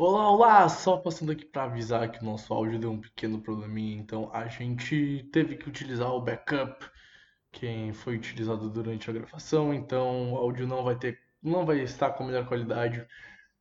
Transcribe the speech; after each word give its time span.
Olá, 0.00 0.30
olá! 0.30 0.68
Só 0.68 0.96
passando 0.96 1.32
aqui 1.32 1.44
para 1.44 1.64
avisar 1.64 2.08
que 2.08 2.22
o 2.22 2.24
nosso 2.24 2.54
áudio 2.54 2.78
deu 2.78 2.92
um 2.92 3.00
pequeno 3.00 3.40
probleminha, 3.40 3.96
então 3.98 4.30
a 4.32 4.46
gente 4.46 5.28
teve 5.32 5.56
que 5.56 5.68
utilizar 5.68 6.08
o 6.12 6.20
backup 6.20 6.86
que 7.50 7.90
foi 7.94 8.14
utilizado 8.14 8.70
durante 8.70 9.10
a 9.10 9.12
gravação, 9.12 9.74
então 9.74 10.34
o 10.34 10.36
áudio 10.36 10.68
não 10.68 10.84
vai 10.84 10.94
ter, 10.94 11.18
não 11.42 11.66
vai 11.66 11.80
estar 11.80 12.10
com 12.10 12.22
a 12.22 12.26
melhor 12.28 12.46
qualidade 12.46 13.04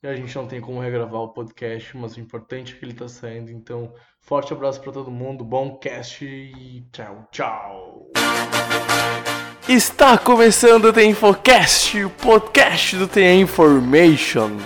e 0.04 0.08
a 0.08 0.15
gente 0.15 0.36
não 0.36 0.47
tem 0.47 0.62
como 0.62 0.79
regravar 0.79 1.21
o 1.21 1.34
podcast, 1.34 1.97
mas 1.97 2.15
o 2.15 2.20
importante 2.20 2.76
é 2.76 2.78
que 2.78 2.86
ele 2.86 2.92
está 2.92 3.08
saindo, 3.08 3.50
então 3.50 3.92
forte 4.22 4.54
abraço 4.54 4.80
para 4.80 4.92
todo 4.92 5.10
mundo, 5.10 5.44
bom 5.44 5.80
cast 5.80 6.24
e 6.24 6.88
tchau, 6.92 7.28
tchau! 7.32 8.12
Está 9.68 10.20
começando 10.20 10.86
o 10.86 10.94
The 10.94 11.04
Infocast, 11.04 11.98
o 12.04 12.12
podcast 12.12 12.96
do 12.96 13.08
The 13.08 13.34
Information. 13.34 14.60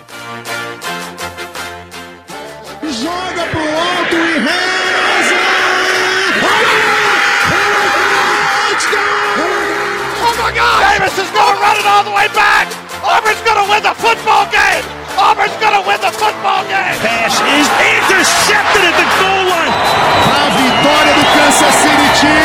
My 10.52 10.58
God! 10.58 11.00
Davis 11.00 11.16
is 11.16 11.32
going 11.32 11.48
to 11.48 11.64
run 11.64 11.80
it 11.80 11.88
all 11.88 12.04
the 12.04 12.12
way 12.12 12.28
back! 12.36 12.68
Auburn's 13.08 13.40
going 13.48 13.56
to 13.56 13.64
win 13.72 13.80
the 13.88 13.96
football 13.96 14.44
game! 14.52 14.84
Auburn's 15.16 15.56
going 15.64 15.80
to 15.80 15.84
win 15.88 15.96
the 16.04 16.12
football 16.12 16.68
game! 16.68 17.00
Pass 17.00 17.40
is 17.40 17.72
intercepted 17.72 18.84
at 18.84 18.92
the 19.00 19.08
goal 19.16 19.48
line! 19.48 19.72
A 19.72 20.52
vitória 20.52 21.16
do 21.16 21.24
Kansas 21.40 21.72
City 21.72 22.04
Chiefs! 22.20 22.36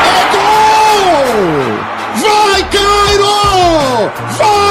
É 0.00 0.32
gol! 0.32 1.76
Vai, 2.16 2.64
Cairo! 2.72 4.08
Vai, 4.40 4.65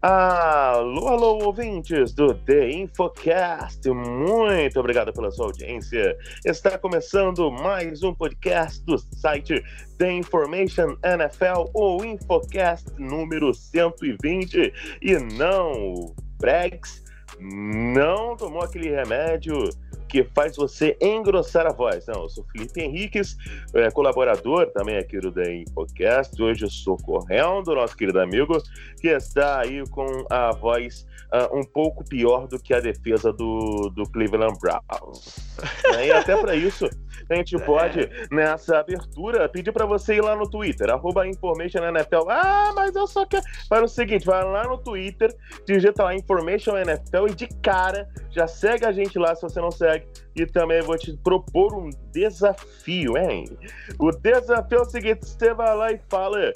Alô, 0.00 1.08
alô, 1.08 1.44
ouvintes 1.46 2.12
do 2.12 2.32
The 2.32 2.70
Infocast, 2.70 3.90
muito 3.90 4.78
obrigado 4.78 5.12
pela 5.12 5.28
sua 5.32 5.46
audiência. 5.46 6.16
Está 6.44 6.78
começando 6.78 7.50
mais 7.50 8.04
um 8.04 8.14
podcast 8.14 8.80
do 8.84 8.96
site 8.96 9.60
The 9.98 10.12
Information 10.12 10.96
NFL, 11.02 11.68
ou 11.74 12.04
Infocast 12.04 12.86
número 12.96 13.52
120. 13.52 14.72
E 15.02 15.18
não, 15.34 15.72
o 15.72 16.14
Bregs 16.38 17.02
não 17.40 18.36
tomou 18.36 18.62
aquele 18.62 18.90
remédio 18.90 19.56
que 20.08 20.24
faz 20.34 20.56
você 20.56 20.96
engrossar 21.00 21.66
a 21.66 21.72
voz. 21.72 22.06
Não, 22.06 22.22
eu 22.22 22.28
sou 22.28 22.44
Felipe 22.52 22.80
Henriques, 22.80 23.36
é, 23.74 23.90
colaborador 23.90 24.66
também 24.72 24.96
aqui 24.96 25.20
do 25.20 25.30
The 25.30 25.62
Infocast. 25.62 26.40
Hoje 26.42 26.64
eu 26.64 26.70
sou 26.70 26.96
correndo, 26.96 27.74
nosso 27.74 27.96
querido 27.96 28.20
amigo, 28.20 28.60
que 29.00 29.08
está 29.08 29.60
aí 29.60 29.86
com 29.90 30.06
a 30.30 30.52
voz 30.52 31.06
uh, 31.32 31.56
um 31.56 31.64
pouco 31.64 32.04
pior 32.04 32.46
do 32.46 32.58
que 32.58 32.74
a 32.74 32.80
defesa 32.80 33.32
do, 33.32 33.90
do 33.94 34.04
Cleveland 34.10 34.58
Browns. 34.60 35.36
e 36.04 36.10
até 36.10 36.36
para 36.36 36.54
isso, 36.54 36.88
a 37.28 37.34
gente 37.34 37.56
pode, 37.64 38.08
nessa 38.30 38.78
abertura, 38.78 39.48
pedir 39.48 39.72
para 39.72 39.86
você 39.86 40.16
ir 40.16 40.22
lá 40.22 40.34
no 40.34 40.48
Twitter, 40.48 40.90
arroba 40.90 41.26
Information 41.26 41.84
NFL. 41.84 42.30
Ah, 42.30 42.72
mas 42.74 42.94
eu 42.94 43.06
só 43.06 43.26
quero. 43.26 43.44
Faz 43.68 43.82
o 43.82 43.88
seguinte, 43.88 44.26
vai 44.26 44.42
lá 44.44 44.64
no 44.64 44.78
Twitter, 44.78 45.34
digita 45.66 46.04
lá 46.04 46.14
Information 46.14 46.76
NFL 46.76 47.28
e 47.28 47.34
de 47.34 47.48
cara 47.62 48.08
já 48.30 48.46
segue 48.46 48.84
a 48.84 48.92
gente 48.92 49.18
lá 49.18 49.34
se 49.34 49.42
você 49.42 49.60
não 49.60 49.70
segue. 49.70 49.97
E 50.34 50.46
também 50.46 50.80
vou 50.82 50.96
te 50.96 51.16
propor 51.16 51.74
um 51.74 51.90
desafio, 52.12 53.16
hein? 53.16 53.44
O 53.98 54.10
desafio 54.10 54.78
é 54.78 54.82
o 54.82 54.84
seguinte: 54.84 55.26
você 55.26 55.52
vai 55.52 55.74
lá 55.76 55.92
e 55.92 56.00
fala 56.08 56.52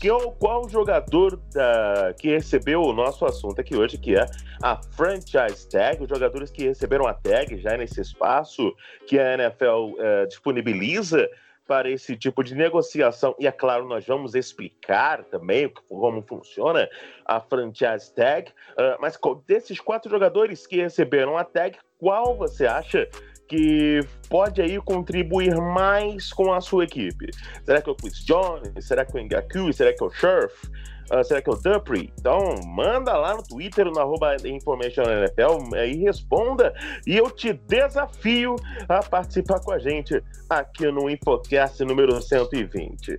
que, 0.00 0.08
qual 0.38 0.68
jogador 0.68 1.36
da, 1.52 2.14
que 2.18 2.28
recebeu 2.28 2.80
o 2.80 2.92
nosso 2.92 3.24
assunto 3.26 3.60
aqui 3.60 3.76
hoje, 3.76 3.98
que 3.98 4.16
é 4.16 4.24
a 4.62 4.80
franchise 4.96 5.68
tag, 5.68 6.02
os 6.02 6.08
jogadores 6.08 6.50
que 6.50 6.64
receberam 6.64 7.06
a 7.06 7.12
tag 7.12 7.58
já 7.60 7.76
nesse 7.76 8.00
espaço 8.00 8.74
que 9.06 9.18
a 9.18 9.34
NFL 9.34 9.94
eh, 9.98 10.26
disponibiliza 10.26 11.28
para 11.70 11.88
esse 11.88 12.16
tipo 12.16 12.42
de 12.42 12.52
negociação. 12.52 13.32
E 13.38 13.46
é 13.46 13.52
claro, 13.52 13.86
nós 13.86 14.04
vamos 14.04 14.34
explicar 14.34 15.22
também 15.26 15.72
como 15.88 16.20
funciona 16.20 16.90
a 17.24 17.40
franchise 17.40 18.12
tag. 18.12 18.50
Uh, 18.72 18.98
mas 19.00 19.16
desses 19.46 19.78
quatro 19.78 20.10
jogadores 20.10 20.66
que 20.66 20.82
receberam 20.82 21.38
a 21.38 21.44
tag, 21.44 21.78
qual 21.96 22.36
você 22.36 22.66
acha 22.66 23.08
que 23.46 24.00
pode 24.28 24.60
aí 24.60 24.80
contribuir 24.80 25.54
mais 25.54 26.32
com 26.32 26.52
a 26.52 26.60
sua 26.60 26.82
equipe? 26.82 27.30
Será 27.64 27.80
que 27.80 27.88
é 27.88 27.92
o 27.92 27.96
Chris 27.96 28.24
Jones? 28.24 28.84
Será 28.84 29.04
que 29.04 29.16
é 29.16 29.20
o 29.20 29.24
Ngaku? 29.24 29.72
Será 29.72 29.92
que 29.92 30.02
é 30.02 30.06
o 30.08 30.10
Sheriff? 30.10 30.68
Uh, 31.10 31.24
será 31.24 31.42
que 31.42 31.50
é 31.50 31.52
o 31.52 31.56
Dupree? 31.56 32.12
Então, 32.18 32.54
manda 32.66 33.16
lá 33.16 33.34
no 33.34 33.42
Twitter, 33.42 33.86
no 33.86 33.98
arroba 33.98 34.36
InformationNFL, 34.44 35.74
aí 35.74 35.96
responda 35.96 36.74
e 37.06 37.16
eu 37.16 37.30
te 37.30 37.52
desafio 37.52 38.56
a 38.88 39.02
participar 39.02 39.60
com 39.60 39.72
a 39.72 39.78
gente 39.78 40.22
aqui 40.48 40.90
no 40.90 41.08
Infocast 41.08 41.84
número 41.84 42.20
120. 42.20 43.12
Uh, 43.12 43.18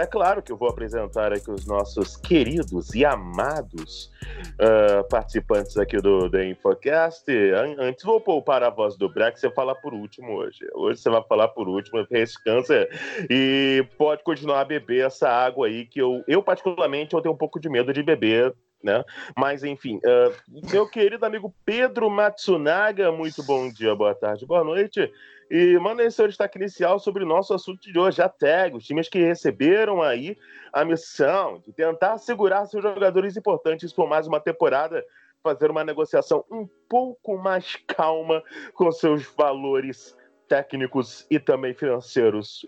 é 0.00 0.06
claro 0.06 0.42
que 0.42 0.52
eu 0.52 0.56
vou 0.56 0.68
apresentar 0.68 1.32
aqui 1.32 1.50
os 1.50 1.66
nossos 1.66 2.16
queridos 2.16 2.94
e 2.94 3.04
amados 3.04 4.10
uh, 4.60 5.08
participantes 5.08 5.76
aqui 5.78 5.96
do, 5.96 6.28
do 6.28 6.42
Infocast. 6.42 7.24
Antes, 7.78 8.04
vou 8.04 8.20
poupar 8.20 8.62
a 8.62 8.70
voz 8.70 8.96
do 8.96 9.08
Brack, 9.08 9.40
você 9.40 9.50
falar 9.50 9.74
por 9.76 9.94
último 9.94 10.34
hoje. 10.34 10.58
Hoje 10.74 11.00
você 11.00 11.08
vai 11.08 11.22
falar 11.22 11.48
por 11.48 11.68
último, 11.68 12.06
descansa 12.10 12.88
e 13.30 13.86
pode 13.96 14.22
continuar 14.22 14.60
a 14.60 14.64
beber 14.64 15.06
essa 15.06 15.28
água 15.28 15.66
aí 15.66 15.86
que 15.86 16.00
eu, 16.00 16.22
eu 16.28 16.42
particularmente, 16.42 16.93
eu 17.02 17.20
tenho 17.20 17.34
um 17.34 17.38
pouco 17.38 17.60
de 17.60 17.68
medo 17.68 17.92
de 17.92 18.02
beber 18.02 18.54
né? 18.84 19.02
Mas 19.34 19.64
enfim, 19.64 19.96
uh, 19.96 20.70
meu 20.70 20.86
querido 20.86 21.24
amigo 21.24 21.52
Pedro 21.64 22.10
Matsunaga, 22.10 23.10
muito 23.10 23.42
bom 23.42 23.72
dia, 23.72 23.94
boa 23.96 24.14
tarde, 24.14 24.44
boa 24.44 24.62
noite. 24.62 25.10
E 25.50 25.78
manda 25.78 26.02
aí 26.02 26.10
seu 26.10 26.28
destaque 26.28 26.58
inicial 26.58 26.98
sobre 26.98 27.24
o 27.24 27.26
nosso 27.26 27.54
assunto 27.54 27.80
de 27.90 27.98
hoje, 27.98 28.20
a 28.20 28.28
tag, 28.28 28.76
os 28.76 28.84
times 28.84 29.08
que 29.08 29.18
receberam 29.18 30.02
aí 30.02 30.36
a 30.72 30.84
missão 30.84 31.60
de 31.64 31.72
tentar 31.72 32.18
segurar 32.18 32.66
seus 32.66 32.82
jogadores 32.82 33.36
importantes 33.36 33.92
por 33.92 34.06
mais 34.06 34.26
uma 34.26 34.40
temporada, 34.40 35.02
fazer 35.42 35.70
uma 35.70 35.84
negociação 35.84 36.44
um 36.50 36.68
pouco 36.88 37.38
mais 37.38 37.76
calma 37.86 38.42
com 38.74 38.92
seus 38.92 39.24
valores 39.34 40.16
técnicos 40.46 41.26
e 41.30 41.38
também 41.38 41.72
financeiros. 41.74 42.66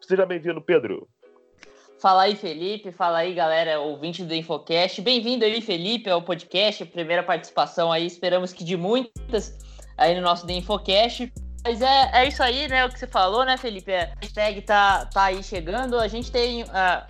Seja 0.00 0.26
bem-vindo, 0.26 0.60
Pedro. 0.60 1.08
Fala 1.98 2.22
aí, 2.22 2.36
Felipe. 2.36 2.92
Fala 2.92 3.18
aí, 3.18 3.34
galera, 3.34 3.80
ouvinte 3.80 4.24
do 4.24 4.34
Infocast. 4.34 5.00
Bem-vindo 5.00 5.44
aí, 5.44 5.60
Felipe, 5.60 6.10
ao 6.10 6.20
podcast. 6.20 6.84
Primeira 6.86 7.22
participação 7.22 7.90
aí. 7.90 8.06
Esperamos 8.06 8.52
que 8.52 8.64
de 8.64 8.76
muitas 8.76 9.56
aí 9.96 10.14
no 10.14 10.20
nosso 10.20 10.46
The 10.46 10.54
Infocast. 10.54 11.32
Mas 11.62 11.80
é, 11.80 12.10
é 12.12 12.28
isso 12.28 12.42
aí, 12.42 12.68
né? 12.68 12.84
O 12.84 12.90
que 12.90 12.98
você 12.98 13.06
falou, 13.06 13.42
né, 13.44 13.56
Felipe? 13.56 13.90
É, 13.90 14.12
a 14.12 14.16
hashtag 14.20 14.60
tá, 14.62 15.06
tá 15.06 15.24
aí 15.24 15.42
chegando. 15.42 15.98
A 15.98 16.08
gente 16.08 16.30
tem. 16.30 16.64
Uh, 16.64 16.66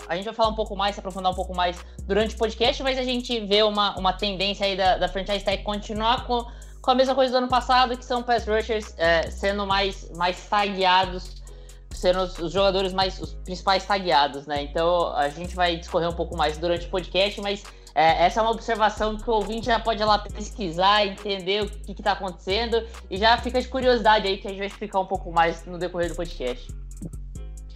a 0.06 0.14
gente 0.14 0.26
vai 0.26 0.34
falar 0.34 0.50
um 0.50 0.54
pouco 0.54 0.76
mais, 0.76 0.94
se 0.94 1.00
aprofundar 1.00 1.32
um 1.32 1.34
pouco 1.34 1.56
mais 1.56 1.84
durante 2.04 2.36
o 2.36 2.38
podcast, 2.38 2.80
mas 2.82 2.96
a 2.96 3.02
gente 3.02 3.40
vê 3.40 3.64
uma, 3.64 3.98
uma 3.98 4.12
tendência 4.12 4.64
aí 4.64 4.76
da, 4.76 4.96
da 4.96 5.08
franchise 5.08 5.44
tag 5.44 5.64
continuar 5.64 6.24
com, 6.24 6.46
com 6.80 6.90
a 6.90 6.94
mesma 6.94 7.16
coisa 7.16 7.32
do 7.32 7.38
ano 7.38 7.48
passado, 7.48 7.96
que 7.96 8.04
são 8.04 8.22
pass 8.22 8.46
rushers 8.46 8.94
é, 8.96 9.28
sendo 9.28 9.66
mais, 9.66 10.08
mais 10.10 10.46
tagueados 10.46 11.42
sendo 11.94 12.20
os, 12.20 12.52
jogadores 12.52 12.92
mais 12.92 13.20
os 13.20 13.34
principais 13.34 13.84
tagueados, 13.84 14.46
né? 14.46 14.62
Então 14.62 15.14
a 15.14 15.28
gente 15.28 15.54
vai 15.54 15.76
discorrer 15.76 16.08
um 16.08 16.14
pouco 16.14 16.36
mais 16.36 16.58
durante 16.58 16.86
o 16.86 16.90
podcast, 16.90 17.40
mas 17.40 17.62
é, 17.94 18.26
essa 18.26 18.40
é 18.40 18.42
uma 18.42 18.50
observação 18.50 19.16
que 19.16 19.28
o 19.28 19.34
ouvinte 19.34 19.66
já 19.66 19.78
pode 19.78 20.02
ir 20.02 20.04
lá 20.04 20.18
pesquisar, 20.18 21.06
entender 21.06 21.62
o 21.62 21.68
que 21.68 21.92
está 21.92 22.12
acontecendo 22.12 22.82
e 23.08 23.16
já 23.16 23.36
fica 23.38 23.60
de 23.60 23.68
curiosidade 23.68 24.26
aí 24.26 24.38
que 24.38 24.46
a 24.46 24.50
gente 24.50 24.58
vai 24.58 24.66
explicar 24.66 25.00
um 25.00 25.06
pouco 25.06 25.32
mais 25.32 25.64
no 25.64 25.78
decorrer 25.78 26.08
do 26.08 26.16
podcast. 26.16 26.72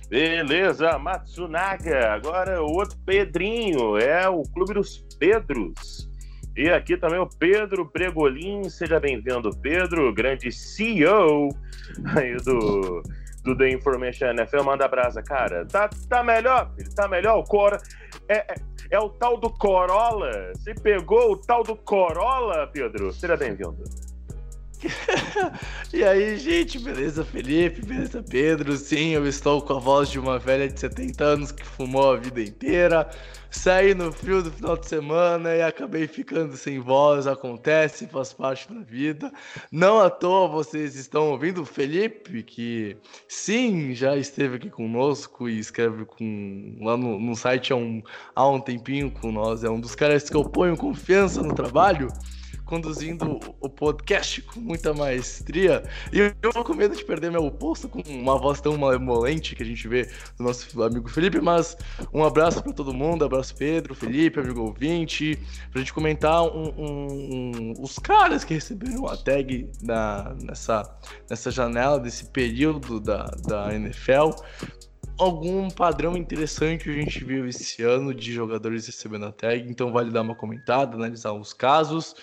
Beleza, 0.09 0.99
Matsunaga. 0.99 2.13
Agora 2.13 2.63
o 2.63 2.73
outro 2.73 2.99
Pedrinho 3.05 3.99
é 3.99 4.29
o 4.29 4.43
Clube 4.43 4.75
dos 4.75 4.99
Pedros. 5.19 6.09
E 6.57 6.69
aqui 6.71 6.97
também 6.97 7.21
o 7.21 7.29
Pedro 7.29 7.89
Bregolin. 7.93 8.69
Seja 8.69 8.99
bem-vindo, 8.99 9.51
Pedro, 9.61 10.13
grande 10.13 10.51
CEO 10.51 11.51
aí 12.17 12.37
do 12.39 13.03
do 13.49 13.57
The 13.57 13.71
Information 13.71 14.27
NFL, 14.27 14.63
manda 14.63 14.87
brasa, 14.87 15.23
cara. 15.23 15.65
Tá, 15.67 15.89
tá 16.09 16.23
melhor, 16.23 16.71
filho, 16.75 16.95
tá 16.95 17.09
melhor. 17.09 17.39
O 17.39 17.45
Cora. 17.45 17.79
É, 18.29 18.39
é, 18.39 18.55
é, 18.91 19.01
o 19.01 19.09
tal 19.09 19.39
do 19.39 19.51
Corolla. 19.51 20.53
Você 20.55 20.75
pegou 20.75 21.33
o 21.33 21.37
tal 21.37 21.63
do 21.63 21.75
Corolla, 21.75 22.67
Pedro? 22.67 23.13
Seja 23.13 23.37
bem-vindo. 23.37 23.83
e 25.93 26.05
aí, 26.05 26.37
gente, 26.37 26.79
beleza, 26.79 27.25
Felipe? 27.25 27.85
Beleza, 27.85 28.23
Pedro? 28.23 28.77
Sim, 28.77 29.11
eu 29.11 29.27
estou 29.27 29.61
com 29.61 29.75
a 29.75 29.79
voz 29.79 30.09
de 30.09 30.19
uma 30.19 30.39
velha 30.39 30.69
de 30.69 30.79
70 30.79 31.25
anos 31.25 31.53
que 31.53 31.65
fumou 31.65 32.13
a 32.13 32.17
vida 32.17 32.41
inteira. 32.41 33.11
Saí 33.51 33.95
no 33.95 34.13
frio 34.13 34.43
do 34.43 34.53
final 34.53 34.77
de 34.77 34.87
semana 34.87 35.55
e 35.57 35.63
acabei 35.63 36.07
ficando 36.07 36.57
sem 36.57 36.79
voz. 36.79 37.27
Acontece, 37.27 38.07
faz 38.07 38.33
parte 38.33 38.73
da 38.73 38.81
vida. 38.81 39.33
Não 39.73 39.99
à 39.99 40.11
toa 40.11 40.47
vocês 40.47 40.95
estão 40.95 41.31
ouvindo 41.31 41.63
o 41.63 41.67
Felipe, 41.67 42.43
que 42.43 42.97
sim, 43.27 43.95
já 43.95 44.17
esteve 44.17 44.57
aqui 44.57 44.71
conosco 44.71 45.49
e 45.49 45.59
escreve 45.59 46.05
com, 46.05 46.77
lá 46.81 46.97
no, 46.97 47.19
no 47.19 47.35
site 47.35 47.73
há 47.73 47.77
um, 47.77 48.03
há 48.35 48.49
um 48.49 48.61
tempinho 48.61 49.11
com 49.11 49.33
nós. 49.33 49.65
É 49.65 49.71
um 49.71 49.81
dos 49.81 49.95
caras 49.95 50.29
que 50.29 50.37
eu 50.37 50.45
ponho 50.45 50.77
confiança 50.77 51.43
no 51.43 51.55
trabalho 51.55 52.09
conduzindo 52.69 53.41
o 53.61 53.69
podcast 53.69 54.43
com 54.43 54.61
muita 54.61 54.93
maestria. 54.93 55.83
E 56.13 56.19
eu 56.19 56.35
tô 56.35 56.63
com 56.63 56.75
medo 56.75 56.95
de 56.95 57.03
perder 57.03 57.31
meu 57.31 57.51
posto 57.51 57.89
com 57.89 58.03
uma 58.07 58.37
voz 58.39 58.61
tão 58.61 58.77
malemolente 58.77 59.57
que 59.57 59.63
a 59.63 59.67
gente 59.67 59.89
vê 59.89 60.05
do 60.37 60.45
nosso 60.45 60.83
amigo 60.83 61.09
Felipe. 61.09 61.41
Mas 61.41 61.77
um 62.13 62.23
abraço 62.23 62.63
para 62.63 62.73
todo 62.75 62.93
mundo, 62.93 63.25
abraço 63.25 63.57
Pedro, 63.57 63.95
Felipe, 63.95 64.39
amigo 64.39 64.61
ouvinte, 64.61 65.39
pra 65.71 65.81
gente 65.81 65.95
comentar 65.95 66.43
um, 66.43 66.69
um, 66.77 67.07
um, 67.11 67.73
os 67.81 67.99
caras 67.99 68.45
que 68.45 68.53
receberam 68.53 69.07
a 69.07 69.17
tag 69.17 69.71
na, 69.83 70.37
nessa, 70.43 70.83
nessa 71.29 71.51
janela, 71.51 71.99
desse 71.99 72.27
período 72.27 73.01
da, 73.01 73.25
da 73.47 73.75
NFL 73.75 74.33
algum 75.19 75.69
padrão 75.69 76.17
interessante 76.17 76.85
que 76.85 76.91
a 76.91 76.93
gente 76.93 77.25
viu 77.25 77.49
esse 77.49 77.83
ano 77.83 78.15
de 78.15 78.33
jogadores 78.33 78.87
recebendo 78.87 79.27
a 79.27 79.33
tag, 79.33 79.69
então 79.69 79.91
vale 79.91 80.13
dar 80.13 80.23
uma 80.23 80.37
comentada, 80.37 80.95
analisar 80.95 81.33
os 81.33 81.53
casos. 81.53 82.15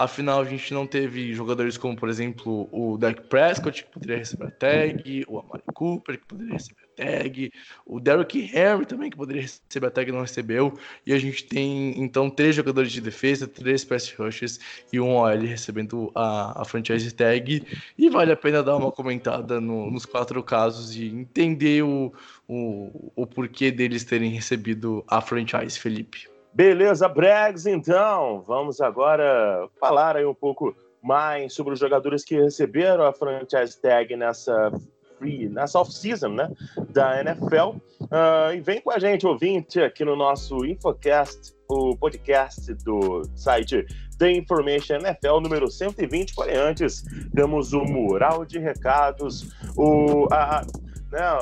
Afinal, 0.00 0.42
a 0.42 0.44
gente 0.44 0.72
não 0.72 0.86
teve 0.86 1.34
jogadores 1.34 1.76
como, 1.76 1.96
por 1.96 2.08
exemplo, 2.08 2.68
o 2.70 2.96
Dak 2.96 3.20
Prescott, 3.22 3.82
que 3.82 3.90
poderia 3.90 4.18
receber 4.18 4.46
a 4.46 4.50
tag, 4.52 5.24
o 5.26 5.40
Amari 5.40 5.64
Cooper, 5.74 6.20
que 6.20 6.24
poderia 6.24 6.52
receber 6.52 6.82
a 6.84 7.02
tag, 7.02 7.52
o 7.84 7.98
Derrick 7.98 8.48
Henry 8.56 8.86
também, 8.86 9.10
que 9.10 9.16
poderia 9.16 9.42
receber 9.42 9.88
a 9.88 9.90
tag 9.90 10.08
e 10.08 10.12
não 10.12 10.20
recebeu. 10.20 10.78
E 11.04 11.12
a 11.12 11.18
gente 11.18 11.42
tem, 11.46 12.00
então, 12.00 12.30
três 12.30 12.54
jogadores 12.54 12.92
de 12.92 13.00
defesa, 13.00 13.48
três 13.48 13.84
pass 13.84 14.08
rushers 14.12 14.60
e 14.92 15.00
um 15.00 15.16
OL 15.16 15.40
recebendo 15.40 16.12
a, 16.14 16.62
a 16.62 16.64
franchise 16.64 17.12
tag. 17.12 17.66
E 17.98 18.08
vale 18.08 18.30
a 18.30 18.36
pena 18.36 18.62
dar 18.62 18.76
uma 18.76 18.92
comentada 18.92 19.60
no, 19.60 19.90
nos 19.90 20.06
quatro 20.06 20.40
casos 20.44 20.94
e 20.94 21.06
entender 21.06 21.82
o, 21.82 22.12
o, 22.46 23.12
o 23.16 23.26
porquê 23.26 23.72
deles 23.72 24.04
terem 24.04 24.30
recebido 24.30 25.04
a 25.08 25.20
franchise, 25.20 25.76
Felipe. 25.76 26.37
Beleza, 26.52 27.08
Bregs, 27.08 27.66
então, 27.66 28.42
vamos 28.46 28.80
agora 28.80 29.68
falar 29.78 30.16
aí 30.16 30.24
um 30.24 30.34
pouco 30.34 30.74
mais 31.02 31.54
sobre 31.54 31.74
os 31.74 31.78
jogadores 31.78 32.24
que 32.24 32.40
receberam 32.40 33.04
a 33.04 33.12
franchise 33.12 33.80
tag 33.80 34.16
nessa 34.16 34.72
free, 35.18 35.48
nessa 35.48 35.80
off-season, 35.80 36.28
né, 36.28 36.50
da 36.90 37.20
NFL. 37.20 37.76
Uh, 38.00 38.08
ah, 38.10 38.54
e 38.54 38.60
vem 38.60 38.80
com 38.80 38.90
a 38.90 38.98
gente, 38.98 39.26
ouvinte, 39.26 39.80
aqui 39.80 40.04
no 40.04 40.16
nosso 40.16 40.64
Infocast, 40.64 41.52
o 41.68 41.96
podcast 41.96 42.72
do 42.84 43.22
site 43.34 43.86
The 44.18 44.30
Information 44.32 44.96
NFL 44.96 45.40
número 45.40 45.70
120. 45.70 46.34
Porém, 46.34 46.56
antes, 46.56 47.04
temos 47.34 47.72
o 47.72 47.84
mural 47.84 48.44
de 48.44 48.58
recados, 48.58 49.50
o, 49.76 50.26
a, 50.32 50.64
né, 51.12 51.32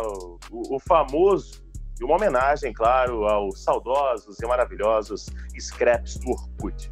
o, 0.51 0.77
o 0.77 0.81
famoso 0.81 1.66
e 2.01 2.05
uma 2.05 2.17
homenagem, 2.17 2.73
claro, 2.73 3.25
aos 3.25 3.63
saudosos 3.63 4.39
e 4.41 4.47
maravilhosos 4.47 5.27
scraps 5.59 6.19
do 6.19 6.31
Orkut. 6.31 6.91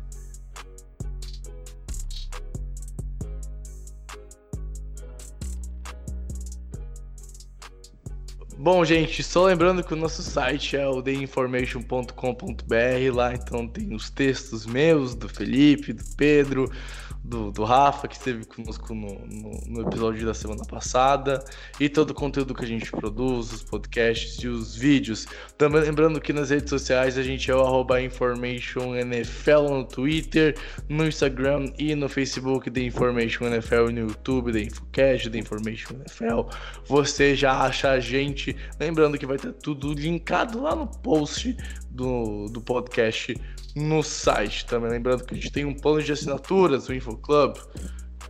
Bom, 8.56 8.82
gente, 8.82 9.22
só 9.22 9.44
lembrando 9.44 9.84
que 9.84 9.92
o 9.92 9.96
nosso 9.96 10.22
site 10.22 10.74
é 10.74 10.88
o 10.88 11.02
theinformation.com.br. 11.02 13.12
Lá 13.12 13.34
então 13.34 13.68
tem 13.68 13.94
os 13.94 14.08
textos 14.08 14.64
meus, 14.64 15.14
do 15.14 15.28
Felipe, 15.28 15.92
do 15.92 16.02
Pedro, 16.16 16.72
do, 17.25 17.50
do 17.50 17.65
Rafa, 17.65 18.06
que 18.06 18.17
esteve 18.17 18.44
conosco 18.44 18.94
no, 18.94 19.19
no, 19.26 19.61
no, 19.67 19.88
episódio 19.88 20.26
da 20.26 20.35
semana 20.35 20.62
passada, 20.67 21.43
e 21.81 21.88
todo 21.88 22.11
o 22.11 22.15
conteúdo 22.15 22.55
que 22.55 22.62
a 22.62 22.69
gente 22.69 22.91
produz, 22.91 23.50
os 23.50 23.62
podcasts 23.62 24.37
e 24.43 24.47
os 24.47 24.76
vídeos. 24.76 25.26
Também 25.56 25.81
lembrando 25.81 26.21
que 26.21 26.35
nas 26.35 26.50
redes 26.50 26.69
sociais 26.69 27.17
a 27.17 27.23
gente 27.23 27.50
é 27.50 27.55
o 27.55 27.99
InformationNFL 27.99 29.71
no 29.71 29.85
Twitter, 29.85 30.55
no 30.87 31.06
Instagram 31.06 31.73
e 31.79 31.94
no 31.94 32.11
Facebook 32.11 32.69
da 32.69 32.81
Information 32.81 33.47
NFL 33.47 33.91
no 33.91 34.00
YouTube 34.00 34.53
da 34.53 34.61
Infocast, 34.61 35.31
da 35.31 35.38
Information 35.38 35.94
NFL. 35.94 36.50
Você 36.85 37.35
já 37.35 37.62
acha 37.62 37.91
a 37.91 38.00
gente, 38.00 38.55
lembrando 38.79 39.17
que 39.17 39.25
vai 39.25 39.38
ter 39.38 39.53
tudo 39.55 39.94
linkado 39.94 40.61
lá 40.61 40.76
no 40.76 40.87
post 40.87 41.56
do, 41.91 42.49
do 42.49 42.61
podcast 42.61 43.35
no 43.75 44.03
site 44.03 44.67
também. 44.67 44.91
Lembrando 44.91 45.25
que 45.25 45.35
a 45.35 45.37
gente 45.37 45.50
tem 45.50 45.65
um 45.65 45.75
plano 45.75 46.03
de 46.03 46.12
assinaturas, 46.12 46.88
o 46.88 46.94
InfoClub, 46.94 47.59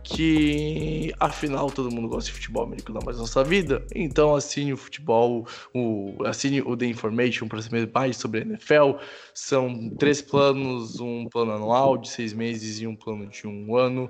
que 0.03 1.13
afinal 1.19 1.71
todo 1.71 1.91
mundo 1.91 2.07
gosta 2.07 2.29
de 2.29 2.35
futebol 2.35 2.63
americano 2.63 2.99
mais 3.03 3.17
nossa 3.17 3.43
vida. 3.43 3.85
Então 3.93 4.35
assine 4.35 4.71
o 4.71 4.77
futebol, 4.77 5.47
o, 5.73 6.15
assine 6.25 6.61
o 6.61 6.77
The 6.77 6.85
Information 6.85 7.47
para 7.47 7.61
saber 7.61 7.89
mais 7.93 8.17
sobre 8.17 8.41
a 8.41 8.43
NFL. 8.43 8.99
São 9.33 9.89
três 9.97 10.21
planos, 10.21 10.99
um 10.99 11.27
plano 11.27 11.53
anual 11.53 11.97
de 11.97 12.09
seis 12.09 12.33
meses 12.33 12.79
e 12.79 12.87
um 12.87 12.95
plano 12.95 13.27
de 13.27 13.47
um 13.47 13.75
ano. 13.75 14.09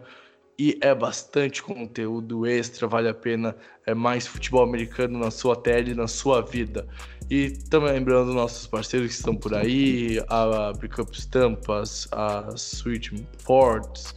E 0.58 0.78
é 0.82 0.96
bastante 0.96 1.62
conteúdo 1.62 2.46
extra, 2.46 2.88
vale 2.88 3.10
a 3.10 3.14
pena. 3.14 3.56
É 3.86 3.94
mais 3.94 4.26
futebol 4.26 4.64
americano 4.64 5.20
na 5.20 5.30
sua 5.30 5.56
tela 5.56 5.90
e 5.90 5.94
na 5.94 6.08
sua 6.08 6.42
vida. 6.42 6.88
E 7.30 7.52
também 7.70 7.94
lembrando 7.94 8.34
nossos 8.34 8.68
parceiros 8.68 9.10
que 9.10 9.16
estão 9.16 9.36
por 9.36 9.54
aí, 9.54 10.24
a 10.30 10.72
Breakup 10.74 11.12
Stampas, 11.20 12.08
a 12.12 12.56
Switch 12.56 13.12
Ports, 13.44 14.14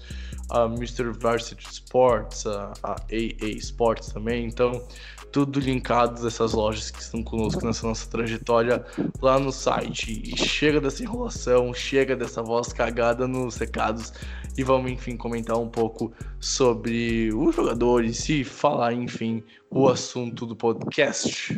a 0.51 0.65
Mr. 0.65 1.13
Varsity 1.19 1.67
Sports, 1.71 2.47
a, 2.47 2.73
a 2.83 2.93
AA 2.93 3.49
Sports 3.57 4.13
também. 4.13 4.45
Então, 4.45 4.87
tudo 5.33 5.61
linkado 5.61 6.23
dessas 6.23 6.53
lojas 6.53 6.91
que 6.91 7.01
estão 7.01 7.23
conosco 7.23 7.65
nessa 7.65 7.87
nossa 7.87 8.09
trajetória 8.09 8.85
lá 9.21 9.39
no 9.39 9.53
site. 9.53 10.23
E 10.25 10.37
chega 10.37 10.81
dessa 10.81 11.03
enrolação, 11.03 11.73
chega 11.73 12.17
dessa 12.17 12.43
voz 12.43 12.73
cagada 12.73 13.27
nos 13.27 13.57
recados 13.57 14.13
e 14.57 14.63
vamos, 14.63 14.91
enfim, 14.91 15.17
comentar 15.17 15.57
um 15.57 15.69
pouco 15.69 16.13
sobre 16.41 17.31
os 17.35 17.55
jogadores 17.55 18.29
e 18.29 18.43
falar, 18.45 18.93
enfim, 18.93 19.43
o 19.71 19.89
assunto 19.89 20.45
do 20.45 20.57
podcast. 20.57 21.57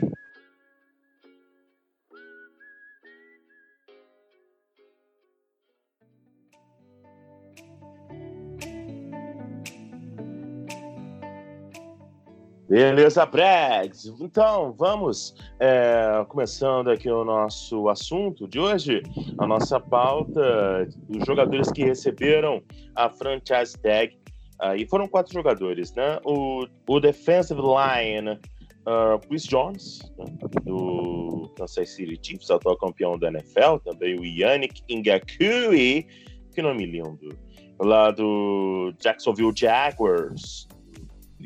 Beleza, 12.71 13.27
Bregs. 13.27 14.07
Então, 14.21 14.73
vamos 14.79 15.35
é, 15.59 16.25
começando 16.29 16.89
aqui 16.89 17.11
o 17.11 17.25
nosso 17.25 17.89
assunto 17.89 18.47
de 18.47 18.61
hoje, 18.61 19.03
a 19.39 19.45
nossa 19.45 19.81
pauta 19.81 20.89
dos 21.09 21.27
jogadores 21.27 21.69
que 21.73 21.83
receberam 21.83 22.63
a 22.95 23.11
franchise 23.11 23.77
tag. 23.83 24.17
Uh, 24.63 24.77
e 24.77 24.87
foram 24.87 25.09
quatro 25.09 25.33
jogadores, 25.33 25.93
né? 25.95 26.21
O, 26.25 26.65
o 26.87 27.01
defensive 27.01 27.61
line, 27.61 28.39
uh, 28.87 29.19
Chris 29.27 29.43
Jones, 29.47 29.99
né? 30.17 30.27
do 30.63 31.53
Kansas 31.57 31.91
City 31.91 32.21
Chiefs, 32.23 32.53
atual 32.53 32.77
campeão 32.77 33.19
da 33.19 33.31
NFL, 33.31 33.79
também 33.85 34.17
o 34.17 34.25
Yannick 34.25 34.81
Ngakui, 34.89 36.07
que 36.55 36.63
nome 36.63 36.87
lindo, 36.87 37.37
lá 37.81 38.13
do 38.13 38.95
Jacksonville 39.01 39.53
Jaguars, 39.57 40.69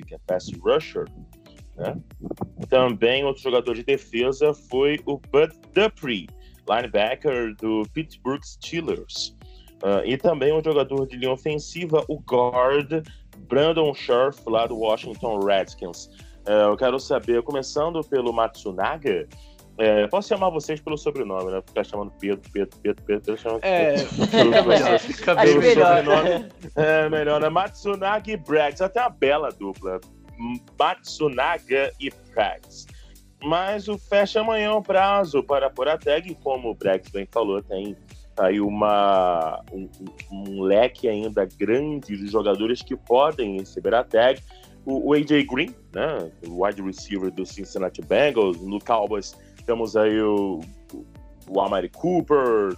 que 0.03 0.15
é 0.15 0.19
pass 0.27 0.51
rusher, 0.61 1.07
né? 1.77 1.97
Também 2.69 3.25
outro 3.25 3.43
jogador 3.43 3.75
de 3.75 3.83
defesa 3.83 4.55
foi 4.55 5.01
o 5.07 5.19
Bud 5.19 5.53
Dupree, 5.73 6.29
linebacker 6.69 7.55
do 7.57 7.83
Pittsburgh 7.93 8.43
Steelers. 8.43 9.37
Uh, 9.83 10.05
e 10.05 10.17
também 10.17 10.53
um 10.53 10.63
jogador 10.63 11.07
de 11.07 11.17
linha 11.17 11.33
ofensiva, 11.33 12.05
o 12.09 12.19
guard 12.19 13.07
Brandon 13.49 13.93
Scherf, 13.93 14.41
lá 14.47 14.67
do 14.67 14.79
Washington 14.79 15.41
Redskins. 15.41 16.07
Uh, 16.47 16.71
eu 16.71 16.77
quero 16.77 16.99
saber, 16.99 17.43
começando 17.43 18.03
pelo 18.03 18.33
Matsunaga, 18.33 19.29
é, 19.77 20.07
posso 20.07 20.29
chamar 20.29 20.51
vocês 20.51 20.81
pelo 20.81 20.97
sobrenome, 20.97 21.51
né? 21.51 21.61
Ficar 21.67 21.85
chamando 21.85 22.13
Pedro, 22.21 22.49
Pedro, 22.53 22.79
Pedro, 22.81 23.05
Pedro, 23.05 23.33
eu 23.33 23.37
chamo 23.37 23.59
É, 23.63 23.97
fica 23.99 24.63
melhor. 24.63 24.99
Fica 25.01 25.35
bem 25.35 25.59
melhor. 25.59 26.05
É 26.77 27.09
melhor, 27.09 27.41
né? 27.41 27.49
Matsunaga 27.49 28.31
e 28.31 28.37
Braggs, 28.37 28.83
até 28.83 29.01
uma 29.01 29.11
bela 29.11 29.51
dupla. 29.51 30.01
Matsunaga 30.79 31.93
e 32.01 32.11
Braggs. 32.33 32.87
Mas 33.43 33.89
o 33.89 33.99
fecha 33.99 34.41
amanhã 34.41 34.73
o 34.73 34.83
prazo 34.83 35.43
para 35.43 35.69
pôr 35.69 35.89
a 35.89 35.99
tag, 35.99 36.35
como 36.37 36.71
o 36.71 36.75
Braggs 36.75 37.11
bem 37.13 37.27
falou, 37.31 37.61
tem 37.63 37.97
aí 38.39 38.61
uma, 38.61 39.63
um, 39.73 39.89
um, 40.33 40.63
leque 40.63 41.09
ainda 41.09 41.45
grande 41.45 42.17
de 42.17 42.27
jogadores 42.27 42.81
que 42.81 42.97
podem 42.97 43.59
receber 43.59 43.95
a 43.95 44.05
tag. 44.05 44.41
O, 44.87 45.11
o 45.11 45.15
AJ 45.15 45.47
Green, 45.47 45.75
né, 45.93 46.31
o 46.47 46.65
wide 46.65 46.83
receiver 46.83 47.31
do 47.31 47.45
Cincinnati 47.45 48.03
Bengals, 48.03 48.61
no 48.61 48.79
Cowboys 48.79 49.35
temos 49.65 49.97
aí 49.97 50.21
o, 50.21 50.61
o 51.49 51.61
Amari 51.61 51.89
Cooper, 51.89 52.77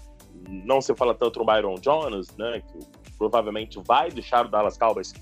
não 0.48 0.80
se 0.80 0.94
fala 0.94 1.14
tanto 1.14 1.38
no 1.38 1.44
Byron 1.44 1.76
Jones, 1.76 2.34
né, 2.36 2.60
que 2.60 2.78
provavelmente 3.18 3.80
vai 3.86 4.10
deixar 4.10 4.46
o 4.46 4.48
Dallas 4.48 4.76
Cowboys 4.76 5.12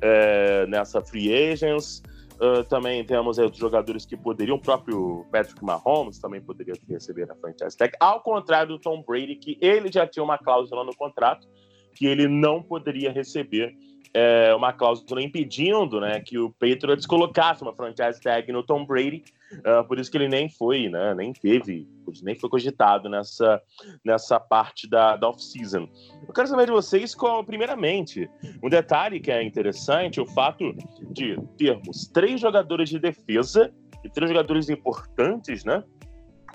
é, 0.00 0.66
nessa 0.66 1.00
free 1.00 1.32
agents. 1.32 2.02
Uh, 2.34 2.64
também 2.64 3.04
temos 3.04 3.38
outros 3.38 3.60
jogadores 3.60 4.04
que 4.04 4.16
poderiam, 4.16 4.56
o 4.56 4.60
próprio 4.60 5.24
Patrick 5.30 5.64
Mahomes 5.64 6.18
também 6.18 6.40
poderia 6.40 6.74
receber 6.88 7.30
a 7.30 7.34
franchise 7.36 7.76
tag, 7.76 7.94
ao 8.00 8.20
contrário 8.22 8.70
do 8.70 8.78
Tom 8.80 9.04
Brady, 9.06 9.36
que 9.36 9.56
ele 9.60 9.90
já 9.90 10.04
tinha 10.04 10.24
uma 10.24 10.36
cláusula 10.36 10.82
no 10.82 10.94
contrato 10.96 11.46
que 11.94 12.06
ele 12.06 12.26
não 12.26 12.60
poderia 12.60 13.12
receber 13.12 13.72
é, 14.14 14.54
uma 14.54 14.72
cláusula 14.72 15.20
impedindo 15.20 16.00
né, 16.00 16.20
que 16.20 16.38
o 16.38 16.50
Patriots 16.50 17.04
colocasse 17.04 17.62
uma 17.62 17.74
franchise 17.74 18.20
tag 18.20 18.50
no 18.52 18.62
Tom 18.62 18.86
Brady, 18.86 19.24
uh, 19.54 19.86
por 19.86 19.98
isso 19.98 20.08
que 20.08 20.16
ele 20.16 20.28
nem 20.28 20.48
foi, 20.48 20.88
né, 20.88 21.12
nem 21.14 21.32
teve, 21.32 21.88
nem 22.22 22.36
foi 22.36 22.48
cogitado 22.48 23.08
nessa, 23.08 23.60
nessa 24.04 24.38
parte 24.38 24.88
da, 24.88 25.16
da 25.16 25.28
off-season. 25.28 25.88
Eu 26.26 26.32
quero 26.32 26.46
saber 26.46 26.66
de 26.66 26.72
vocês, 26.72 27.12
qual, 27.12 27.42
primeiramente, 27.44 28.30
um 28.62 28.68
detalhe 28.68 29.18
que 29.18 29.32
é 29.32 29.42
interessante, 29.42 30.20
o 30.20 30.26
fato 30.26 30.72
de 31.10 31.36
termos 31.58 32.06
três 32.06 32.40
jogadores 32.40 32.88
de 32.88 33.00
defesa 33.00 33.74
e 34.04 34.08
três 34.08 34.30
jogadores 34.30 34.70
importantes, 34.70 35.64
né, 35.64 35.82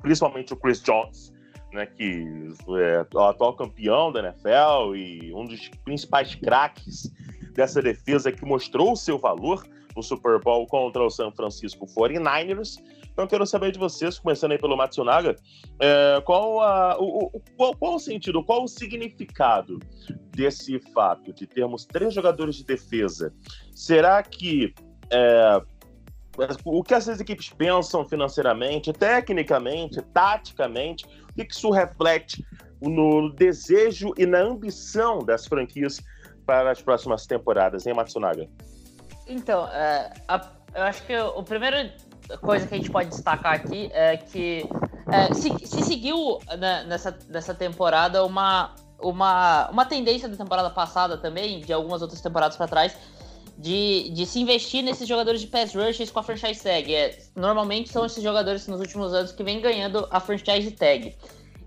principalmente 0.01 0.53
o 0.53 0.55
Chris 0.55 0.81
Jones, 0.81 1.33
né, 1.73 1.85
que 1.85 2.53
é 2.79 3.05
o 3.13 3.19
atual 3.19 3.55
campeão 3.55 4.11
da 4.11 4.19
NFL 4.19 4.95
e 4.95 5.33
um 5.33 5.45
dos 5.45 5.69
principais 5.83 6.35
craques 6.35 7.11
dessa 7.53 7.81
defesa 7.81 8.31
que 8.31 8.43
mostrou 8.45 8.93
o 8.93 8.95
seu 8.95 9.17
valor 9.17 9.65
no 9.95 10.03
Super 10.03 10.39
Bowl 10.39 10.65
contra 10.67 11.03
o 11.03 11.09
San 11.09 11.31
Francisco 11.31 11.85
49ers. 11.85 12.77
Então, 13.11 13.27
quero 13.27 13.45
saber 13.45 13.71
de 13.71 13.79
vocês, 13.79 14.17
começando 14.17 14.53
aí 14.53 14.57
pelo 14.57 14.77
Matsunaga, 14.77 15.35
é, 15.79 16.21
qual, 16.21 16.61
a, 16.61 16.97
o, 16.97 17.25
o, 17.25 17.41
qual, 17.57 17.75
qual 17.75 17.95
o 17.95 17.99
sentido, 17.99 18.43
qual 18.43 18.63
o 18.63 18.67
significado 18.67 19.79
desse 20.31 20.79
fato 20.93 21.33
de 21.33 21.45
termos 21.45 21.85
três 21.85 22.13
jogadores 22.13 22.55
de 22.55 22.63
defesa? 22.63 23.33
Será 23.73 24.23
que 24.23 24.73
é, 25.11 25.61
o 26.63 26.83
que 26.83 26.93
essas 26.93 27.19
equipes 27.19 27.49
pensam 27.49 28.05
financeiramente, 28.05 28.93
tecnicamente, 28.93 30.01
taticamente, 30.13 31.05
que 31.45 31.53
isso 31.53 31.69
reflete 31.69 32.45
no 32.81 33.33
desejo 33.33 34.13
e 34.17 34.25
na 34.25 34.39
ambição 34.39 35.19
das 35.19 35.45
franquias 35.45 36.01
para 36.45 36.71
as 36.71 36.81
próximas 36.81 37.25
temporadas, 37.25 37.85
hein, 37.85 37.93
Matsunaga? 37.93 38.47
Então, 39.27 39.67
é, 39.67 40.11
a, 40.27 40.49
eu 40.73 40.83
acho 40.83 41.05
que 41.05 41.13
a 41.13 41.43
primeira 41.43 41.93
coisa 42.41 42.65
que 42.65 42.73
a 42.73 42.77
gente 42.77 42.89
pode 42.89 43.09
destacar 43.09 43.53
aqui 43.53 43.89
é 43.93 44.17
que 44.17 44.67
é, 45.11 45.33
se, 45.33 45.49
se, 45.65 45.83
seguiu 45.83 46.39
né, 46.57 46.83
nessa, 46.87 47.17
nessa 47.27 47.53
temporada 47.53 48.23
uma, 48.23 48.75
uma, 48.99 49.69
uma 49.69 49.85
tendência 49.85 50.27
da 50.27 50.37
temporada 50.37 50.69
passada 50.69 51.17
também, 51.17 51.61
de 51.61 51.73
algumas 51.73 52.01
outras 52.01 52.21
temporadas 52.21 52.57
para 52.57 52.67
trás, 52.67 52.95
de, 53.59 54.09
de 54.11 54.25
se 54.25 54.39
investir 54.39 54.81
nesses 54.81 55.05
jogadores 55.07 55.41
de 55.41 55.47
pass 55.47 55.75
rushers 55.75 56.09
com 56.09 56.19
a 56.19 56.23
franchise 56.23 56.63
tag. 56.63 56.95
É, 56.95 57.19
normalmente 57.35 57.89
são 57.89 58.05
esses 58.05 58.23
jogadores 58.23 58.65
nos 58.67 58.79
últimos 58.79 59.13
anos 59.13 59.33
que 59.33 59.43
vêm 59.43 59.59
ganhando 59.59 60.07
a 60.09 60.19
franchise 60.19 60.71
tag. 60.71 61.13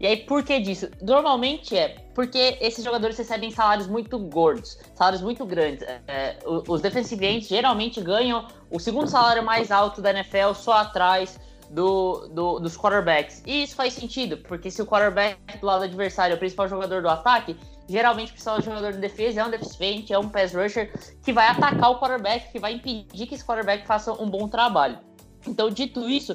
E 0.00 0.06
aí, 0.06 0.16
por 0.16 0.42
que 0.42 0.58
disso? 0.58 0.88
Normalmente 1.00 1.76
é 1.76 1.90
porque 2.14 2.58
esses 2.60 2.82
jogadores 2.82 3.16
recebem 3.16 3.50
salários 3.52 3.86
muito 3.86 4.18
gordos, 4.18 4.78
salários 4.94 5.22
muito 5.22 5.44
grandes. 5.44 5.86
É, 6.08 6.38
os 6.44 6.80
defensive 6.80 7.24
ends 7.24 7.46
geralmente 7.46 8.00
ganham 8.00 8.48
o 8.70 8.80
segundo 8.80 9.08
salário 9.08 9.44
mais 9.44 9.70
alto 9.70 10.00
da 10.00 10.10
NFL 10.10 10.54
só 10.54 10.72
atrás 10.72 11.38
do, 11.70 12.26
do, 12.28 12.58
dos 12.58 12.76
quarterbacks. 12.76 13.42
E 13.46 13.62
isso 13.62 13.76
faz 13.76 13.92
sentido, 13.92 14.38
porque 14.38 14.70
se 14.70 14.82
o 14.82 14.86
quarterback 14.86 15.38
do 15.60 15.66
lado 15.66 15.84
adversário 15.84 16.32
é 16.32 16.36
o 16.36 16.38
principal 16.38 16.68
jogador 16.68 17.00
do 17.00 17.08
ataque, 17.08 17.56
geralmente 17.92 18.30
o 18.30 18.32
principal 18.32 18.62
jogador 18.62 18.92
de 18.92 18.98
defesa 18.98 19.42
é 19.42 19.44
um 19.44 19.50
deficiente, 19.50 20.14
é 20.14 20.18
um 20.18 20.26
pass 20.26 20.54
rusher 20.54 20.90
que 21.22 21.30
vai 21.30 21.46
atacar 21.48 21.90
o 21.90 22.00
quarterback, 22.00 22.50
que 22.50 22.58
vai 22.58 22.72
impedir 22.72 23.26
que 23.26 23.34
esse 23.34 23.44
quarterback 23.44 23.86
faça 23.86 24.12
um 24.14 24.30
bom 24.30 24.48
trabalho. 24.48 24.98
Então, 25.46 25.68
dito 25.68 26.08
isso, 26.08 26.34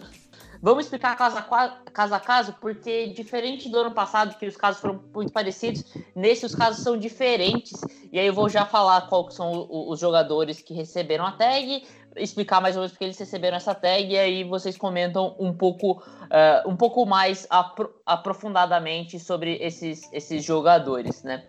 vamos 0.62 0.86
explicar 0.86 1.18
caso 1.18 1.36
a 1.36 1.42
caso, 1.42 2.14
a 2.14 2.20
caso 2.20 2.56
porque 2.62 3.08
diferente 3.08 3.70
do 3.70 3.80
ano 3.80 3.92
passado, 3.92 4.38
que 4.38 4.46
os 4.46 4.56
casos 4.56 4.80
foram 4.80 5.04
muito 5.12 5.34
parecidos, 5.34 5.84
nesse 6.16 6.46
os 6.46 6.54
casos 6.54 6.84
são 6.84 6.96
diferentes. 6.96 7.82
E 8.12 8.20
aí 8.20 8.28
eu 8.28 8.34
vou 8.34 8.48
já 8.50 8.64
falar 8.64 9.08
quais 9.08 9.34
são 9.34 9.68
os 9.68 10.00
jogadores 10.00 10.62
que 10.62 10.76
receberam 10.76 11.26
a 11.26 11.32
tag, 11.32 11.84
explicar 12.18 12.62
mais 12.62 12.76
ou 12.76 12.82
menos 12.82 12.92
porque 12.92 13.06
eles 13.06 13.18
receberam 13.18 13.58
essa 13.58 13.74
tag, 13.74 14.12
e 14.12 14.18
aí 14.18 14.44
vocês 14.44 14.78
comentam 14.78 15.36
um 15.40 15.54
pouco, 15.54 15.94
uh, 15.94 16.70
um 16.70 16.76
pouco 16.76 17.06
mais 17.06 17.48
apro 17.50 17.94
aprofundadamente 18.06 19.20
sobre 19.20 19.56
esses, 19.62 20.12
esses 20.12 20.44
jogadores, 20.44 21.24
né? 21.24 21.44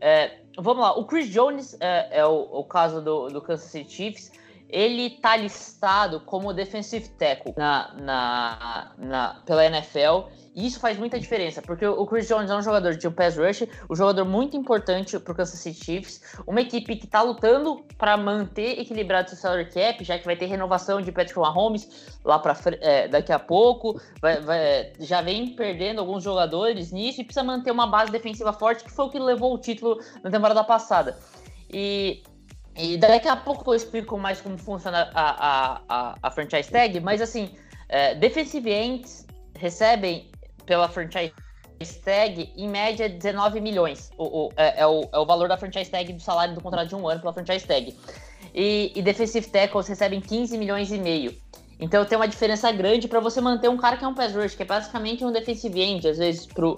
É, 0.00 0.38
vamos 0.58 0.82
lá, 0.82 0.98
o 0.98 1.04
Chris 1.04 1.28
Jones 1.28 1.76
é, 1.80 2.18
é 2.18 2.26
o, 2.26 2.48
o, 2.50 2.64
caso 2.64 3.00
do, 3.00 3.28
do 3.28 3.40
Kansas 3.40 3.70
City 3.70 3.92
Chiefs. 3.92 4.32
Ele 4.72 5.10
tá 5.10 5.36
listado 5.36 6.20
como 6.20 6.52
defensive 6.54 7.06
tackle 7.10 7.52
na, 7.56 7.92
na, 7.94 8.92
na, 8.96 9.42
pela 9.44 9.66
NFL 9.66 10.30
e 10.54 10.66
isso 10.66 10.78
faz 10.80 10.98
muita 10.98 11.18
diferença, 11.18 11.62
porque 11.62 11.86
o 11.86 12.06
Chris 12.06 12.28
Jones 12.28 12.50
é 12.50 12.54
um 12.54 12.62
jogador 12.62 12.94
de 12.94 13.08
um 13.08 13.12
pass 13.12 13.36
rush, 13.36 13.66
um 13.88 13.96
jogador 13.96 14.24
muito 14.24 14.54
importante 14.54 15.18
para 15.18 15.32
o 15.32 15.34
Kansas 15.34 15.58
City 15.58 15.82
Chiefs, 15.82 16.20
uma 16.46 16.60
equipe 16.60 16.96
que 16.96 17.06
está 17.06 17.22
lutando 17.22 17.82
para 17.96 18.18
manter 18.18 18.78
equilibrado 18.78 19.30
seu 19.30 19.38
salary 19.38 19.70
cap, 19.70 20.04
já 20.04 20.18
que 20.18 20.26
vai 20.26 20.36
ter 20.36 20.46
renovação 20.46 21.00
de 21.00 21.10
Patrick 21.10 21.38
Mahomes 21.38 22.16
lá 22.22 22.38
para 22.38 22.54
é, 22.80 23.08
daqui 23.08 23.32
a 23.32 23.38
pouco, 23.38 23.98
vai, 24.20 24.40
vai, 24.42 24.92
já 25.00 25.22
vem 25.22 25.54
perdendo 25.56 26.00
alguns 26.00 26.22
jogadores 26.22 26.92
nisso 26.92 27.22
e 27.22 27.24
precisa 27.24 27.44
manter 27.44 27.70
uma 27.70 27.86
base 27.86 28.12
defensiva 28.12 28.52
forte, 28.52 28.84
que 28.84 28.90
foi 28.90 29.06
o 29.06 29.10
que 29.10 29.18
levou 29.18 29.54
o 29.54 29.58
título 29.58 29.98
na 30.22 30.30
temporada 30.30 30.62
passada. 30.64 31.16
E 31.70 32.22
e 32.76 32.96
daqui 32.96 33.28
a 33.28 33.36
pouco 33.36 33.70
eu 33.70 33.74
explico 33.74 34.16
mais 34.18 34.40
como 34.40 34.56
funciona 34.56 35.10
a, 35.14 35.30
a, 35.30 35.82
a, 35.88 36.18
a 36.22 36.30
franchise 36.30 36.70
tag, 36.70 36.98
mas 37.00 37.20
assim, 37.20 37.50
é, 37.88 38.14
defensive 38.14 38.70
ends 38.70 39.26
recebem 39.58 40.30
pela 40.64 40.88
franchise 40.88 41.32
tag, 42.04 42.52
em 42.56 42.68
média, 42.68 43.08
19 43.08 43.60
milhões. 43.60 44.10
O, 44.16 44.46
o, 44.46 44.52
é, 44.56 44.80
é, 44.80 44.86
o, 44.86 45.08
é 45.12 45.18
o 45.18 45.26
valor 45.26 45.48
da 45.48 45.58
franchise 45.58 45.90
tag 45.90 46.12
do 46.12 46.22
salário 46.22 46.54
do 46.54 46.60
contrato 46.60 46.88
de 46.88 46.94
um 46.94 47.06
ano 47.06 47.20
pela 47.20 47.32
franchise 47.32 47.66
tag. 47.66 47.96
E, 48.54 48.92
e 48.94 49.02
defensive 49.02 49.46
tackles 49.48 49.86
recebem 49.88 50.20
15 50.20 50.56
milhões 50.56 50.90
e 50.90 50.98
meio. 50.98 51.36
Então 51.78 52.04
tem 52.04 52.16
uma 52.16 52.28
diferença 52.28 52.70
grande 52.70 53.08
para 53.08 53.18
você 53.18 53.40
manter 53.40 53.68
um 53.68 53.76
cara 53.76 53.96
que 53.96 54.04
é 54.04 54.08
um 54.08 54.14
pass 54.14 54.34
rush, 54.34 54.54
que 54.54 54.62
é 54.62 54.66
basicamente 54.66 55.24
um 55.24 55.32
defensive 55.32 55.80
end, 55.80 56.06
às 56.06 56.18
vezes, 56.18 56.46
pro, 56.46 56.76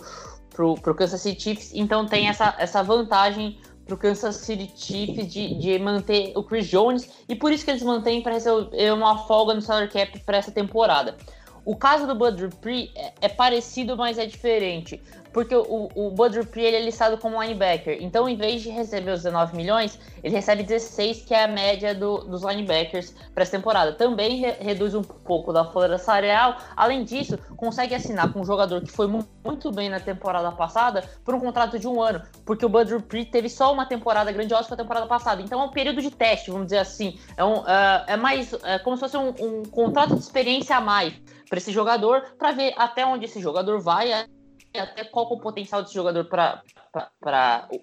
pro, 0.51 0.75
pro 0.77 0.95
Kansas 0.95 1.21
City 1.21 1.43
Chiefs. 1.43 1.73
Então 1.75 2.07
tem 2.07 2.29
essa, 2.29 2.55
essa 2.59 2.83
vantagem 2.83 3.59
pro 3.85 3.97
Kansas 3.97 4.37
City 4.37 4.71
Chiefs 4.75 5.33
de, 5.33 5.55
de 5.59 5.79
manter 5.79 6.33
o 6.37 6.43
Chris 6.43 6.67
Jones. 6.69 7.09
E 7.29 7.35
por 7.35 7.53
isso 7.53 7.65
que 7.65 7.71
eles 7.71 7.83
mantêm 7.83 8.23
para 8.23 8.35
receber 8.35 8.93
uma 8.93 9.19
folga 9.27 9.55
no 9.55 9.63
salary 9.63 9.91
cap 9.91 10.19
para 10.21 10.39
essa 10.39 10.51
temporada. 10.51 11.17
O 11.65 11.75
caso 11.75 12.07
do 12.07 12.15
Bud 12.15 12.37
Dupree 12.37 12.91
é, 12.95 13.13
é, 13.23 13.29
parecido, 13.29 13.97
mas 13.97 14.19
é 14.19 14.27
diferente. 14.27 15.01
Porque 15.33 15.55
o, 15.57 15.89
o 15.95 16.11
Bud 16.11 16.39
Dupree 16.39 16.65
ele 16.65 16.77
é 16.77 16.85
listado 16.85 17.19
como 17.19 17.43
linebacker. 17.43 17.99
Então, 18.01 18.29
em 18.29 18.37
vez 18.37 18.63
de 18.63 18.69
receber 18.69 19.13
os 19.13 19.23
19 19.23 19.57
milhões, 19.57 19.99
ele 20.23 20.35
recebe 20.35 20.63
16, 20.63 21.23
que 21.23 21.35
é 21.35 21.45
a 21.45 21.49
média 21.49 21.95
do, 21.95 22.19
dos 22.19 22.43
linebackers 22.43 23.15
para 23.35 23.43
essa 23.43 23.53
temporada. 23.53 23.93
Também 23.93 24.37
re, 24.37 24.53
reduz 24.61 24.95
um 24.95 25.03
pouco 25.03 25.53
da 25.53 25.65
folha 25.65 25.99
salarial. 25.99 26.57
Além 26.77 27.03
disso, 27.03 27.39
consegue 27.57 27.95
assinar 27.95 28.33
com 28.33 28.43
um 28.43 28.45
jogador 28.45 28.83
que 28.83 28.93
foi 28.93 29.09
muito 29.09 29.73
bem 29.73 29.89
na 29.89 29.99
temporada 29.99 30.53
passada 30.53 31.03
por 31.25 31.35
um 31.35 31.41
contrato 31.41 31.79
de 31.79 31.89
um 31.89 32.01
ano. 32.01 32.23
Porque 32.45 32.65
o 32.65 32.69
Bud 32.69 32.91
Dupree 32.91 33.25
teve 33.25 33.49
só 33.49 33.73
uma 33.73 33.87
temporada 33.87 34.31
grandiosa 34.31 34.65
para 34.65 34.75
a 34.75 34.79
temporada 34.79 35.07
passada. 35.07 35.41
Então, 35.43 35.61
é 35.61 35.65
um 35.65 35.71
período 35.71 36.03
de 36.03 36.11
teste, 36.11 36.51
vamos 36.51 36.67
dizer 36.67 36.79
assim. 36.79 37.19
É, 37.37 37.43
um, 37.43 37.61
uh, 37.61 38.05
é 38.07 38.17
mais 38.17 38.53
é 38.63 38.79
como 38.79 38.97
se 38.97 39.01
fosse 39.01 39.17
um, 39.17 39.31
um 39.41 39.63
contrato 39.65 40.15
de 40.15 40.21
experiência 40.21 40.77
a 40.77 40.81
mais 40.81 41.15
para 41.55 41.61
esse 41.61 41.71
jogador, 41.71 42.35
para 42.37 42.51
ver 42.51 42.75
até 42.77 43.07
onde 43.07 43.27
esse 43.27 43.41
jogador 43.41 43.81
vai, 43.81 44.13
até 44.13 45.05
qual 45.05 45.31
é 45.31 45.35
o 45.35 45.39
potencial 45.39 45.83
desse 45.83 45.95
jogador 45.95 46.25
para 46.25 46.65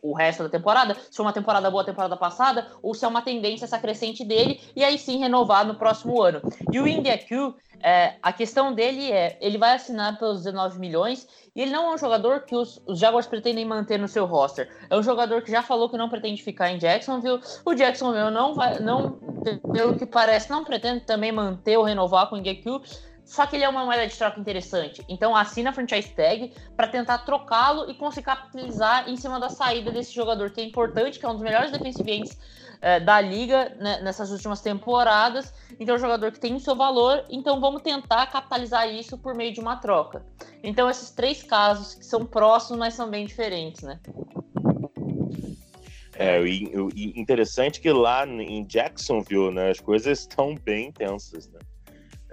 o 0.01 0.13
resto 0.13 0.43
da 0.43 0.49
temporada, 0.49 0.93
se 0.93 1.15
foi 1.15 1.25
uma 1.25 1.31
temporada 1.31 1.71
boa 1.71 1.81
a 1.81 1.85
temporada 1.85 2.17
passada, 2.17 2.67
ou 2.83 2.93
se 2.93 3.05
é 3.05 3.07
uma 3.07 3.21
tendência 3.21 3.63
essa 3.63 3.79
crescente 3.79 4.25
dele, 4.25 4.59
e 4.75 4.83
aí 4.83 4.97
sim 4.97 5.19
renovar 5.19 5.65
no 5.65 5.75
próximo 5.75 6.21
ano. 6.21 6.41
E 6.69 6.81
o 6.81 6.87
India 6.87 7.17
Q, 7.17 7.53
é, 7.81 8.15
a 8.21 8.33
questão 8.33 8.73
dele 8.73 9.09
é, 9.09 9.37
ele 9.39 9.57
vai 9.57 9.73
assinar 9.73 10.19
pelos 10.19 10.43
19 10.43 10.77
milhões, 10.77 11.25
e 11.55 11.61
ele 11.61 11.71
não 11.71 11.91
é 11.91 11.95
um 11.95 11.97
jogador 11.97 12.41
que 12.41 12.55
os, 12.55 12.81
os 12.85 12.99
Jaguars 12.99 13.25
pretendem 13.25 13.63
manter 13.63 13.97
no 13.97 14.07
seu 14.09 14.25
roster. 14.25 14.69
É 14.89 14.97
um 14.97 15.03
jogador 15.03 15.41
que 15.43 15.51
já 15.51 15.63
falou 15.63 15.89
que 15.89 15.97
não 15.97 16.09
pretende 16.09 16.43
ficar 16.43 16.71
em 16.71 16.77
Jacksonville. 16.77 17.39
O 17.65 17.73
Jacksonville 17.73 18.31
não 18.31 18.53
vai, 18.53 18.79
não, 18.79 19.17
pelo 19.71 19.97
que 19.97 20.05
parece, 20.05 20.49
não 20.49 20.65
pretende 20.65 21.05
também 21.05 21.31
manter 21.31 21.77
ou 21.77 21.85
renovar 21.85 22.27
com 22.27 22.35
o 22.35 22.37
India 22.37 22.55
Q 22.55 22.81
só 23.31 23.45
que 23.45 23.55
ele 23.55 23.63
é 23.63 23.69
uma 23.69 23.85
moeda 23.85 24.05
de 24.05 24.17
troca 24.17 24.37
interessante. 24.37 25.05
Então 25.07 25.33
assina 25.33 25.69
a 25.69 25.73
franchise 25.73 26.09
tag 26.09 26.51
para 26.75 26.85
tentar 26.85 27.19
trocá-lo 27.19 27.89
e 27.89 27.93
conseguir 27.93 28.25
capitalizar 28.25 29.09
em 29.09 29.15
cima 29.15 29.39
da 29.39 29.47
saída 29.47 29.89
desse 29.89 30.13
jogador 30.13 30.49
que 30.49 30.59
é 30.59 30.65
importante, 30.65 31.17
que 31.17 31.25
é 31.25 31.29
um 31.29 31.35
dos 31.35 31.41
melhores 31.41 31.71
defensive 31.71 32.29
é, 32.81 32.99
da 32.99 33.21
liga 33.21 33.73
né, 33.79 34.01
nessas 34.01 34.31
últimas 34.31 34.59
temporadas. 34.59 35.53
Então 35.79 35.95
é 35.95 35.97
um 35.97 36.01
jogador 36.01 36.29
que 36.33 36.41
tem 36.41 36.53
o 36.53 36.59
seu 36.59 36.75
valor. 36.75 37.23
Então 37.29 37.61
vamos 37.61 37.81
tentar 37.83 38.27
capitalizar 38.27 38.89
isso 38.89 39.17
por 39.17 39.33
meio 39.33 39.53
de 39.53 39.61
uma 39.61 39.77
troca. 39.77 40.25
Então 40.61 40.89
esses 40.89 41.11
três 41.11 41.41
casos 41.41 41.95
que 41.95 42.05
são 42.05 42.25
próximos, 42.25 42.79
mas 42.79 42.95
são 42.95 43.09
bem 43.09 43.25
diferentes, 43.25 43.81
né? 43.81 43.97
É, 46.15 46.37
o 46.37 46.89
interessante 47.17 47.79
que 47.79 47.93
lá 47.93 48.27
em 48.27 48.65
Jacksonville, 48.65 49.53
né, 49.53 49.69
as 49.69 49.79
coisas 49.79 50.19
estão 50.19 50.53
bem 50.53 50.89
intensas, 50.89 51.47
né? 51.47 51.59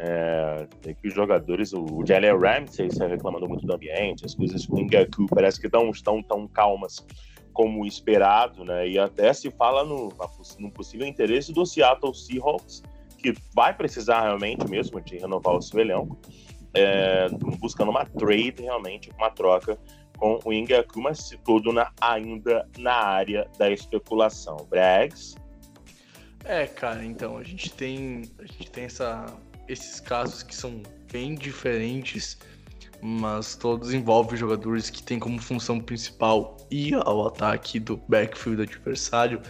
É, 0.01 0.67
tem 0.81 0.95
que 0.95 1.09
os 1.09 1.15
jogadores, 1.15 1.73
o 1.73 2.05
Jalen 2.07 2.39
Ramsey 2.39 2.87
está 2.87 3.09
reclamando 3.09 3.49
muito 3.49 3.67
do 3.67 3.75
ambiente, 3.75 4.25
as 4.25 4.33
coisas 4.33 4.65
com 4.65 4.77
o 4.77 4.85
Ngaku 4.85 5.27
parece 5.27 5.61
que 5.61 5.69
não 5.73 5.91
estão 5.91 6.23
tão 6.23 6.47
calmas 6.47 7.05
como 7.53 7.85
esperado, 7.85 8.65
né? 8.65 8.89
E 8.89 8.97
até 8.97 9.33
se 9.33 9.51
fala 9.51 9.83
no, 9.83 10.13
no 10.61 10.71
possível 10.71 11.05
interesse 11.05 11.53
do 11.53 11.67
Seattle 11.67 12.15
Seahawks, 12.15 12.81
que 13.19 13.35
vai 13.53 13.75
precisar 13.75 14.23
realmente 14.23 14.69
mesmo 14.71 15.01
de 15.01 15.19
renovar 15.19 15.57
o 15.57 15.61
seu 15.61 15.81
elenco, 15.81 16.17
é, 16.73 17.27
buscando 17.59 17.91
uma 17.91 18.05
trade 18.05 18.63
realmente, 18.63 19.11
uma 19.19 19.31
troca 19.31 19.77
com 20.17 20.39
o 20.45 20.53
Ngaku, 20.53 21.01
mas 21.01 21.37
tudo 21.45 21.73
na, 21.73 21.91
ainda 22.01 22.69
na 22.79 22.95
área 22.95 23.51
da 23.59 23.69
especulação. 23.69 24.59
Brags? 24.71 25.35
É, 26.45 26.69
cara, 26.69 27.05
então 27.05 27.37
a 27.37 27.43
gente 27.43 27.73
tem 27.73 28.23
a 28.39 28.45
gente 28.45 28.71
tem 28.71 28.85
essa 28.85 29.27
esses 29.69 30.01
casos 30.01 30.43
que 30.43 30.55
são 30.55 30.83
bem 31.13 31.35
diferentes, 31.35 32.39
mas 33.01 33.55
todos 33.55 33.93
envolvem 33.93 34.37
jogadores 34.37 34.91
que 34.91 35.03
têm 35.03 35.19
como 35.19 35.41
função 35.41 35.79
principal 35.79 36.57
ir 36.71 36.95
ao 36.95 37.27
ataque 37.27 37.79
do 37.79 37.97
backfield 38.09 38.63
adversário. 38.63 39.41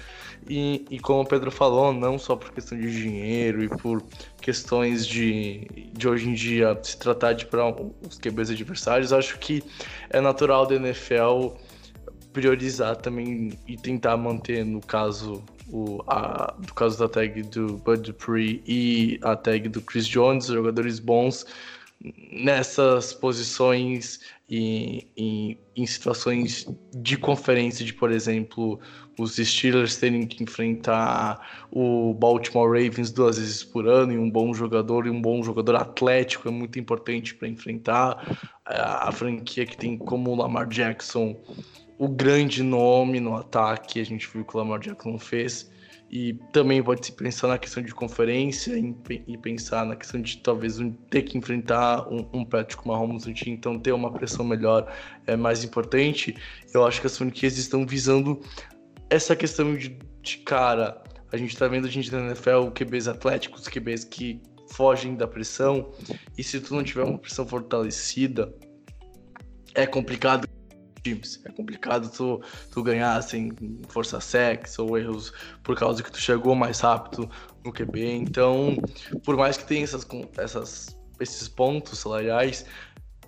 E, 0.49 0.85
e 0.91 0.99
como 0.99 1.23
o 1.23 1.27
Pedro 1.27 1.51
falou, 1.51 1.93
não 1.93 2.19
só 2.19 2.37
por 2.37 2.53
questão 2.53 2.79
de 2.79 2.91
dinheiro 2.91 3.63
e 3.63 3.69
por 3.69 4.03
questões 4.41 5.07
de, 5.07 5.91
de 5.93 6.09
hoje 6.09 6.29
em 6.29 6.35
dia 6.35 6.79
se 6.83 6.99
tratar 6.99 7.33
de 7.33 7.47
para 7.47 7.75
os 8.07 8.19
QBs 8.19 8.51
adversários, 8.51 9.13
acho 9.13 9.39
que 9.39 9.63
é 10.11 10.21
natural 10.21 10.67
da 10.67 10.77
NFL 10.77 11.57
priorizar 12.33 12.97
também 12.97 13.59
e 13.67 13.77
tentar 13.77 14.17
manter, 14.17 14.65
no 14.65 14.81
caso, 14.81 15.43
o, 15.71 16.03
a, 16.07 16.55
do 16.59 16.75
caso 16.75 16.99
da 16.99 17.09
tag 17.09 17.43
do 17.43 17.79
Bud 17.79 18.03
Dupree 18.03 18.63
e 18.67 19.19
a 19.23 19.37
tag 19.37 19.69
do 19.69 19.81
Chris 19.81 20.07
Jones, 20.07 20.47
jogadores 20.47 20.99
bons 20.99 21.47
nessas 22.33 23.13
posições 23.13 24.21
e, 24.49 25.59
em 25.77 25.87
situações 25.87 26.67
de 26.95 27.17
conferência, 27.17 27.85
de 27.85 27.93
por 27.93 28.11
exemplo, 28.11 28.79
os 29.19 29.37
Steelers 29.37 29.97
terem 29.97 30.27
que 30.27 30.43
enfrentar 30.43 31.67
o 31.71 32.15
Baltimore 32.15 32.69
Ravens 32.69 33.11
duas 33.11 33.37
vezes 33.37 33.65
por 33.65 33.87
ano 33.89 34.13
e 34.13 34.19
um 34.19 34.31
bom 34.31 34.55
jogador 34.55 35.07
e 35.07 35.11
um 35.11 35.21
bom 35.21 35.43
jogador 35.43 35.77
atlético 35.77 36.49
é 36.49 36.51
muito 36.51 36.79
importante 36.79 37.35
para 37.35 37.49
enfrentar 37.49 38.39
a, 38.65 39.09
a 39.09 39.13
franquia 39.13 39.67
que 39.67 39.77
tem 39.77 39.99
como 39.99 40.35
Lamar 40.37 40.69
Jackson 40.69 41.37
o 41.99 42.09
grande 42.09 42.62
nome 42.62 43.19
no 43.19 43.35
ataque, 43.35 44.00
a 44.00 44.05
gente 44.05 44.28
viu 44.33 44.45
que 44.45 44.55
o 44.55 44.59
Lamar 44.59 44.78
Jackson 44.78 45.19
fez. 45.19 45.71
E 46.11 46.35
também 46.52 46.83
pode 46.83 47.05
se 47.05 47.12
pensar 47.12 47.49
na 47.49 47.59
questão 47.59 47.83
de 47.83 47.95
conferência 47.95 48.73
e 48.78 49.37
pensar 49.37 49.85
na 49.85 49.95
questão 49.95 50.23
de 50.23 50.38
talvez 50.38 50.78
ter 51.11 51.21
que 51.21 51.37
enfrentar 51.37 52.09
um, 52.09 52.26
um 52.33 52.45
Patrick 52.47 52.87
Mahomes 52.87 53.26
no 53.26 53.35
time, 53.35 53.55
então 53.55 53.78
ter 53.78 53.93
uma 53.93 54.11
pressão 54.11 54.43
melhor 54.43 54.90
é 55.26 55.37
mais 55.37 55.64
importante. 55.64 56.35
Eu 56.73 56.87
acho 56.87 57.02
que 57.02 57.07
as 57.07 57.19
franquias 57.19 57.59
estão 57.59 57.87
visando 57.87 58.40
essa 59.11 59.37
questão 59.37 59.76
de, 59.76 59.99
de 60.23 60.38
cara. 60.38 61.02
A 61.31 61.37
gente 61.37 61.55
tá 61.55 61.69
vendo 61.69 61.87
a 61.87 61.90
gente 61.90 62.11
na 62.11 62.21
NFL 62.21 62.71
QBs 62.75 63.07
atléticos, 63.07 63.69
QBs 63.69 64.05
que 64.05 64.40
fogem 64.73 65.14
da 65.14 65.26
pressão, 65.26 65.93
e 66.38 66.43
se 66.43 66.59
tu 66.59 66.75
não 66.75 66.83
tiver 66.83 67.02
uma 67.02 67.19
pressão 67.19 67.47
fortalecida, 67.47 68.55
é 69.75 69.87
complicado 69.87 70.49
times. 71.02 71.40
É 71.45 71.50
complicado 71.50 72.11
tu, 72.11 72.40
tu 72.71 72.83
ganhar 72.83 73.21
sem 73.23 73.52
força 73.88 74.20
sex 74.20 74.79
ou 74.79 74.99
erros 74.99 75.33
por 75.62 75.77
causa 75.77 76.03
que 76.03 76.11
tu 76.11 76.18
chegou 76.18 76.55
mais 76.55 76.81
rápido 76.81 77.29
no 77.64 77.73
QB. 77.73 78.12
Então, 78.12 78.77
por 79.25 79.37
mais 79.37 79.57
que 79.57 79.64
tenha 79.64 79.85
essas, 79.85 80.07
essas, 80.37 80.99
esses 81.20 81.49
pontos 81.49 81.99
salariais, 81.99 82.64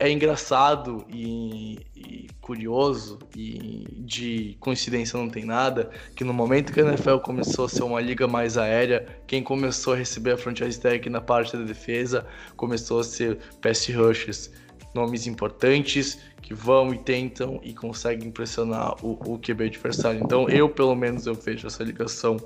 é 0.00 0.10
engraçado 0.10 1.04
e, 1.10 1.78
e, 1.94 2.28
curioso 2.40 3.18
e 3.36 3.86
de 3.98 4.56
coincidência 4.58 5.18
não 5.18 5.28
tem 5.28 5.44
nada 5.44 5.90
que 6.16 6.24
no 6.24 6.32
momento 6.32 6.72
que 6.72 6.80
a 6.80 6.84
NFL 6.84 7.18
começou 7.18 7.66
a 7.66 7.68
ser 7.68 7.82
uma 7.82 8.00
liga 8.00 8.26
mais 8.26 8.56
aérea, 8.56 9.06
quem 9.26 9.42
começou 9.42 9.92
a 9.92 9.96
receber 9.96 10.32
a 10.32 10.38
franchise 10.38 10.80
tag 10.80 11.08
na 11.10 11.20
parte 11.20 11.54
da 11.54 11.64
defesa 11.64 12.26
começou 12.56 13.00
a 13.00 13.04
ser 13.04 13.38
pass 13.60 13.86
rushes, 13.90 14.50
nomes 14.94 15.26
importantes 15.26 16.18
que 16.42 16.54
vão 16.54 16.92
e 16.92 16.98
tentam 16.98 17.60
e 17.62 17.72
conseguem 17.72 18.28
impressionar 18.28 18.94
o, 19.04 19.12
o 19.34 19.38
QB 19.38 19.64
adversário. 19.64 20.20
Então 20.22 20.48
eu, 20.48 20.68
pelo 20.68 20.94
menos, 20.94 21.26
eu 21.26 21.34
vejo 21.34 21.66
essa 21.66 21.82
ligação 21.82 22.36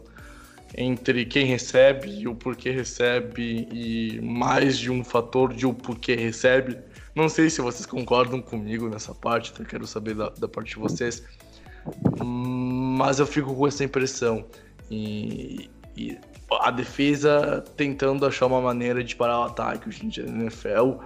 entre 0.76 1.24
quem 1.24 1.46
recebe 1.46 2.10
e 2.10 2.26
o 2.26 2.34
porquê 2.34 2.70
recebe 2.70 3.68
e 3.72 4.20
mais 4.20 4.76
de 4.76 4.90
um 4.90 5.04
fator 5.04 5.54
de 5.54 5.66
o 5.66 5.72
porquê 5.72 6.14
recebe. 6.14 6.78
Não 7.14 7.28
sei 7.28 7.48
se 7.48 7.60
vocês 7.60 7.86
concordam 7.86 8.42
comigo 8.42 8.88
nessa 8.88 9.14
parte, 9.14 9.52
então 9.52 9.64
quero 9.64 9.86
saber 9.86 10.14
da, 10.14 10.30
da 10.30 10.48
parte 10.48 10.70
de 10.70 10.80
vocês. 10.80 11.22
Mas 12.24 13.20
eu 13.20 13.26
fico 13.26 13.54
com 13.54 13.66
essa 13.66 13.84
impressão. 13.84 14.44
E, 14.90 15.70
e 15.96 16.18
a 16.60 16.70
defesa 16.70 17.64
tentando 17.76 18.26
achar 18.26 18.46
uma 18.46 18.60
maneira 18.60 19.02
de 19.02 19.14
parar 19.14 19.40
o 19.40 19.42
ataque 19.44 19.88
hoje 19.88 20.04
em 20.04 20.08
dia 20.08 20.26
na 20.26 20.42
NFL 20.42 20.98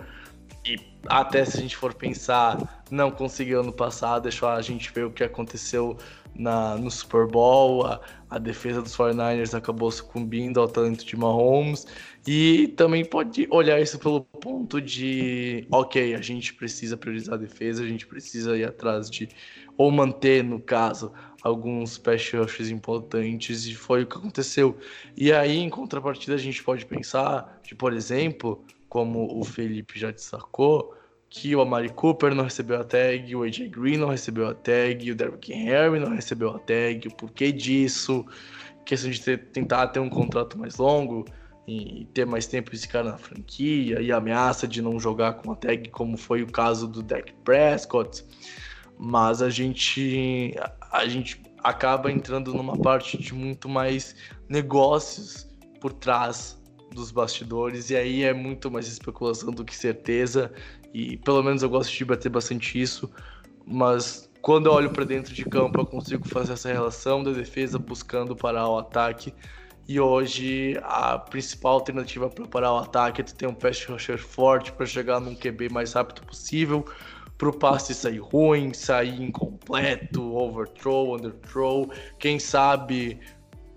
e 0.69 0.79
até 1.07 1.45
se 1.45 1.57
a 1.57 1.61
gente 1.61 1.77
for 1.77 1.95
pensar, 1.95 2.85
não 2.91 3.11
conseguiu 3.11 3.61
ano 3.61 3.73
passado, 3.73 4.25
deixou 4.25 4.49
a 4.49 4.61
gente 4.61 4.93
ver 4.93 5.07
o 5.07 5.11
que 5.11 5.25
aconteceu 5.25 5.97
na, 6.35 6.77
no 6.77 6.91
Super 6.91 7.27
Bowl, 7.27 7.87
a, 7.87 8.01
a 8.29 8.39
defesa 8.39 8.83
dos 8.83 8.97
49ers 8.97 9.57
acabou 9.57 9.91
sucumbindo 9.91 10.61
ao 10.61 10.69
talento 10.69 11.05
de 11.05 11.17
Mahomes, 11.17 11.87
e 12.27 12.69
também 12.77 13.05
pode 13.05 13.49
olhar 13.51 13.81
isso 13.81 13.99
pelo 13.99 14.23
ponto 14.23 14.81
de, 14.81 15.67
ok, 15.71 16.15
a 16.15 16.21
gente 16.21 16.53
precisa 16.55 16.97
priorizar 16.97 17.35
a 17.35 17.39
defesa, 17.39 17.83
a 17.83 17.87
gente 17.87 18.07
precisa 18.07 18.57
ir 18.57 18.65
atrás 18.65 19.11
de, 19.11 19.29
ou 19.77 19.91
manter, 19.91 20.45
no 20.45 20.61
caso, 20.61 21.13
alguns 21.43 21.97
pass 21.97 22.31
rushes 22.33 22.69
importantes, 22.69 23.67
e 23.67 23.75
foi 23.75 24.03
o 24.03 24.07
que 24.07 24.17
aconteceu. 24.17 24.77
E 25.17 25.33
aí, 25.33 25.57
em 25.57 25.71
contrapartida, 25.71 26.35
a 26.35 26.39
gente 26.39 26.63
pode 26.63 26.85
pensar 26.85 27.61
de, 27.63 27.75
por 27.75 27.93
exemplo, 27.93 28.63
como 28.89 29.39
o 29.39 29.45
Felipe 29.45 29.99
já 29.99 30.11
destacou, 30.11 30.95
que 31.31 31.55
o 31.55 31.61
Amari 31.61 31.91
Cooper 31.91 32.35
não 32.35 32.45
recebeu 32.45 32.81
a 32.81 32.85
tag, 32.85 33.37
o 33.37 33.43
AJ 33.43 33.69
Green 33.69 33.99
não 33.99 34.09
recebeu 34.09 34.49
a 34.49 34.55
tag, 34.55 35.11
o 35.11 35.15
Derrick 35.15 35.53
Henry 35.53 36.01
não 36.01 36.15
recebeu 36.15 36.51
a 36.51 36.59
tag, 36.59 37.07
o 37.07 37.15
porquê 37.15 37.53
disso, 37.53 38.25
questão 38.85 39.11
de 39.11 39.21
ter, 39.21 39.39
tentar 39.51 39.89
ter 39.89 40.01
um 40.01 40.09
contrato 40.09 40.59
mais 40.59 40.77
longo 40.77 41.27
e 41.67 42.07
ter 42.15 42.25
mais 42.25 42.47
tempo 42.47 42.75
esse 42.75 42.89
cara 42.89 43.11
na 43.11 43.19
franquia, 43.19 44.01
e 44.01 44.11
ameaça 44.11 44.67
de 44.67 44.81
não 44.81 44.99
jogar 44.99 45.35
com 45.35 45.53
a 45.53 45.57
tag, 45.57 45.91
como 45.91 46.17
foi 46.17 46.43
o 46.43 46.47
caso 46.47 46.89
do 46.89 47.03
Dak 47.03 47.31
Prescott. 47.45 48.25
Mas 48.99 49.43
a 49.43 49.51
gente, 49.51 50.57
a 50.91 51.07
gente 51.07 51.43
acaba 51.63 52.11
entrando 52.11 52.55
numa 52.55 52.77
parte 52.79 53.19
de 53.19 53.35
muito 53.35 53.69
mais 53.69 54.17
negócios 54.49 55.47
por 55.79 55.93
trás 55.93 56.59
dos 56.93 57.11
bastidores, 57.11 57.91
e 57.91 57.97
aí 57.97 58.23
é 58.23 58.33
muito 58.33 58.71
mais 58.71 58.87
especulação 58.89 59.51
do 59.51 59.65
que 59.65 59.75
certeza, 59.75 60.53
e 60.93 61.17
pelo 61.19 61.43
menos 61.43 61.63
eu 61.63 61.71
gosto 61.71 61.93
de 61.93 62.05
bater 62.05 62.29
bastante 62.29 62.81
isso, 62.81 63.11
mas 63.67 64.31
quando 64.41 64.67
eu 64.67 64.73
olho 64.73 64.91
para 64.91 65.05
dentro 65.05 65.35
de 65.35 65.45
campo 65.45 65.81
eu 65.81 65.87
consigo 65.87 66.27
fazer 66.27 66.55
essa 66.55 66.73
relação 66.73 67.23
da 67.23 67.33
defesa 67.33 67.79
buscando 67.79 68.35
parar 68.35 68.69
o 68.69 68.79
ataque, 68.79 69.33
e 69.87 69.99
hoje 69.99 70.79
a 70.83 71.19
principal 71.19 71.75
alternativa 71.75 72.29
para 72.29 72.47
parar 72.47 72.75
o 72.75 72.79
ataque 72.79 73.23
é 73.23 73.25
ter 73.25 73.47
um 73.47 73.55
pass 73.55 73.83
rusher 73.87 74.19
forte 74.19 74.71
para 74.71 74.85
chegar 74.85 75.19
num 75.19 75.35
QB 75.35 75.71
mais 75.71 75.95
rápido 75.95 76.27
possível, 76.27 76.85
para 77.39 77.49
o 77.49 77.57
passe 77.57 77.95
sair 77.95 78.19
ruim, 78.19 78.75
sair 78.75 79.23
incompleto, 79.23 80.35
overthrow, 80.35 81.15
underthrow, 81.15 81.89
quem 82.19 82.39
sabe 82.39 83.19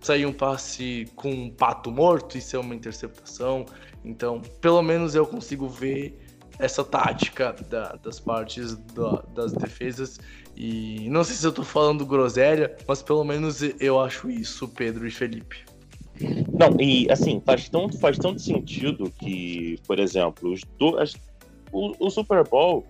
sair 0.01 0.25
um 0.25 0.33
passe 0.33 1.07
com 1.15 1.31
um 1.31 1.49
pato 1.49 1.91
morto 1.91 2.37
e 2.37 2.41
ser 2.41 2.57
uma 2.57 2.75
interceptação. 2.75 3.65
Então, 4.03 4.41
pelo 4.59 4.81
menos 4.81 5.15
eu 5.15 5.25
consigo 5.25 5.67
ver 5.69 6.17
essa 6.59 6.83
tática 6.83 7.55
da, 7.69 7.93
das 7.93 8.19
partes 8.19 8.75
da, 8.93 9.23
das 9.33 9.53
defesas. 9.53 10.19
E 10.55 11.09
não 11.09 11.23
sei 11.23 11.35
se 11.35 11.45
eu 11.45 11.51
tô 11.51 11.63
falando 11.63 12.05
groselha, 12.05 12.75
mas 12.87 13.01
pelo 13.01 13.23
menos 13.23 13.61
eu 13.79 13.99
acho 13.99 14.29
isso, 14.29 14.67
Pedro 14.67 15.07
e 15.07 15.11
Felipe. 15.11 15.63
Não, 16.53 16.79
e 16.79 17.09
assim, 17.11 17.41
faz 17.43 17.67
tanto, 17.69 17.97
faz 17.99 18.17
tanto 18.17 18.39
sentido 18.41 19.11
que, 19.19 19.79
por 19.87 19.97
exemplo, 19.99 20.51
os 20.51 20.61
do, 20.77 20.97
as, 20.99 21.15
o, 21.71 22.05
o 22.05 22.09
Super 22.09 22.47
Bowl, 22.47 22.85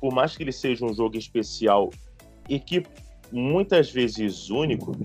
por 0.00 0.12
mais 0.12 0.36
que 0.36 0.42
ele 0.42 0.52
seja 0.52 0.84
um 0.84 0.92
jogo 0.92 1.16
especial 1.16 1.90
e 2.48 2.58
que 2.58 2.84
muitas 3.32 3.90
vezes 3.90 4.50
único, 4.50 4.96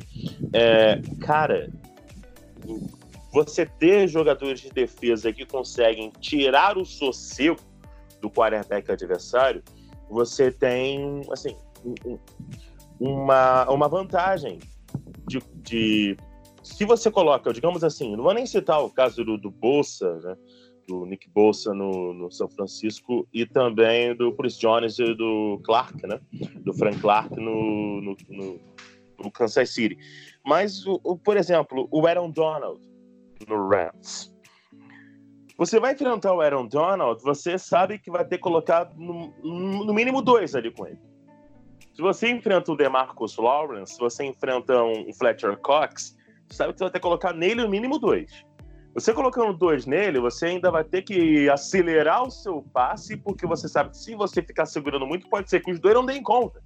é, 0.53 1.01
cara, 1.21 1.71
você 3.31 3.65
ter 3.65 4.07
jogadores 4.07 4.59
de 4.61 4.69
defesa 4.69 5.31
que 5.31 5.45
conseguem 5.45 6.11
tirar 6.19 6.77
o 6.77 6.85
sossego 6.85 7.59
do 8.21 8.29
quarterback 8.29 8.91
adversário, 8.91 9.63
você 10.09 10.51
tem, 10.51 11.21
assim, 11.31 11.55
uma, 12.99 13.69
uma 13.69 13.87
vantagem 13.87 14.59
de, 15.27 15.39
de, 15.55 16.17
Se 16.63 16.85
você 16.85 17.11
coloca, 17.11 17.53
digamos 17.53 17.83
assim, 17.83 18.15
não 18.15 18.23
vou 18.23 18.33
nem 18.33 18.45
citar 18.45 18.83
o 18.83 18.89
caso 18.89 19.23
do, 19.23 19.37
do 19.37 19.51
Bolsa, 19.51 20.15
né? 20.19 20.35
Do 20.87 21.05
Nick 21.05 21.29
Bolsa 21.29 21.73
no, 21.73 22.13
no, 22.13 22.31
São 22.31 22.47
Francisco 22.47 23.27
e 23.33 23.45
também 23.45 24.15
do 24.15 24.31
Chris 24.31 24.57
Jones 24.57 24.97
e 24.97 25.13
do 25.13 25.59
Clark, 25.63 26.05
né? 26.07 26.19
Do 26.61 26.73
Frank 26.73 26.99
Clark 26.99 27.35
no, 27.35 28.01
no, 28.01 28.17
no, 28.29 28.59
no 29.19 29.31
Kansas 29.31 29.69
City. 29.69 29.97
Mas, 30.45 30.85
o, 30.87 30.99
o, 31.03 31.17
por 31.17 31.35
exemplo, 31.35 31.87
o 31.91 32.07
Aaron 32.07 32.31
Donald 32.31 32.81
no 33.47 33.67
Rams. 33.67 34.33
Você 35.57 35.79
vai 35.79 35.93
enfrentar 35.93 36.33
o 36.33 36.41
Aaron 36.41 36.67
Donald, 36.67 37.21
você 37.23 37.57
sabe 37.57 37.97
que 37.97 38.11
vai 38.11 38.23
ter 38.23 38.37
que 38.37 38.43
colocar 38.43 38.91
no, 38.95 39.33
no 39.43 39.93
mínimo 39.93 40.21
dois 40.21 40.55
ali 40.55 40.71
com 40.71 40.85
ele. 40.85 40.99
Se 41.93 42.01
você 42.01 42.29
enfrenta 42.29 42.71
o 42.71 42.77
DeMarcus 42.77 43.37
Lawrence, 43.37 43.93
se 43.93 43.99
você 43.99 44.23
enfrenta 44.23 44.83
um 44.83 45.11
Fletcher 45.13 45.57
Cox, 45.57 46.15
sabe 46.47 46.73
que 46.73 46.77
você 46.77 46.83
vai 46.83 46.91
ter 46.91 46.99
que 46.99 47.03
colocar 47.03 47.33
nele 47.33 47.63
no 47.63 47.69
mínimo 47.69 47.97
dois. 47.97 48.45
Você 48.97 49.13
colocando 49.13 49.53
dois 49.53 49.85
nele, 49.85 50.19
você 50.19 50.47
ainda 50.47 50.71
vai 50.71 50.83
ter 50.83 51.03
que 51.03 51.47
acelerar 51.49 52.23
o 52.23 52.31
seu 52.31 52.63
passe, 52.73 53.15
porque 53.15 53.45
você 53.45 53.67
sabe 53.67 53.91
que 53.91 53.97
se 53.97 54.15
você 54.15 54.41
ficar 54.41 54.65
segurando 54.65 55.05
muito, 55.05 55.29
pode 55.29 55.51
ser 55.51 55.59
que 55.59 55.69
os 55.69 55.79
dois 55.79 55.93
não 55.93 56.03
deem 56.03 56.23
conta. 56.23 56.63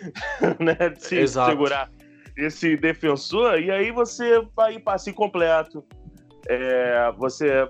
né? 0.58 0.88
De 0.88 1.18
Exato. 1.18 1.50
segurar 1.50 1.90
esse 2.34 2.74
defensor, 2.74 3.60
e 3.60 3.70
aí 3.70 3.90
você 3.90 4.40
vai 4.56 4.76
em 4.76 4.80
passe 4.80 5.12
completo. 5.12 5.84
É, 6.48 7.12
você 7.18 7.68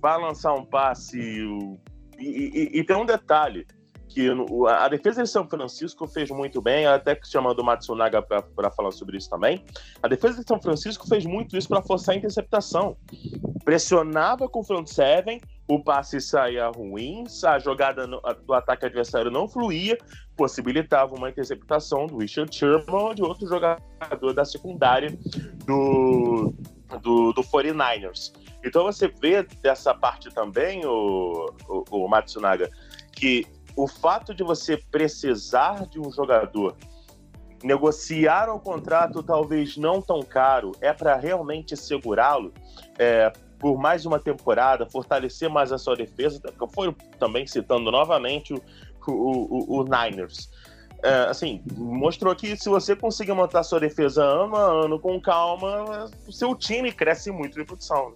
vai 0.00 0.20
lançar 0.20 0.52
um 0.54 0.64
passe. 0.64 1.20
E, 2.18 2.18
e, 2.18 2.80
e, 2.80 2.82
tem 2.82 2.96
um 2.96 3.06
detalhe: 3.06 3.64
que 4.16 4.30
a 4.70 4.88
defesa 4.88 5.22
de 5.24 5.28
São 5.28 5.46
Francisco 5.46 6.06
fez 6.06 6.30
muito 6.30 6.62
bem, 6.62 6.86
até 6.86 7.20
chamando 7.22 7.58
o 7.58 7.64
Matsunaga 7.64 8.22
para 8.22 8.70
falar 8.70 8.90
sobre 8.90 9.18
isso 9.18 9.28
também. 9.28 9.62
A 10.02 10.08
defesa 10.08 10.40
de 10.40 10.48
São 10.48 10.58
Francisco 10.58 11.06
fez 11.06 11.26
muito 11.26 11.54
isso 11.54 11.68
para 11.68 11.82
forçar 11.82 12.14
a 12.14 12.18
interceptação. 12.18 12.96
Pressionava 13.62 14.48
com 14.48 14.60
o 14.60 14.64
front 14.64 14.86
seven, 14.86 15.38
o 15.68 15.84
passe 15.84 16.18
saía 16.18 16.66
ruim, 16.68 17.24
a 17.44 17.58
jogada 17.58 18.06
do 18.06 18.54
ataque 18.54 18.86
adversário 18.86 19.30
não 19.30 19.46
fluía, 19.46 19.98
possibilitava 20.34 21.14
uma 21.14 21.28
interceptação 21.28 22.06
do 22.06 22.16
Richard 22.16 22.56
Sherman 22.56 22.86
ou 22.88 23.14
de 23.14 23.22
outro 23.22 23.46
jogador 23.46 24.32
da 24.32 24.46
secundária 24.46 25.10
do, 25.66 26.54
do, 27.02 27.34
do 27.34 27.42
49ers. 27.42 28.32
Então 28.64 28.84
você 28.84 29.08
vê 29.08 29.42
dessa 29.60 29.94
parte 29.94 30.30
também, 30.30 30.86
o, 30.86 31.52
o, 31.68 32.04
o 32.04 32.08
Matsunaga, 32.08 32.70
que 33.12 33.46
o 33.76 33.86
fato 33.86 34.34
de 34.34 34.42
você 34.42 34.76
precisar 34.76 35.86
de 35.86 36.00
um 36.00 36.10
jogador, 36.10 36.76
negociar 37.62 38.52
um 38.52 38.58
contrato 38.58 39.22
talvez 39.22 39.76
não 39.76 40.00
tão 40.00 40.22
caro, 40.22 40.72
é 40.80 40.92
para 40.92 41.14
realmente 41.16 41.76
segurá-lo 41.76 42.52
é, 42.98 43.30
por 43.58 43.78
mais 43.78 44.06
uma 44.06 44.18
temporada, 44.18 44.86
fortalecer 44.86 45.48
mais 45.48 45.72
a 45.72 45.78
sua 45.78 45.96
defesa, 45.96 46.40
fui 46.74 46.94
também 47.18 47.46
citando 47.46 47.90
novamente 47.90 48.54
o, 48.54 48.62
o, 49.06 49.12
o, 49.12 49.80
o 49.80 49.84
Niners. 49.84 50.50
É, 51.02 51.28
assim, 51.28 51.62
mostrou 51.76 52.34
que 52.34 52.56
se 52.56 52.68
você 52.68 52.96
conseguir 52.96 53.32
montar 53.34 53.62
sua 53.62 53.78
defesa 53.78 54.24
ano 54.24 54.56
a 54.56 54.84
ano 54.84 54.98
com 54.98 55.20
calma, 55.20 56.06
o 56.26 56.32
seu 56.32 56.54
time 56.54 56.90
cresce 56.90 57.30
muito 57.30 57.58
de 57.58 57.64
produção. 57.64 58.14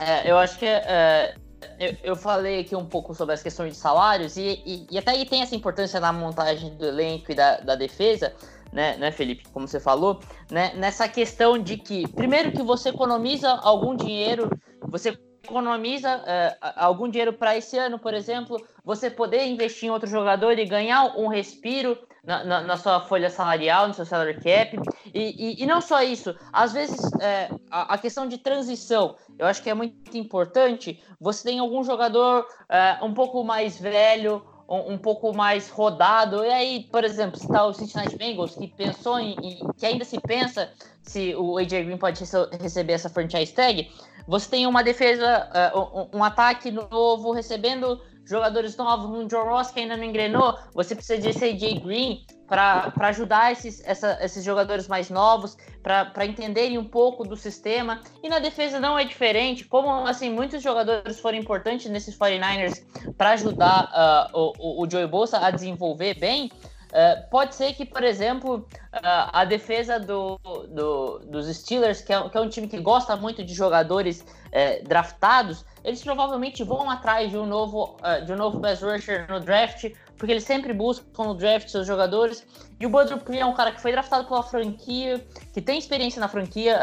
É, 0.00 0.28
eu 0.28 0.36
acho 0.36 0.58
que 0.58 0.66
é, 0.66 1.34
eu, 1.78 1.96
eu, 2.02 2.16
falei 2.16 2.60
aqui 2.60 2.74
um 2.76 2.84
pouco 2.84 3.14
sobre 3.14 3.34
as 3.34 3.42
questões 3.42 3.72
de 3.72 3.78
salários 3.78 4.36
e, 4.36 4.62
e, 4.64 4.86
e, 4.90 4.98
até 4.98 5.12
aí 5.12 5.24
tem 5.24 5.42
essa 5.42 5.54
importância 5.54 5.98
na 6.00 6.12
montagem 6.12 6.74
do 6.76 6.86
elenco 6.86 7.32
e 7.32 7.34
da, 7.34 7.58
da 7.58 7.74
defesa, 7.74 8.32
né, 8.72 8.96
né, 8.96 9.10
Felipe, 9.10 9.44
como 9.52 9.68
você 9.68 9.80
falou, 9.80 10.20
né, 10.50 10.72
nessa 10.74 11.08
questão 11.08 11.58
de 11.58 11.76
que, 11.76 12.08
primeiro 12.08 12.52
que 12.52 12.62
você 12.62 12.88
economiza 12.88 13.50
algum 13.50 13.94
dinheiro, 13.94 14.48
você 14.88 15.16
economiza 15.44 16.22
é, 16.26 16.56
algum 16.76 17.08
dinheiro 17.08 17.32
para 17.32 17.56
esse 17.56 17.76
ano, 17.76 17.98
por 17.98 18.14
exemplo, 18.14 18.56
você 18.84 19.10
poder 19.10 19.46
investir 19.46 19.88
em 19.88 19.92
outro 19.92 20.08
jogador 20.08 20.58
e 20.58 20.64
ganhar 20.64 21.16
um 21.18 21.26
respiro 21.26 21.98
na, 22.24 22.44
na, 22.44 22.60
na 22.60 22.76
sua 22.76 23.00
folha 23.00 23.28
salarial, 23.28 23.88
no 23.88 23.94
seu 23.94 24.06
salary 24.06 24.34
cap. 24.40 24.78
E, 25.12 25.20
e, 25.60 25.62
e 25.62 25.66
não 25.66 25.80
só 25.80 26.02
isso, 26.02 26.34
às 26.52 26.72
vezes 26.72 27.00
é, 27.20 27.48
a, 27.70 27.94
a, 27.94 27.98
questão 27.98 28.28
de 28.28 28.38
transição, 28.38 29.16
eu 29.38 29.46
acho 29.46 29.62
que 29.62 29.70
é 29.70 29.74
muito 29.74 30.16
importante. 30.16 31.02
Você 31.20 31.44
tem 31.44 31.58
algum 31.58 31.82
jogador 31.82 32.46
é, 32.68 32.98
um 33.02 33.12
pouco 33.12 33.42
mais 33.42 33.78
velho, 33.78 34.44
um, 34.68 34.92
um, 34.92 34.98
pouco 34.98 35.34
mais 35.34 35.68
rodado. 35.68 36.44
E 36.44 36.50
aí, 36.50 36.88
por 36.90 37.04
exemplo, 37.04 37.38
se 37.38 37.48
tá 37.48 37.64
o 37.64 37.72
Cincinnati 37.72 38.16
Bengals, 38.16 38.54
que 38.54 38.68
pensou 38.68 39.18
em, 39.18 39.36
em, 39.42 39.58
que 39.76 39.86
ainda 39.86 40.04
se 40.04 40.20
pensa 40.20 40.70
se 41.02 41.34
o 41.34 41.58
AJ 41.58 41.84
Green 41.84 41.96
pode 41.96 42.22
receber 42.60 42.92
essa 42.92 43.08
franchise 43.08 43.52
tag, 43.52 43.90
você 44.26 44.48
tem 44.48 44.66
uma 44.66 44.82
defesa, 44.82 45.48
uh, 45.74 46.08
um, 46.14 46.18
um, 46.18 46.24
ataque 46.24 46.70
novo, 46.70 47.32
recebendo 47.32 48.00
jogadores 48.24 48.76
novos, 48.76 49.06
um 49.10 49.26
John 49.26 49.44
Ross 49.44 49.70
que 49.70 49.80
ainda 49.80 49.96
não 49.96 50.04
engrenou, 50.04 50.56
você 50.72 50.94
precisa 50.94 51.20
de 51.20 51.28
AJ 51.28 51.80
Green 51.80 52.24
para 52.52 53.08
ajudar 53.08 53.50
esses, 53.50 53.82
essa, 53.86 54.18
esses 54.20 54.44
jogadores 54.44 54.86
mais 54.86 55.08
novos, 55.08 55.56
para 55.82 56.26
entenderem 56.26 56.76
um 56.76 56.84
pouco 56.84 57.24
do 57.24 57.34
sistema. 57.34 58.02
E 58.22 58.28
na 58.28 58.40
defesa 58.40 58.78
não 58.78 58.98
é 58.98 59.04
diferente, 59.04 59.64
como 59.64 59.88
assim 60.06 60.28
muitos 60.28 60.62
jogadores 60.62 61.18
foram 61.18 61.38
importantes 61.38 61.90
nesses 61.90 62.14
49ers 62.14 62.84
para 63.16 63.30
ajudar 63.30 64.30
uh, 64.34 64.52
o, 64.58 64.82
o 64.82 64.90
Joey 64.90 65.06
Bolsa 65.06 65.38
a 65.38 65.50
desenvolver 65.50 66.18
bem, 66.18 66.50
Uh, 66.92 67.26
pode 67.30 67.54
ser 67.54 67.72
que, 67.72 67.86
por 67.86 68.04
exemplo, 68.04 68.68
uh, 68.92 68.98
a 69.32 69.46
defesa 69.46 69.98
do, 69.98 70.38
do, 70.68 71.20
dos 71.20 71.46
Steelers, 71.56 72.02
que 72.02 72.12
é, 72.12 72.28
que 72.28 72.36
é, 72.36 72.40
um 72.42 72.50
time 72.50 72.68
que 72.68 72.78
gosta 72.78 73.16
muito 73.16 73.42
de 73.42 73.54
jogadores 73.54 74.20
uh, 74.20 74.86
draftados, 74.86 75.64
eles 75.82 76.02
provavelmente 76.02 76.62
vão 76.62 76.90
atrás 76.90 77.30
de 77.30 77.38
um 77.38 77.46
novo, 77.46 77.96
de 78.26 78.32
um 78.32 78.36
novo 78.36 78.60
pass 78.60 78.82
rusher 78.82 79.26
no 79.28 79.40
draft, 79.40 79.90
porque 80.16 80.32
eles 80.32 80.44
sempre 80.44 80.72
buscam 80.72 81.24
no 81.24 81.34
draft 81.34 81.68
seus 81.68 81.86
jogadores. 81.86 82.46
E 82.78 82.86
o 82.86 82.90
Bud 82.90 83.08
Dupree 83.08 83.40
é 83.40 83.46
um 83.46 83.54
cara 83.54 83.72
que 83.72 83.80
foi 83.80 83.92
draftado 83.92 84.26
pela 84.26 84.42
franquia, 84.42 85.24
que 85.52 85.60
tem 85.60 85.78
experiência 85.78 86.20
na 86.20 86.28
franquia, 86.28 86.78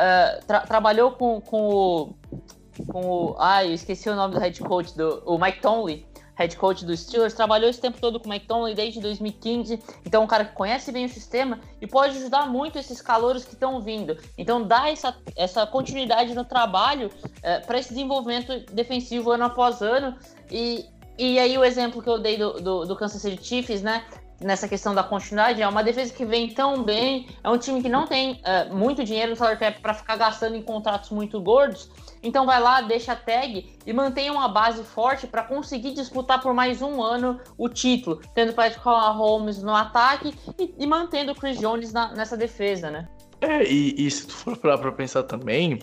tra 0.48 0.62
trabalhou 0.62 1.12
com, 1.12 1.42
com 1.42 1.70
o. 1.70 2.16
Com 2.88 3.02
o. 3.02 3.36
Ah, 3.38 3.66
eu 3.66 3.74
esqueci 3.74 4.10
o 4.10 4.16
nome 4.16 4.36
do 4.36 4.40
head 4.40 4.60
coach, 4.62 4.96
do, 4.96 5.22
o 5.26 5.38
Mike 5.38 5.62
Tomlin 5.62 6.06
head 6.40 6.56
coach 6.56 6.86
dos 6.86 7.02
Steelers, 7.02 7.34
trabalhou 7.34 7.70
esse 7.70 7.82
tempo 7.82 8.00
todo 8.00 8.18
com 8.18 8.28
o 8.28 8.30
Mike 8.30 8.48
Tomlin 8.48 8.74
desde 8.74 9.02
2015, 9.02 9.78
então 10.06 10.22
é 10.22 10.24
um 10.24 10.28
cara 10.28 10.46
que 10.46 10.56
conhece 10.56 10.90
bem 10.90 11.06
o 11.06 11.10
sistema 11.10 11.60
e 11.82 11.86
pode 11.86 12.18
ajudar 12.18 12.48
muito 12.48 12.80
esses 12.80 13.02
calouros 13.02 13.44
que 13.44 13.54
estão 13.54 13.82
vindo. 13.82 14.18
Então 14.38 14.64
dá 14.64 14.90
essa, 14.90 15.14
essa 15.36 15.68
continuidade 15.68 16.34
no 16.34 16.46
trabalho 16.46 17.12
é, 17.44 17.60
para 17.60 17.78
esse 17.78 17.90
desenvolvimento 17.90 18.58
defensivo 18.74 19.32
ano 19.32 19.44
após 19.44 19.82
ano 19.82 20.18
e, 20.50 20.86
e 21.20 21.40
aí 21.40 21.58
o 21.58 21.64
exemplo 21.64 22.02
que 22.02 22.10
eu 22.10 22.18
dei 22.18 22.38
do, 22.38 22.54
do, 22.54 22.86
do 22.86 22.96
Kansas 22.96 23.22
City 23.22 23.44
Chiefs, 23.44 23.82
né? 23.82 24.06
nessa 24.42 24.68
questão 24.68 24.96
da 24.96 25.04
continuidade, 25.04 25.62
é 25.62 25.68
uma 25.68 25.84
defesa 25.84 26.14
que 26.14 26.26
vem 26.26 26.50
tão 26.50 26.84
bem, 26.84 27.28
é 27.44 27.50
um 27.50 27.58
time 27.58 27.82
que 27.82 27.90
não 27.90 28.08
tem 28.08 28.34
uh, 28.34 28.74
muito 28.74 29.04
dinheiro 29.04 29.32
no 29.32 29.36
salary 29.36 29.60
cap 29.60 29.82
para 29.82 29.94
ficar 29.94 30.16
gastando 30.16 30.56
em 30.56 30.62
contratos 30.62 31.10
muito 31.10 31.42
gordos, 31.42 31.90
então 32.24 32.46
vai 32.46 32.60
lá, 32.60 32.82
deixa 32.82 33.14
a 33.14 33.16
tag 33.16 33.70
e 33.86 33.94
mantém 33.94 34.30
uma 34.30 34.48
base 34.48 34.84
forte 34.84 35.28
para 35.28 35.44
conseguir 35.44 35.94
disputar 35.94 36.42
por 36.42 36.54
mais 36.54 36.82
um 36.82 37.02
ano 37.02 37.40
o 37.58 37.68
título, 37.68 38.22
tendo 38.34 38.54
Patrick 38.54 38.84
Holmes 38.84 39.62
no 39.62 39.76
ataque 39.76 40.34
e, 40.58 40.74
e 40.78 40.88
mantendo 40.88 41.32
o 41.32 41.36
Chris 41.36 41.60
Jones 41.60 41.92
na, 41.92 42.14
nessa 42.14 42.38
defesa, 42.38 42.90
né? 42.90 43.08
É, 43.42 43.64
e, 43.64 43.96
e 43.98 44.12
se 44.12 44.28
tu 44.28 44.34
for 44.34 44.58
parar 44.58 44.78
pra 44.78 44.92
pensar 44.92 45.24
também, 45.24 45.80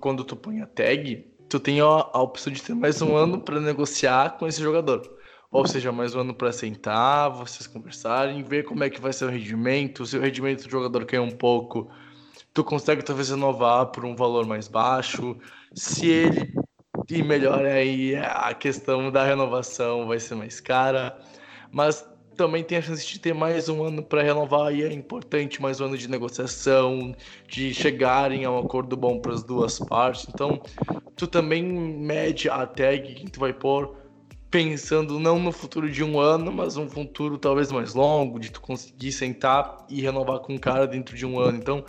quando 0.00 0.24
tu 0.24 0.36
põe 0.36 0.60
a 0.60 0.66
tag, 0.66 1.26
tu 1.52 1.60
tem 1.60 1.82
a, 1.82 1.84
a 1.84 2.22
opção 2.22 2.50
de 2.50 2.62
ter 2.62 2.74
mais 2.74 3.02
um 3.02 3.14
ano 3.14 3.38
para 3.38 3.60
negociar 3.60 4.38
com 4.38 4.46
esse 4.46 4.62
jogador. 4.62 5.02
Ou 5.50 5.66
seja, 5.66 5.92
mais 5.92 6.14
um 6.14 6.20
ano 6.20 6.32
para 6.32 6.50
sentar, 6.50 7.28
vocês 7.28 7.66
conversarem, 7.66 8.42
ver 8.42 8.64
como 8.64 8.82
é 8.82 8.88
que 8.88 8.98
vai 8.98 9.12
ser 9.12 9.26
o 9.26 9.28
rendimento, 9.28 10.06
se 10.06 10.16
o 10.16 10.20
rendimento 10.22 10.64
do 10.64 10.70
jogador 10.70 11.04
cai 11.04 11.18
um 11.18 11.30
pouco, 11.30 11.90
tu 12.54 12.64
consegue 12.64 13.02
talvez 13.02 13.28
renovar 13.28 13.84
por 13.88 14.02
um 14.06 14.16
valor 14.16 14.46
mais 14.46 14.66
baixo. 14.66 15.36
Se 15.74 16.06
ele 16.06 16.54
ir 17.10 17.22
melhor 17.22 17.66
aí, 17.66 18.16
a 18.16 18.54
questão 18.54 19.12
da 19.12 19.22
renovação 19.22 20.06
vai 20.06 20.18
ser 20.18 20.36
mais 20.36 20.58
cara. 20.58 21.20
Mas 21.70 22.02
também 22.42 22.64
tem 22.64 22.78
a 22.78 22.82
chance 22.82 23.06
de 23.06 23.20
ter 23.20 23.32
mais 23.32 23.68
um 23.68 23.84
ano 23.84 24.02
para 24.02 24.20
renovar 24.20 24.74
e 24.74 24.82
é 24.82 24.92
importante 24.92 25.62
mais 25.62 25.80
um 25.80 25.84
ano 25.84 25.96
de 25.96 26.10
negociação, 26.10 27.14
de 27.46 27.72
chegarem 27.72 28.44
a 28.44 28.50
um 28.50 28.58
acordo 28.58 28.96
bom 28.96 29.20
para 29.20 29.32
as 29.32 29.44
duas 29.44 29.78
partes. 29.78 30.26
Então, 30.28 30.60
tu 31.14 31.28
também 31.28 31.62
mede 31.62 32.50
a 32.50 32.66
tag 32.66 33.14
que 33.14 33.30
tu 33.30 33.38
vai 33.38 33.52
pôr 33.52 33.96
pensando 34.50 35.20
não 35.20 35.38
no 35.38 35.52
futuro 35.52 35.88
de 35.88 36.02
um 36.02 36.18
ano, 36.18 36.50
mas 36.50 36.76
um 36.76 36.88
futuro 36.88 37.38
talvez 37.38 37.70
mais 37.70 37.94
longo, 37.94 38.40
de 38.40 38.50
tu 38.50 38.60
conseguir 38.60 39.12
sentar 39.12 39.76
e 39.88 40.00
renovar 40.00 40.40
com 40.40 40.54
um 40.54 40.58
cara 40.58 40.84
dentro 40.84 41.16
de 41.16 41.24
um 41.24 41.38
ano. 41.38 41.58
Então, 41.58 41.84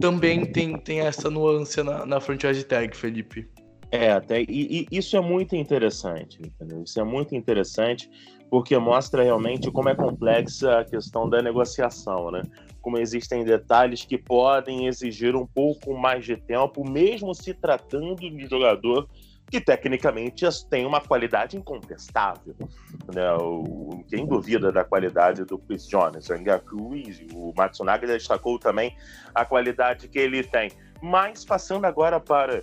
também 0.00 0.44
tem, 0.44 0.76
tem 0.76 1.02
essa 1.02 1.30
nuance 1.30 1.80
na, 1.84 2.04
na 2.04 2.20
franchise 2.20 2.64
tag, 2.64 2.96
Felipe. 2.96 3.48
É, 3.92 4.10
até, 4.10 4.42
e, 4.42 4.88
e 4.90 4.98
isso 4.98 5.16
é 5.16 5.20
muito 5.20 5.54
interessante, 5.54 6.40
entendeu? 6.44 6.82
Isso 6.82 6.98
é 6.98 7.04
muito 7.04 7.32
interessante 7.36 8.10
porque 8.54 8.78
mostra 8.78 9.24
realmente 9.24 9.68
como 9.68 9.88
é 9.88 9.96
complexa 9.96 10.78
a 10.78 10.84
questão 10.84 11.28
da 11.28 11.42
negociação, 11.42 12.30
né? 12.30 12.40
Como 12.80 12.96
existem 12.96 13.42
detalhes 13.42 14.04
que 14.04 14.16
podem 14.16 14.86
exigir 14.86 15.34
um 15.34 15.44
pouco 15.44 15.92
mais 15.98 16.24
de 16.24 16.36
tempo, 16.36 16.88
mesmo 16.88 17.34
se 17.34 17.52
tratando 17.52 18.14
de 18.14 18.46
jogador 18.46 19.08
que 19.50 19.60
tecnicamente 19.60 20.46
tem 20.70 20.86
uma 20.86 21.00
qualidade 21.00 21.56
incontestável. 21.56 22.54
Né? 23.12 23.28
O, 23.40 24.04
quem 24.08 24.24
duvida 24.24 24.70
da 24.70 24.84
qualidade 24.84 25.44
do 25.44 25.58
Chris 25.58 25.88
Jones, 25.88 26.28
o 26.30 26.60
Cruz, 26.60 27.26
o 27.34 27.52
Matsunaga 27.56 28.06
destacou 28.06 28.56
também 28.56 28.96
a 29.34 29.44
qualidade 29.44 30.06
que 30.06 30.18
ele 30.20 30.44
tem. 30.44 30.70
Mas 31.02 31.44
passando 31.44 31.86
agora 31.86 32.20
para 32.20 32.62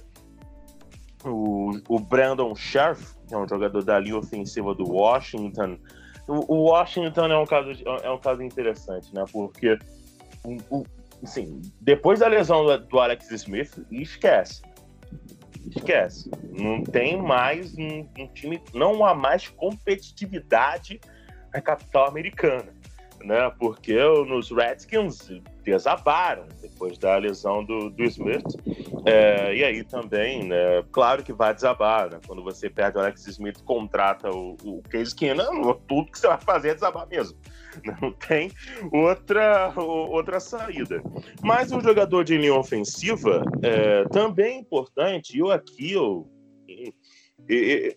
o, 1.23 1.71
o 1.87 1.99
Brandon 1.99 2.55
Scherf, 2.55 3.15
que 3.27 3.33
é 3.33 3.37
um 3.37 3.47
jogador 3.47 3.83
da 3.83 3.99
linha 3.99 4.17
ofensiva 4.17 4.73
do 4.73 4.89
Washington. 4.89 5.77
O, 6.27 6.55
o 6.55 6.57
Washington 6.69 7.25
é 7.27 7.37
um 7.37 7.45
caso, 7.45 7.71
é 8.03 8.09
um 8.09 8.19
caso 8.19 8.41
interessante, 8.41 9.13
né? 9.13 9.23
Porque 9.31 9.77
o, 10.69 10.83
assim, 11.23 11.61
depois 11.79 12.19
da 12.19 12.27
lesão 12.27 12.65
do, 12.65 12.77
do 12.77 12.99
Alex 12.99 13.29
Smith, 13.31 13.77
esquece 13.91 14.61
esquece. 15.69 16.29
Não 16.49 16.83
tem 16.83 17.21
mais 17.21 17.77
um, 17.77 18.07
um, 18.17 18.27
time, 18.33 18.61
não 18.73 19.05
há 19.05 19.13
mais 19.13 19.47
competitividade 19.47 20.99
na 21.53 21.61
capital 21.61 22.07
americana, 22.07 22.73
né? 23.23 23.51
Porque 23.59 23.97
nos 24.27 24.51
Redskins 24.51 25.29
desabaram 25.63 26.47
depois 26.61 26.97
da 26.97 27.17
lesão 27.17 27.63
do, 27.63 27.89
do 27.89 28.03
Smith. 28.03 28.43
É, 29.05 29.55
e 29.55 29.63
aí 29.63 29.83
também, 29.83 30.43
né? 30.43 30.83
Claro 30.91 31.23
que 31.23 31.33
vai 31.33 31.53
desabar, 31.53 32.09
né? 32.09 32.19
Quando 32.25 32.43
você 32.43 32.69
perde 32.69 32.97
o 32.97 33.01
Alex 33.01 33.27
Smith, 33.27 33.61
contrata 33.63 34.29
o, 34.29 34.55
o 34.63 34.81
Case 34.89 35.15
Keenum, 35.15 35.73
tudo 35.87 36.11
que 36.11 36.19
você 36.19 36.27
vai 36.27 36.39
fazer 36.39 36.69
é 36.69 36.73
desabar 36.73 37.07
mesmo. 37.07 37.37
Não 38.01 38.11
tem 38.11 38.51
outra, 38.91 39.73
outra 39.77 40.39
saída. 40.39 41.01
Mas 41.41 41.71
o 41.71 41.79
jogador 41.81 42.23
de 42.23 42.37
linha 42.37 42.55
ofensiva 42.55 43.43
é, 43.61 44.03
também 44.09 44.55
é 44.55 44.59
importante. 44.59 45.37
Eu 45.37 45.51
aqui, 45.51 45.93
eu, 45.93 46.27
eu, 46.67 46.93
eu, 47.47 47.95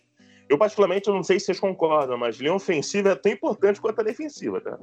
particularmente, 0.59 1.09
eu 1.09 1.14
não 1.14 1.22
sei 1.22 1.38
se 1.40 1.46
vocês 1.46 1.61
concordam, 1.61 2.18
mas 2.18 2.37
linha 2.37 2.54
ofensiva 2.54 3.11
é 3.11 3.14
tão 3.14 3.33
importante 3.33 3.80
quanto 3.80 4.00
a 4.00 4.04
defensiva, 4.04 4.61
tá? 4.61 4.78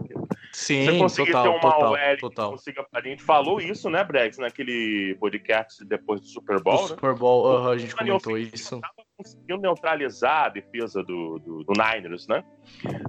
Sim, 0.52 0.86
você 0.86 0.98
conseguir 0.98 1.32
total, 1.32 1.44
ter 1.44 1.50
uma 1.50 1.74
total, 1.74 1.92
OL 1.92 2.18
total. 2.20 2.52
Consiga, 2.52 2.86
a 2.92 3.02
gente 3.02 3.24
falou 3.24 3.62
isso, 3.62 3.90
né, 3.90 4.04
Brex, 4.04 4.38
naquele 4.38 5.16
podcast 5.20 5.86
depois 5.86 6.22
do 6.22 6.28
Super 6.28 6.62
Bowl. 6.62 6.82
Né? 6.82 6.88
Super 6.88 7.14
Bowl, 7.16 7.46
uh 7.46 7.66
-huh, 7.66 7.72
a 7.74 7.78
gente 7.78 7.96
comentou 7.96 8.38
isso 8.38 8.82
conseguiu 9.22 9.58
neutralizar 9.58 10.46
a 10.46 10.50
defesa 10.50 11.04
do, 11.04 11.38
do, 11.40 11.64
do 11.64 11.74
Niners, 11.74 12.28
né? 12.28 12.44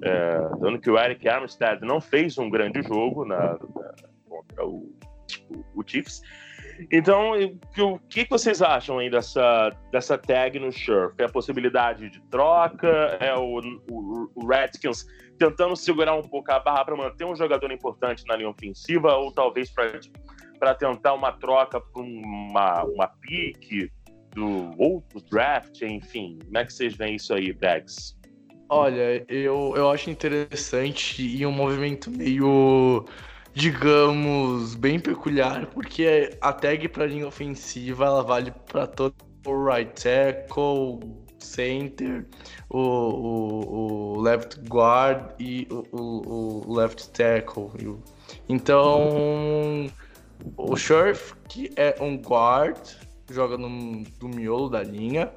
É, 0.02 0.38
dando 0.60 0.78
que 0.78 0.90
o 0.90 0.98
Eric 0.98 1.26
Armstead 1.26 1.82
não 1.82 2.00
fez 2.00 2.36
um 2.36 2.50
grande 2.50 2.82
jogo 2.82 3.24
na, 3.24 3.52
na 3.54 3.94
contra 4.28 4.66
o, 4.66 4.94
o, 5.74 5.82
Chiefs. 5.86 6.20
Então, 6.90 7.32
o 7.78 7.98
que 8.08 8.26
vocês 8.28 8.62
acham 8.62 8.98
aí 8.98 9.10
dessa, 9.10 9.70
dessa 9.90 10.16
tag 10.18 10.58
no 10.58 10.72
Scherf? 10.72 11.14
É 11.18 11.24
a 11.24 11.28
possibilidade 11.28 12.10
de 12.10 12.20
troca? 12.28 12.88
É 13.20 13.34
o, 13.34 13.60
o, 13.90 14.30
o 14.34 14.46
Redskins 14.46 15.06
tentando 15.38 15.74
segurar 15.76 16.14
um 16.14 16.22
pouco 16.22 16.50
a 16.52 16.60
barra 16.60 16.84
para 16.84 16.96
manter 16.96 17.24
um 17.24 17.34
jogador 17.34 17.70
importante 17.72 18.24
na 18.26 18.36
linha 18.36 18.50
ofensiva? 18.50 19.14
Ou 19.16 19.32
talvez 19.32 19.70
para 19.70 20.74
tentar 20.74 21.14
uma 21.14 21.32
troca 21.32 21.80
para 21.80 22.02
uma, 22.02 22.84
uma 22.84 23.08
pique? 23.08 23.90
do 24.34 24.70
outro 24.78 25.20
draft, 25.30 25.82
enfim. 25.82 26.38
Como 26.44 26.58
é 26.58 26.64
que 26.64 26.72
vocês 26.72 26.94
veem 26.94 27.16
isso 27.16 27.34
aí, 27.34 27.52
Bags? 27.52 28.16
Olha, 28.68 29.24
eu, 29.28 29.74
eu 29.76 29.90
acho 29.90 30.08
interessante 30.08 31.22
e 31.22 31.44
um 31.44 31.52
movimento 31.52 32.10
meio, 32.10 33.04
digamos, 33.54 34.74
bem 34.74 34.98
peculiar, 34.98 35.66
porque 35.66 36.36
a 36.40 36.52
tag 36.52 36.88
para 36.88 37.06
linha 37.06 37.26
ofensiva 37.26 38.06
ela 38.06 38.22
vale 38.22 38.52
para 38.70 38.86
todo 38.86 39.14
o 39.46 39.64
right 39.64 39.92
tackle, 40.00 41.00
center, 41.38 42.26
o, 42.70 42.78
o, 42.78 44.14
o 44.16 44.20
left 44.20 44.58
guard 44.68 45.32
e 45.38 45.66
o, 45.70 45.84
o, 45.92 46.68
o 46.68 46.74
left 46.74 47.10
tackle. 47.10 47.98
Então, 48.48 49.90
o 50.56 50.76
Sheriff, 50.76 51.34
que 51.48 51.70
é 51.76 51.96
um 52.00 52.16
guard, 52.16 52.78
joga 53.30 53.56
no, 53.58 54.02
do 54.18 54.28
miolo 54.28 54.68
da 54.68 54.82
linha. 54.82 55.30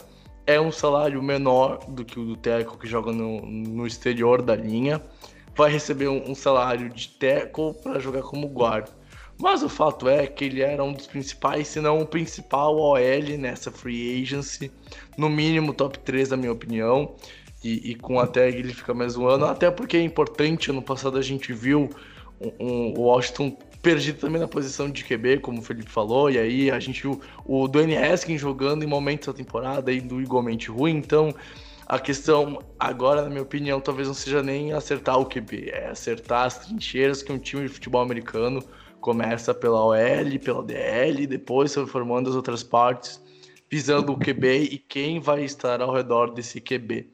É 0.47 0.61
um 0.61 0.71
salário 0.71 1.21
menor 1.23 1.79
do 1.87 2.05
que 2.05 2.19
o 2.19 2.25
do 2.25 2.35
Teco, 2.35 2.77
que 2.77 2.87
joga 2.87 3.11
no, 3.11 3.41
no 3.41 3.87
exterior 3.87 4.43
da 4.43 4.55
linha. 4.55 5.01
Vai 5.55 5.71
receber 5.71 6.07
um, 6.07 6.31
um 6.31 6.35
salário 6.35 6.89
de 6.89 7.07
Teco 7.09 7.73
para 7.81 7.99
jogar 7.99 8.21
como 8.21 8.47
guarda. 8.47 8.91
Mas 9.37 9.63
o 9.63 9.69
fato 9.69 10.07
é 10.07 10.27
que 10.27 10.45
ele 10.45 10.61
era 10.61 10.83
um 10.83 10.93
dos 10.93 11.07
principais, 11.07 11.67
se 11.67 11.81
não 11.81 11.99
o 11.99 12.05
principal 12.05 12.77
OL 12.77 13.37
nessa 13.37 13.69
free 13.69 14.21
agency. 14.21 14.71
No 15.17 15.29
mínimo 15.29 15.73
top 15.73 15.99
3, 15.99 16.29
na 16.29 16.37
minha 16.37 16.51
opinião. 16.51 17.15
E, 17.63 17.91
e, 17.91 17.95
com 17.95 18.19
a 18.19 18.27
tag 18.27 18.55
ele 18.55 18.73
fica 18.73 18.93
mais 18.93 19.17
um 19.17 19.27
ano. 19.27 19.45
Até 19.45 19.71
porque 19.71 19.97
é 19.97 20.01
importante, 20.01 20.69
ano 20.69 20.81
passado 20.81 21.17
a 21.17 21.21
gente 21.21 21.51
viu 21.51 21.89
o 22.39 22.63
um, 22.63 22.93
um, 22.93 22.99
Washington 22.99 23.57
perdido 23.81 24.19
também 24.19 24.39
na 24.39 24.47
posição 24.47 24.89
de 24.89 25.03
QB, 25.03 25.39
como 25.39 25.59
o 25.59 25.61
Felipe 25.61 25.89
falou, 25.89 26.29
e 26.29 26.37
aí 26.37 26.71
a 26.71 26.79
gente 26.79 27.01
viu 27.01 27.21
o 27.45 27.67
Dwayne 27.67 27.97
Haskins 27.97 28.41
jogando 28.41 28.83
em 28.83 28.87
momentos 28.87 29.27
da 29.27 29.33
temporada 29.33 29.93
indo 29.93 30.21
igualmente 30.21 30.69
ruim, 30.71 30.97
então 30.97 31.33
a 31.87 31.99
questão 31.99 32.59
agora, 32.79 33.21
na 33.21 33.29
minha 33.29 33.43
opinião, 33.43 33.79
talvez 33.79 34.07
não 34.07 34.15
seja 34.15 34.41
nem 34.41 34.73
acertar 34.73 35.19
o 35.19 35.25
QB, 35.25 35.69
é 35.69 35.87
acertar 35.87 36.45
as 36.45 36.59
trincheiras 36.59 37.21
que 37.21 37.31
um 37.31 37.37
time 37.37 37.63
de 37.63 37.69
futebol 37.69 38.01
americano 38.01 38.63
começa 38.99 39.53
pela 39.53 39.85
OL, 39.85 40.39
pela 40.43 40.63
DL, 40.63 41.27
depois 41.27 41.71
se 41.71 41.85
formando 41.85 42.29
as 42.29 42.35
outras 42.35 42.63
partes, 42.63 43.23
visando 43.69 44.11
o 44.11 44.17
QB 44.17 44.69
e 44.71 44.77
quem 44.79 45.19
vai 45.19 45.43
estar 45.43 45.79
ao 45.81 45.93
redor 45.93 46.33
desse 46.33 46.59
QB. 46.59 47.07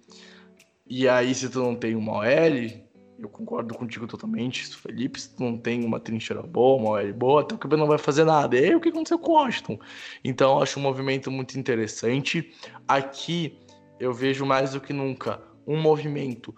E 0.87 1.07
aí, 1.07 1.35
se 1.35 1.49
tu 1.49 1.59
não 1.59 1.75
tem 1.75 1.95
uma 1.95 2.19
OL, 2.19 2.81
eu 3.19 3.29
concordo 3.29 3.75
contigo 3.75 4.07
totalmente, 4.07 4.65
Felipe, 4.75 5.21
se 5.21 5.31
não 5.39 5.57
tem 5.57 5.85
uma 5.85 5.99
trincheira 5.99 6.41
boa, 6.41 6.81
uma 6.81 6.89
OL 6.91 7.13
boa, 7.13 7.41
até 7.41 7.55
o 7.55 7.57
QB 7.57 7.77
não 7.77 7.87
vai 7.87 7.97
fazer 7.97 8.23
nada. 8.23 8.57
E 8.57 8.63
aí 8.63 8.75
o 8.75 8.81
que 8.81 8.89
aconteceu 8.89 9.19
com 9.19 9.31
o 9.31 9.35
Washington? 9.35 9.79
Então 10.23 10.61
acho 10.61 10.79
um 10.79 10.83
movimento 10.83 11.29
muito 11.29 11.59
interessante. 11.59 12.51
Aqui 12.87 13.59
eu 14.01 14.11
vejo 14.11 14.43
mais 14.47 14.71
do 14.71 14.81
que 14.81 14.91
nunca 14.91 15.39
um 15.65 15.79
movimento 15.79 16.55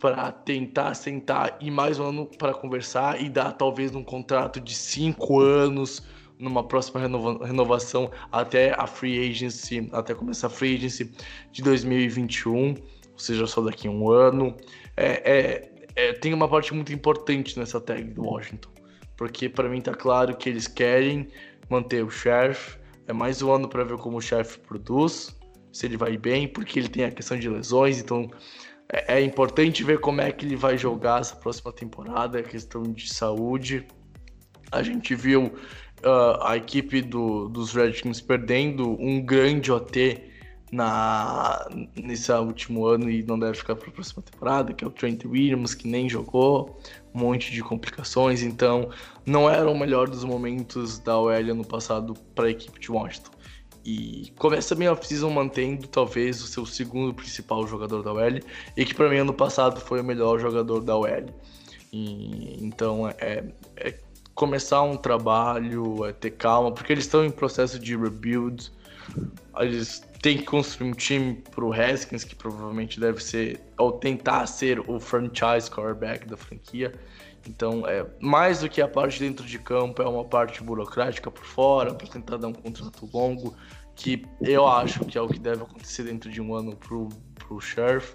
para 0.00 0.32
tentar 0.32 0.92
sentar 0.94 1.56
e 1.60 1.70
mais 1.70 2.00
um 2.00 2.08
ano 2.08 2.26
para 2.26 2.52
conversar 2.52 3.22
e 3.22 3.28
dar 3.28 3.52
talvez 3.52 3.94
um 3.94 4.02
contrato 4.02 4.60
de 4.60 4.74
cinco 4.74 5.38
anos 5.38 6.02
numa 6.36 6.66
próxima 6.66 6.98
renova 6.98 7.46
renovação 7.46 8.10
até 8.32 8.74
a 8.76 8.88
free 8.88 9.30
agency, 9.30 9.88
até 9.92 10.14
começar 10.14 10.48
a 10.48 10.50
free 10.50 10.74
agency 10.74 11.12
de 11.52 11.62
2021, 11.62 12.70
ou 12.70 13.18
seja, 13.18 13.46
só 13.46 13.60
daqui 13.60 13.86
a 13.86 13.90
um 13.90 14.10
ano. 14.10 14.56
É, 14.96 15.32
é, 15.32 15.72
é, 15.94 16.12
tem 16.14 16.34
uma 16.34 16.48
parte 16.48 16.74
muito 16.74 16.92
importante 16.92 17.56
nessa 17.56 17.80
tag 17.80 18.02
do 18.02 18.24
Washington. 18.24 18.70
Porque 19.16 19.48
para 19.48 19.68
mim 19.68 19.80
tá 19.80 19.94
claro 19.94 20.34
que 20.36 20.48
eles 20.48 20.66
querem 20.66 21.28
manter 21.68 22.02
o 22.02 22.10
Sheriff. 22.10 22.78
É 23.06 23.12
mais 23.12 23.42
um 23.42 23.52
ano 23.52 23.68
para 23.68 23.84
ver 23.84 23.98
como 23.98 24.16
o 24.16 24.20
Sheriff 24.20 24.58
produz, 24.60 25.38
se 25.72 25.86
ele 25.86 25.96
vai 25.96 26.16
bem, 26.16 26.48
porque 26.48 26.78
ele 26.78 26.88
tem 26.88 27.04
a 27.04 27.10
questão 27.10 27.38
de 27.38 27.48
lesões, 27.48 28.00
então 28.00 28.30
é, 28.92 29.18
é 29.18 29.22
importante 29.22 29.84
ver 29.84 30.00
como 30.00 30.20
é 30.20 30.30
que 30.32 30.44
ele 30.44 30.56
vai 30.56 30.76
jogar 30.76 31.20
essa 31.20 31.36
próxima 31.36 31.72
temporada, 31.72 32.38
a 32.38 32.42
questão 32.42 32.82
de 32.82 33.12
saúde. 33.12 33.86
A 34.72 34.82
gente 34.82 35.14
viu 35.14 35.46
uh, 35.46 36.42
a 36.42 36.56
equipe 36.56 37.00
do, 37.02 37.48
dos 37.48 37.72
Redskins 37.72 38.20
perdendo 38.20 38.90
um 39.00 39.20
grande 39.20 39.70
OT 39.72 40.30
na, 40.72 41.68
nesse 41.96 42.30
último 42.32 42.86
ano 42.86 43.10
e 43.10 43.22
não 43.22 43.38
deve 43.38 43.54
ficar 43.54 43.74
para 43.74 43.88
a 43.88 43.92
próxima 43.92 44.22
temporada, 44.22 44.72
que 44.72 44.84
é 44.84 44.86
o 44.86 44.90
Trent 44.90 45.24
Williams, 45.24 45.74
que 45.74 45.88
nem 45.88 46.08
jogou, 46.08 46.78
um 47.12 47.20
monte 47.20 47.50
de 47.50 47.62
complicações, 47.62 48.42
então 48.42 48.90
não 49.26 49.50
era 49.50 49.68
o 49.68 49.76
melhor 49.76 50.08
dos 50.08 50.24
momentos 50.24 50.98
da 51.00 51.18
OL 51.18 51.30
ano 51.30 51.64
passado 51.64 52.14
para 52.34 52.46
a 52.46 52.50
equipe 52.50 52.78
de 52.78 52.90
Washington. 52.90 53.30
E 53.84 54.32
começa 54.38 54.74
bem 54.74 54.88
a 54.88 54.92
off-season 54.92 55.30
mantendo 55.30 55.86
talvez 55.86 56.42
o 56.42 56.46
seu 56.46 56.66
segundo 56.66 57.14
principal 57.14 57.66
jogador 57.66 58.02
da 58.02 58.12
OL 58.12 58.40
e 58.76 58.84
que 58.84 58.94
para 58.94 59.08
mim 59.08 59.18
ano 59.18 59.32
passado 59.32 59.80
foi 59.80 60.00
o 60.00 60.04
melhor 60.04 60.38
jogador 60.38 60.80
da 60.80 60.96
OL. 60.96 61.26
E, 61.92 62.64
então 62.64 63.08
é, 63.08 63.44
é, 63.76 63.94
começar 64.34 64.82
um 64.82 64.96
trabalho, 64.96 66.04
é 66.04 66.12
ter 66.12 66.30
calma, 66.30 66.72
porque 66.72 66.92
eles 66.92 67.04
estão 67.04 67.24
em 67.24 67.30
processo 67.30 67.78
de 67.78 67.96
rebuild. 67.96 68.72
Eles 69.58 70.02
têm 70.22 70.38
que 70.38 70.44
construir 70.44 70.90
um 70.90 70.94
time 70.94 71.42
pro 71.50 71.72
Haskins, 71.72 72.24
que 72.24 72.34
provavelmente 72.34 73.00
deve 73.00 73.22
ser, 73.22 73.60
ou 73.76 73.92
tentar 73.92 74.46
ser 74.46 74.80
o 74.88 75.00
franchise 75.00 75.70
quarterback 75.70 76.28
da 76.28 76.36
franquia. 76.36 76.94
Então, 77.48 77.86
é 77.86 78.06
mais 78.20 78.60
do 78.60 78.68
que 78.68 78.82
a 78.82 78.88
parte 78.88 79.20
dentro 79.20 79.44
de 79.44 79.58
campo, 79.58 80.02
é 80.02 80.08
uma 80.08 80.24
parte 80.24 80.62
burocrática 80.62 81.30
por 81.30 81.44
fora, 81.44 81.94
para 81.94 82.06
tentar 82.06 82.36
dar 82.36 82.48
um 82.48 82.52
contrato 82.52 83.08
longo, 83.12 83.54
que 83.94 84.24
eu 84.40 84.66
acho 84.66 85.04
que 85.04 85.16
é 85.16 85.20
o 85.20 85.28
que 85.28 85.38
deve 85.38 85.62
acontecer 85.62 86.04
dentro 86.04 86.30
de 86.30 86.40
um 86.40 86.54
ano 86.54 86.76
pro, 86.76 87.08
pro 87.34 87.60
Sheriff. 87.60 88.14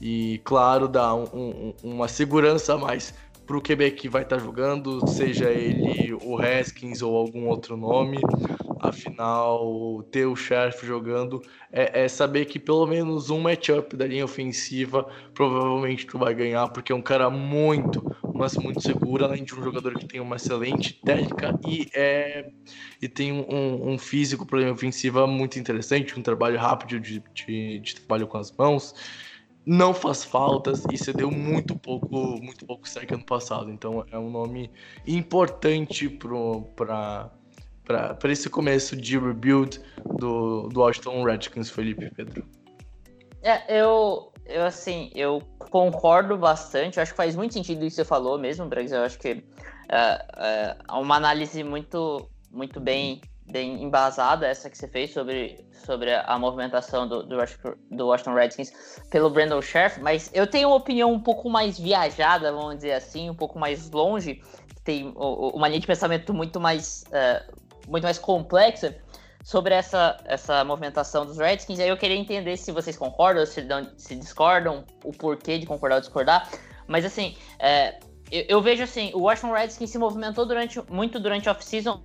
E, 0.00 0.40
claro, 0.44 0.88
dar 0.88 1.14
um, 1.14 1.24
um, 1.32 1.74
uma 1.82 2.08
segurança 2.08 2.74
a 2.74 2.78
mais 2.78 3.14
pro 3.46 3.60
QB 3.60 3.92
que 3.92 4.08
vai 4.08 4.22
estar 4.22 4.36
tá 4.36 4.42
jogando, 4.42 5.06
seja 5.08 5.50
ele 5.50 6.14
o 6.14 6.40
Haskins 6.40 7.02
ou 7.02 7.16
algum 7.16 7.46
outro 7.46 7.76
nome. 7.76 8.18
Afinal, 8.80 10.02
ter 10.10 10.26
o 10.26 10.34
Sheriff 10.34 10.84
jogando 10.84 11.40
é, 11.70 12.02
é, 12.02 12.08
saber 12.08 12.46
que 12.46 12.58
pelo 12.58 12.84
menos 12.86 13.30
um 13.30 13.40
matchup 13.40 13.96
da 13.96 14.06
linha 14.06 14.24
ofensiva 14.24 15.06
provavelmente 15.34 16.06
tu 16.06 16.18
vai 16.18 16.34
ganhar, 16.34 16.68
porque 16.68 16.92
é 16.92 16.94
um 16.94 17.02
cara 17.02 17.30
muito, 17.30 18.04
mas 18.42 18.56
muito 18.56 18.82
seguro, 18.82 19.24
além 19.24 19.44
de 19.44 19.54
um 19.54 19.62
jogador 19.62 19.94
que 19.94 20.04
tem 20.04 20.20
uma 20.20 20.34
excelente 20.34 20.94
técnica 20.94 21.56
e, 21.64 21.88
é, 21.94 22.50
e 23.00 23.08
tem 23.08 23.30
um, 23.30 23.92
um 23.92 23.96
físico 23.96 24.44
para 24.44 24.58
linha 24.58 24.72
ofensiva 24.72 25.28
muito 25.28 25.60
interessante, 25.60 26.18
um 26.18 26.22
trabalho 26.22 26.58
rápido 26.58 26.98
de, 26.98 27.22
de, 27.32 27.78
de 27.78 27.94
trabalho 27.94 28.26
com 28.26 28.38
as 28.38 28.50
mãos 28.50 28.96
não 29.64 29.94
faz 29.94 30.24
faltas 30.24 30.84
e 30.92 30.98
cedeu 30.98 31.30
muito 31.30 31.78
pouco, 31.78 32.16
muito 32.42 32.66
pouco 32.66 32.88
sec 32.88 33.12
ano 33.12 33.24
passado. 33.24 33.70
Então 33.70 34.04
é 34.10 34.18
um 34.18 34.28
nome 34.28 34.72
importante 35.06 36.08
para 36.08 37.30
para 37.84 38.32
esse 38.32 38.50
começo 38.50 38.96
de 38.96 39.18
rebuild 39.18 39.80
do, 40.18 40.68
do 40.68 40.80
Washington 40.80 41.22
Redskins, 41.22 41.70
Felipe 41.70 42.10
Pedro. 42.12 42.44
É, 43.42 43.80
eu, 43.80 44.31
eu 44.46 44.64
assim, 44.64 45.10
eu 45.14 45.42
concordo 45.70 46.36
bastante. 46.36 46.96
Eu 46.96 47.02
acho 47.02 47.12
que 47.12 47.16
faz 47.16 47.36
muito 47.36 47.54
sentido 47.54 47.84
isso 47.84 47.96
que 47.96 48.02
você 48.02 48.04
falou 48.04 48.38
mesmo, 48.38 48.66
Briggs. 48.66 48.94
Eu 48.94 49.02
acho 49.02 49.18
que 49.18 49.44
é, 49.88 50.26
é 50.36 50.92
uma 50.92 51.16
análise 51.16 51.62
muito, 51.62 52.28
muito 52.50 52.80
bem 52.80 53.20
bem 53.50 53.82
embasada 53.82 54.46
essa 54.46 54.70
que 54.70 54.78
você 54.78 54.88
fez 54.88 55.12
sobre, 55.12 55.64
sobre 55.84 56.14
a 56.14 56.38
movimentação 56.38 57.08
do, 57.08 57.22
do, 57.22 57.36
do 57.90 58.06
Washington 58.06 58.34
Redskins 58.34 58.72
pelo 59.10 59.28
Brandon 59.28 59.60
Scherf, 59.60 60.00
mas 60.00 60.30
eu 60.32 60.46
tenho 60.46 60.68
uma 60.68 60.76
opinião 60.76 61.12
um 61.12 61.20
pouco 61.20 61.50
mais 61.50 61.78
viajada, 61.78 62.52
vamos 62.52 62.76
dizer 62.76 62.92
assim, 62.92 63.28
um 63.28 63.34
pouco 63.34 63.58
mais 63.58 63.90
longe, 63.90 64.42
tem 64.84 65.12
uma 65.16 65.68
linha 65.68 65.80
de 65.80 65.86
pensamento 65.86 66.32
muito 66.32 66.58
mais, 66.58 67.04
uh, 67.08 67.52
muito 67.88 68.04
mais 68.04 68.18
complexa 68.18 68.96
sobre 69.42 69.74
essa, 69.74 70.16
essa 70.24 70.64
movimentação 70.64 71.26
dos 71.26 71.38
Redskins. 71.38 71.80
Aí 71.80 71.88
eu 71.88 71.96
queria 71.96 72.16
entender 72.16 72.56
se 72.56 72.70
vocês 72.70 72.96
concordam, 72.96 73.44
se, 73.44 73.66
se 73.96 74.14
discordam, 74.14 74.84
o 75.04 75.12
porquê 75.12 75.58
de 75.58 75.66
concordar 75.66 75.96
ou 75.96 76.00
discordar. 76.00 76.48
Mas 76.86 77.04
assim, 77.04 77.36
é, 77.58 77.98
eu, 78.30 78.44
eu, 78.48 78.62
vejo 78.62 78.82
assim, 78.82 79.10
o 79.14 79.22
Washington 79.22 79.52
Redskins 79.52 79.90
se 79.90 79.98
movimentou 79.98 80.46
durante, 80.46 80.80
muito 80.90 81.18
durante 81.18 81.48
a 81.48 81.52
off-season 81.52 82.02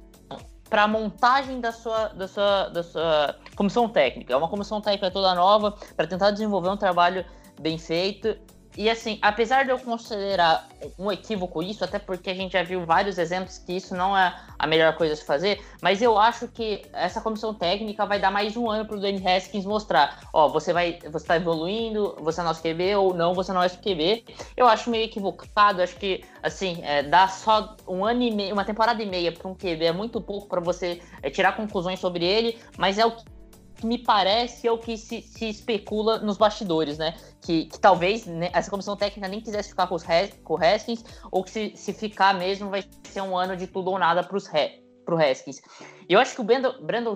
para 0.69 0.83
a 0.83 0.87
montagem 0.87 1.61
da 1.61 1.71
sua, 1.71 2.09
da, 2.09 2.27
sua, 2.27 2.69
da 2.69 2.83
sua 2.83 3.35
comissão 3.55 3.87
técnica. 3.87 4.33
É 4.33 4.35
uma 4.35 4.49
comissão 4.49 4.81
técnica 4.81 5.11
toda 5.11 5.33
nova 5.33 5.77
para 5.95 6.07
tentar 6.07 6.31
desenvolver 6.31 6.69
um 6.69 6.77
trabalho 6.77 7.25
bem 7.59 7.77
feito 7.77 8.37
e 8.77 8.89
assim, 8.91 9.17
apesar 9.23 9.63
de 9.65 9.71
eu 9.71 9.79
considerar 9.79 10.67
um 10.99 11.11
equívoco 11.11 11.63
isso, 11.63 11.83
até 11.83 11.97
porque 11.97 12.29
a 12.29 12.35
gente 12.35 12.53
já 12.53 12.61
viu 12.61 12.85
vários 12.85 13.17
exemplos 13.17 13.57
que 13.57 13.73
isso 13.73 13.95
não 13.95 14.15
é 14.15 14.39
a 14.57 14.67
melhor 14.67 14.95
coisa 14.95 15.13
a 15.13 15.17
se 15.17 15.25
fazer, 15.25 15.59
mas 15.81 15.99
eu 15.99 16.15
acho 16.17 16.47
que 16.47 16.83
essa 16.93 17.19
comissão 17.19 17.55
técnica 17.55 18.05
vai 18.05 18.19
dar 18.19 18.29
mais 18.29 18.55
um 18.55 18.69
ano 18.69 18.85
para 18.85 18.95
o 18.95 18.99
Danny 18.99 19.27
Haskins 19.27 19.65
mostrar, 19.65 20.19
ó, 20.31 20.47
você 20.47 20.71
vai, 20.71 20.99
você 21.11 21.17
está 21.17 21.35
evoluindo, 21.35 22.15
você 22.19 22.39
é 22.39 22.43
nosso 22.43 22.61
QB 22.61 22.95
ou 22.95 23.13
não, 23.15 23.33
você 23.33 23.51
não 23.51 23.61
é 23.61 23.63
nosso 23.63 23.79
QB. 23.79 24.23
Eu 24.55 24.67
acho 24.67 24.91
meio 24.91 25.05
equivocado, 25.05 25.81
acho 25.81 25.95
que 25.95 26.23
assim, 26.43 26.79
é, 26.83 27.03
só 27.29 27.75
um 27.87 28.05
ano 28.05 28.21
e 28.21 28.31
meio, 28.31 28.53
uma 28.53 28.63
temporada 28.63 29.01
e 29.01 29.05
meia 29.07 29.31
para 29.31 29.47
um 29.47 29.55
QB 29.55 29.85
é 29.85 29.91
muito 29.91 30.21
pouco 30.21 30.47
para 30.47 30.61
você 30.61 31.01
é, 31.23 31.31
tirar 31.31 31.55
conclusões 31.55 31.99
sobre 31.99 32.23
ele, 32.23 32.59
mas 32.77 32.99
é 32.99 33.05
o 33.05 33.11
que 33.11 33.36
me 33.85 33.97
parece 33.97 34.67
é 34.67 34.71
o 34.71 34.77
que 34.77 34.97
se, 34.97 35.21
se 35.21 35.49
especula 35.49 36.19
nos 36.19 36.37
bastidores, 36.37 36.97
né? 36.97 37.15
Que, 37.41 37.65
que 37.65 37.79
talvez 37.79 38.25
né, 38.25 38.49
essa 38.53 38.69
comissão 38.69 38.95
técnica 38.95 39.27
nem 39.27 39.41
quisesse 39.41 39.69
ficar 39.69 39.87
com, 39.87 39.95
os 39.95 40.03
com 40.43 40.53
o 40.53 40.57
Haskins, 40.57 41.03
ou 41.31 41.43
que 41.43 41.51
se, 41.51 41.73
se 41.75 41.93
ficar 41.93 42.33
mesmo 42.33 42.69
vai 42.69 42.83
ser 43.03 43.21
um 43.21 43.37
ano 43.37 43.55
de 43.55 43.67
tudo 43.67 43.91
ou 43.91 43.99
nada 43.99 44.23
para 44.23 44.35
o 44.35 45.17
Haskins. 45.17 45.61
E 46.09 46.13
eu 46.13 46.19
acho 46.19 46.35
que 46.35 46.41
o 46.41 46.43
Brandon, 46.43 46.73
Brandon 46.81 47.13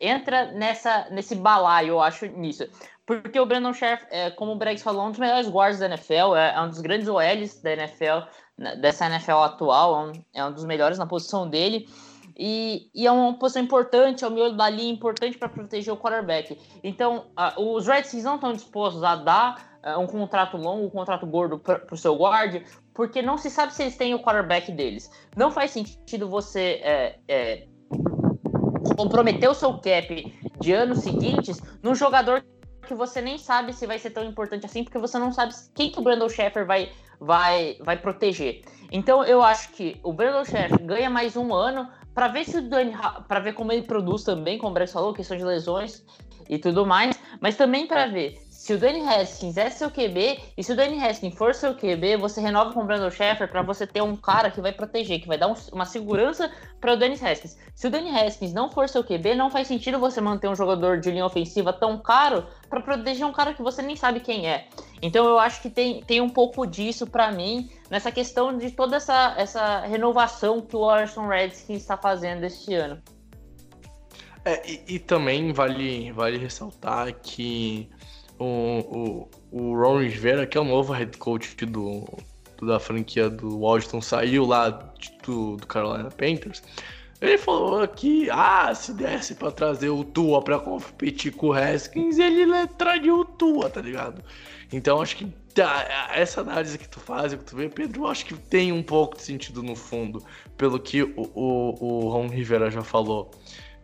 entra 0.00 0.52
nessa, 0.52 1.08
nesse 1.10 1.34
balaio, 1.34 1.90
eu 1.90 2.00
acho, 2.00 2.26
nisso. 2.26 2.68
Porque 3.04 3.38
o 3.38 3.46
Brandon 3.46 3.72
Sheriff, 3.72 4.06
é, 4.10 4.30
como 4.30 4.52
o 4.52 4.56
Bregs 4.56 4.82
falou, 4.82 5.02
é 5.02 5.06
um 5.06 5.10
dos 5.10 5.18
melhores 5.18 5.48
guards 5.48 5.80
da 5.80 5.86
NFL, 5.86 6.36
é, 6.36 6.54
é 6.54 6.60
um 6.60 6.68
dos 6.68 6.80
grandes 6.80 7.08
OLs 7.08 7.60
da 7.60 7.72
NFL, 7.72 8.28
né, 8.56 8.76
dessa 8.76 9.06
NFL 9.06 9.38
atual, 9.38 9.94
é 9.94 10.06
um, 10.06 10.12
é 10.34 10.44
um 10.44 10.52
dos 10.52 10.64
melhores 10.64 10.98
na 10.98 11.06
posição 11.06 11.48
dele. 11.48 11.88
E, 12.36 12.90
e, 12.94 13.06
é 13.06 13.12
uma 13.12 13.34
posição 13.34 13.62
importante, 13.62 14.24
é 14.24 14.28
o 14.28 14.30
miolo 14.30 14.56
da 14.56 14.68
linha 14.68 14.92
importante 14.92 15.36
para 15.36 15.48
proteger 15.48 15.92
o 15.92 15.96
quarterback. 15.96 16.58
Então, 16.82 17.26
os 17.56 17.86
Redskins 17.86 18.24
não 18.24 18.36
estão 18.36 18.52
dispostos 18.52 19.02
a 19.02 19.16
dar 19.16 19.80
uh, 19.84 20.00
um 20.00 20.06
contrato 20.06 20.56
longo, 20.56 20.86
um 20.86 20.90
contrato 20.90 21.26
gordo 21.26 21.58
para 21.58 21.84
o 21.90 21.96
seu 21.96 22.16
guard, 22.16 22.62
porque 22.94 23.20
não 23.22 23.36
se 23.36 23.50
sabe 23.50 23.74
se 23.74 23.82
eles 23.82 23.96
têm 23.96 24.14
o 24.14 24.22
quarterback 24.22 24.70
deles. 24.72 25.10
Não 25.36 25.50
faz 25.50 25.70
sentido 25.72 26.28
você 26.28 26.80
é, 26.82 27.18
é, 27.28 27.66
comprometer 28.96 29.48
o 29.48 29.54
seu 29.54 29.74
cap 29.78 30.52
de 30.60 30.72
anos 30.72 31.00
seguintes 31.00 31.60
num 31.82 31.94
jogador 31.94 32.44
que 32.86 32.94
você 32.94 33.20
nem 33.20 33.38
sabe 33.38 33.72
se 33.72 33.86
vai 33.86 33.98
ser 33.98 34.10
tão 34.10 34.24
importante 34.24 34.66
assim, 34.66 34.82
porque 34.84 34.98
você 34.98 35.18
não 35.18 35.32
sabe 35.32 35.54
quem 35.74 35.90
que 35.90 35.98
o 35.98 36.02
Brandon 36.02 36.28
Sheffer 36.28 36.66
vai, 36.66 36.90
vai, 37.20 37.76
vai 37.80 37.96
proteger. 37.96 38.62
Então 38.90 39.24
eu 39.24 39.42
acho 39.42 39.70
que 39.72 39.98
o 40.02 40.12
Brandon 40.12 40.44
Sheffer 40.44 40.82
ganha 40.84 41.08
mais 41.08 41.36
um 41.36 41.54
ano 41.54 41.88
para 42.14 42.28
ver 42.28 42.44
se 42.44 42.58
o 42.58 42.68
Dani, 42.68 42.92
para 43.26 43.40
ver 43.40 43.54
como 43.54 43.72
ele 43.72 43.82
produz 43.82 44.24
também, 44.24 44.58
como 44.58 44.70
o 44.70 44.74
Brex 44.74 44.92
falou, 44.92 45.12
questão 45.12 45.36
de 45.36 45.44
lesões 45.44 46.04
e 46.48 46.58
tudo 46.58 46.84
mais, 46.84 47.18
mas 47.40 47.56
também 47.56 47.86
para 47.86 48.06
ver 48.06 48.38
se 48.62 48.74
o 48.74 48.78
Danny 48.78 49.00
Haskins 49.00 49.56
é 49.56 49.68
seu 49.70 49.90
QB, 49.90 50.38
e 50.56 50.62
se 50.62 50.72
o 50.72 50.76
Danny 50.76 51.02
Haskins 51.02 51.34
for 51.34 51.52
seu 51.52 51.74
QB, 51.74 52.16
você 52.16 52.40
renova 52.40 52.72
com 52.72 52.80
o 52.80 52.84
Brandon 52.84 53.10
Sheffer 53.10 53.48
para 53.48 53.60
você 53.60 53.88
ter 53.88 54.00
um 54.02 54.14
cara 54.14 54.52
que 54.52 54.60
vai 54.60 54.70
proteger, 54.70 55.20
que 55.20 55.26
vai 55.26 55.36
dar 55.36 55.48
um, 55.48 55.54
uma 55.72 55.84
segurança 55.84 56.48
para 56.80 56.92
o 56.92 56.96
Danny 56.96 57.14
Haskins. 57.14 57.58
Se 57.74 57.88
o 57.88 57.90
Danny 57.90 58.10
Haskins 58.10 58.52
não 58.52 58.70
for 58.70 58.88
seu 58.88 59.02
QB, 59.02 59.34
não 59.34 59.50
faz 59.50 59.66
sentido 59.66 59.98
você 59.98 60.20
manter 60.20 60.46
um 60.46 60.54
jogador 60.54 61.00
de 61.00 61.10
linha 61.10 61.26
ofensiva 61.26 61.72
tão 61.72 61.98
caro 61.98 62.46
para 62.70 62.80
proteger 62.80 63.26
um 63.26 63.32
cara 63.32 63.52
que 63.52 63.64
você 63.64 63.82
nem 63.82 63.96
sabe 63.96 64.20
quem 64.20 64.48
é. 64.48 64.68
Então 65.02 65.26
eu 65.26 65.38
acho 65.38 65.60
que 65.60 65.68
tem, 65.68 66.00
tem 66.04 66.20
um 66.20 66.28
pouco 66.28 66.64
disso 66.64 67.08
para 67.08 67.32
mim 67.32 67.68
nessa 67.90 68.12
questão 68.12 68.56
de 68.56 68.70
toda 68.70 68.96
essa, 68.96 69.34
essa 69.36 69.80
renovação 69.80 70.60
que 70.62 70.76
o 70.76 70.80
Washington 70.80 71.26
Redskins 71.26 71.82
está 71.82 71.96
fazendo 71.96 72.44
este 72.44 72.72
ano. 72.74 73.02
É, 74.44 74.62
e, 74.68 74.82
e, 74.94 74.98
também 74.98 75.52
vale, 75.52 76.12
vale 76.12 76.38
ressaltar 76.38 77.12
que 77.20 77.88
o, 78.38 79.28
o, 79.52 79.60
o 79.70 79.76
Ron 79.76 80.00
Rivera, 80.00 80.46
que 80.46 80.56
é 80.56 80.60
o 80.60 80.64
novo 80.64 80.92
head 80.92 81.16
coach 81.16 81.54
do, 81.64 82.04
do 82.56 82.66
da 82.66 82.80
franquia 82.80 83.28
do 83.28 83.58
Washington, 83.58 84.00
saiu 84.00 84.44
lá 84.44 84.70
do, 85.24 85.56
do 85.56 85.66
Carolina 85.66 86.10
Panthers. 86.10 86.62
Ele 87.22 87.38
falou 87.38 87.86
que, 87.86 88.28
ah, 88.30 88.74
se 88.74 88.92
desse 88.92 89.36
pra 89.36 89.52
trazer 89.52 89.90
o 89.90 90.02
Tua 90.02 90.42
pra 90.42 90.58
competir 90.58 91.32
com 91.32 91.50
o 91.50 91.52
Haskins, 91.52 92.18
ele 92.18 92.66
traria 92.76 93.14
o 93.14 93.24
Tua, 93.24 93.70
tá 93.70 93.80
ligado? 93.80 94.20
Então 94.72 95.00
acho 95.00 95.16
que 95.16 95.26
tá, 95.54 96.10
essa 96.12 96.40
análise 96.40 96.76
que 96.76 96.88
tu 96.88 96.98
faz, 96.98 97.32
que 97.32 97.44
tu 97.44 97.54
vê, 97.54 97.68
Pedro, 97.68 98.08
acho 98.08 98.26
que 98.26 98.34
tem 98.34 98.72
um 98.72 98.82
pouco 98.82 99.16
de 99.16 99.22
sentido 99.22 99.62
no 99.62 99.76
fundo, 99.76 100.20
pelo 100.56 100.80
que 100.80 101.04
o, 101.04 101.12
o, 101.32 101.84
o 101.84 102.08
Ron 102.08 102.26
Rivera 102.26 102.68
já 102.72 102.82
falou. 102.82 103.30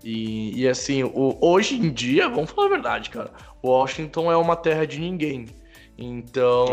E, 0.02 0.60
e 0.60 0.66
assim, 0.66 1.04
o, 1.04 1.38
hoje 1.40 1.76
em 1.76 1.92
dia, 1.92 2.28
vamos 2.28 2.50
falar 2.50 2.66
a 2.66 2.70
verdade, 2.70 3.08
cara, 3.08 3.30
Washington 3.62 4.32
é 4.32 4.36
uma 4.36 4.56
terra 4.56 4.84
de 4.84 4.98
ninguém. 4.98 5.46
Então, 5.98 6.66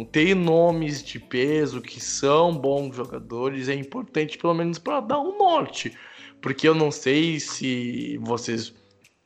é. 0.00 0.04
ter 0.12 0.36
nomes 0.36 1.02
de 1.02 1.18
peso 1.18 1.82
que 1.82 2.00
são 2.00 2.56
bons 2.56 2.94
jogadores 2.94 3.68
é 3.68 3.74
importante, 3.74 4.38
pelo 4.38 4.54
menos 4.54 4.78
para 4.78 5.00
dar 5.00 5.18
um 5.18 5.36
norte. 5.36 5.92
Porque 6.40 6.68
eu 6.68 6.74
não 6.74 6.92
sei 6.92 7.40
se 7.40 8.16
vocês, 8.18 8.72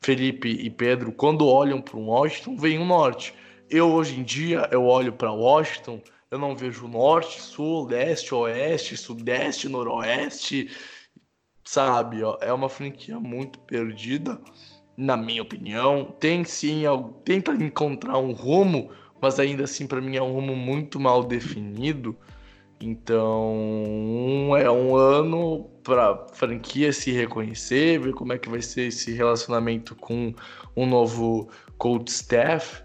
Felipe 0.01 0.49
e 0.49 0.69
Pedro, 0.69 1.11
quando 1.11 1.47
olham 1.47 1.79
para 1.79 1.97
o 1.97 2.07
Washington, 2.07 2.57
veem 2.57 2.79
um 2.79 2.85
norte. 2.85 3.35
Eu, 3.69 3.91
hoje 3.91 4.19
em 4.19 4.23
dia, 4.23 4.67
eu 4.71 4.83
olho 4.85 5.13
para 5.13 5.31
Washington, 5.31 6.01
eu 6.31 6.39
não 6.39 6.55
vejo 6.55 6.87
norte, 6.87 7.39
sul, 7.39 7.85
leste, 7.85 8.33
oeste, 8.33 8.97
sudeste, 8.97 9.69
noroeste 9.69 10.69
sabe, 11.63 12.23
ó, 12.23 12.37
é 12.41 12.51
uma 12.51 12.67
franquia 12.69 13.19
muito 13.19 13.59
perdida, 13.59 14.41
na 15.01 15.17
minha 15.17 15.41
opinião. 15.41 16.15
Tem 16.19 16.43
sim, 16.43 16.83
tenta 17.25 17.51
encontrar 17.51 18.19
um 18.19 18.31
rumo, 18.31 18.91
mas 19.19 19.39
ainda 19.39 19.63
assim 19.63 19.87
para 19.87 19.99
mim 19.99 20.15
é 20.15 20.21
um 20.21 20.31
rumo 20.31 20.55
muito 20.55 20.99
mal 20.99 21.23
definido. 21.23 22.15
Então, 22.79 24.55
é 24.57 24.69
um 24.69 24.95
ano 24.95 25.69
para 25.83 26.27
franquia 26.33 26.91
se 26.91 27.11
reconhecer, 27.11 27.99
ver 27.99 28.13
como 28.13 28.33
é 28.33 28.39
que 28.39 28.49
vai 28.49 28.61
ser 28.61 28.87
esse 28.87 29.11
relacionamento 29.11 29.95
com 29.95 30.33
um 30.75 30.85
novo 30.87 31.49
coach 31.77 32.09
staff. 32.09 32.83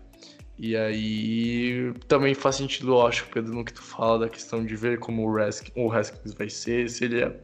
E 0.59 0.75
aí 0.77 1.93
também 2.09 2.35
faz 2.35 2.57
sentido, 2.57 2.93
eu 2.93 3.07
acho, 3.07 3.27
Pedro, 3.29 3.55
no 3.55 3.64
que 3.64 3.73
tu 3.73 3.83
fala 3.83 4.21
da 4.21 4.29
questão 4.29 4.64
de 4.64 4.75
ver 4.75 4.99
como 4.99 5.31
o, 5.31 5.39
Haskins, 5.39 5.73
o 5.77 5.93
Haskins 5.93 6.35
vai 6.35 6.49
ser, 6.49 6.89
se 6.89 7.05
ele 7.05 7.23
é, 7.23 7.41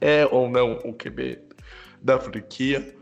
é 0.00 0.26
ou 0.26 0.50
não 0.50 0.78
o 0.84 0.92
QB 0.92 1.38
da 2.02 2.18
franquia. 2.18 2.95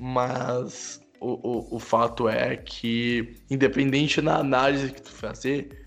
Mas 0.00 1.00
o, 1.20 1.32
o, 1.32 1.76
o 1.76 1.78
fato 1.78 2.28
é 2.28 2.56
que, 2.56 3.36
independente 3.50 4.20
da 4.20 4.36
análise 4.36 4.92
que 4.92 5.02
tu 5.02 5.10
fazer, 5.10 5.86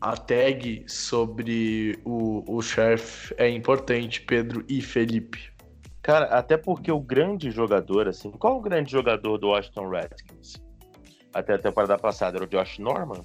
a 0.00 0.16
tag 0.16 0.84
sobre 0.88 1.98
o, 2.04 2.42
o 2.46 2.60
Sheriff 2.60 3.32
é 3.38 3.48
importante, 3.48 4.20
Pedro 4.22 4.64
e 4.68 4.82
Felipe. 4.82 5.52
Cara, 6.02 6.26
até 6.26 6.56
porque 6.56 6.90
o 6.90 7.00
grande 7.00 7.50
jogador, 7.52 8.08
assim, 8.08 8.30
qual 8.32 8.58
o 8.58 8.60
grande 8.60 8.90
jogador 8.90 9.38
do 9.38 9.48
Washington 9.48 9.88
Redskins? 9.88 10.60
Até 11.32 11.54
a 11.54 11.58
temporada 11.58 11.96
passada 11.96 12.38
era 12.38 12.44
o 12.44 12.48
Josh 12.48 12.78
Norman? 12.80 13.22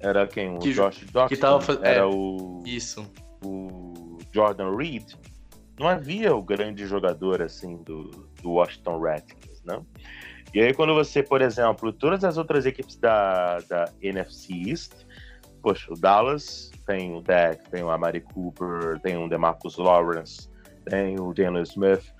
Era 0.00 0.26
quem? 0.26 0.56
O 0.56 0.58
que, 0.58 0.72
Josh 0.72 1.04
Doxson? 1.12 1.28
Que 1.28 1.36
tava 1.36 1.60
faz... 1.60 1.78
Era 1.82 2.00
é, 2.00 2.04
o. 2.04 2.62
Isso. 2.66 3.08
O 3.44 4.18
Jordan 4.32 4.76
Reed. 4.76 5.14
Não 5.78 5.88
havia 5.88 6.34
o 6.34 6.42
grande 6.42 6.86
jogador, 6.86 7.40
assim, 7.40 7.76
do, 7.76 8.28
do 8.46 8.52
Washington 8.52 9.00
Redskins, 9.00 9.62
né? 9.64 9.80
E 10.54 10.60
aí, 10.60 10.72
quando 10.72 10.94
você, 10.94 11.22
por 11.22 11.42
exemplo, 11.42 11.92
todas 11.92 12.24
as 12.24 12.38
outras 12.38 12.64
equipes 12.64 12.96
da, 12.96 13.58
da 13.68 13.92
NFC 14.00 14.54
East 14.68 15.06
poxa, 15.66 15.92
o 15.92 15.96
Dallas 15.96 16.70
tem 16.86 17.12
o 17.12 17.20
Dak, 17.20 17.68
tem 17.70 17.82
o 17.82 17.90
Amari 17.90 18.20
Cooper, 18.20 19.00
tem 19.00 19.16
o 19.16 19.28
DeMarcus 19.28 19.76
Lawrence, 19.76 20.48
tem 20.84 21.18
o 21.18 21.34
Daniel 21.34 21.64
Smith. 21.64 22.14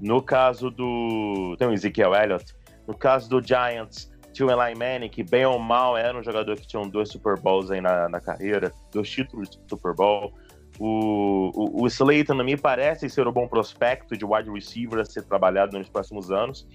No 0.00 0.20
caso 0.20 0.68
do. 0.68 1.54
Tem 1.56 1.68
o 1.68 1.72
Ezekiel 1.72 2.12
Elliott. 2.12 2.52
No 2.88 2.96
caso 2.96 3.30
do 3.30 3.40
Giants, 3.40 4.10
tinha 4.32 4.46
o 4.46 4.50
Eli 4.50 4.74
Manning, 4.74 5.08
que 5.08 5.22
bem 5.22 5.46
ou 5.46 5.60
mal 5.60 5.96
era 5.96 6.18
um 6.18 6.24
jogador 6.24 6.56
que 6.56 6.66
tinha 6.66 6.84
dois 6.88 7.08
Super 7.08 7.38
Bowls 7.38 7.70
aí 7.70 7.80
na, 7.80 8.08
na 8.08 8.20
carreira, 8.20 8.72
dois 8.92 9.08
títulos 9.08 9.48
de 9.50 9.58
Super 9.68 9.94
Bowl. 9.94 10.32
O, 10.78 11.50
o, 11.54 11.82
o 11.82 11.86
Slayton 11.86 12.42
me 12.44 12.56
parece 12.56 13.08
ser 13.08 13.26
um 13.26 13.32
bom 13.32 13.48
prospecto 13.48 14.16
de 14.16 14.24
wide 14.24 14.50
receiver 14.50 15.00
a 15.00 15.04
ser 15.04 15.24
trabalhado 15.24 15.78
nos 15.78 15.88
próximos 15.88 16.30
anos. 16.30 16.66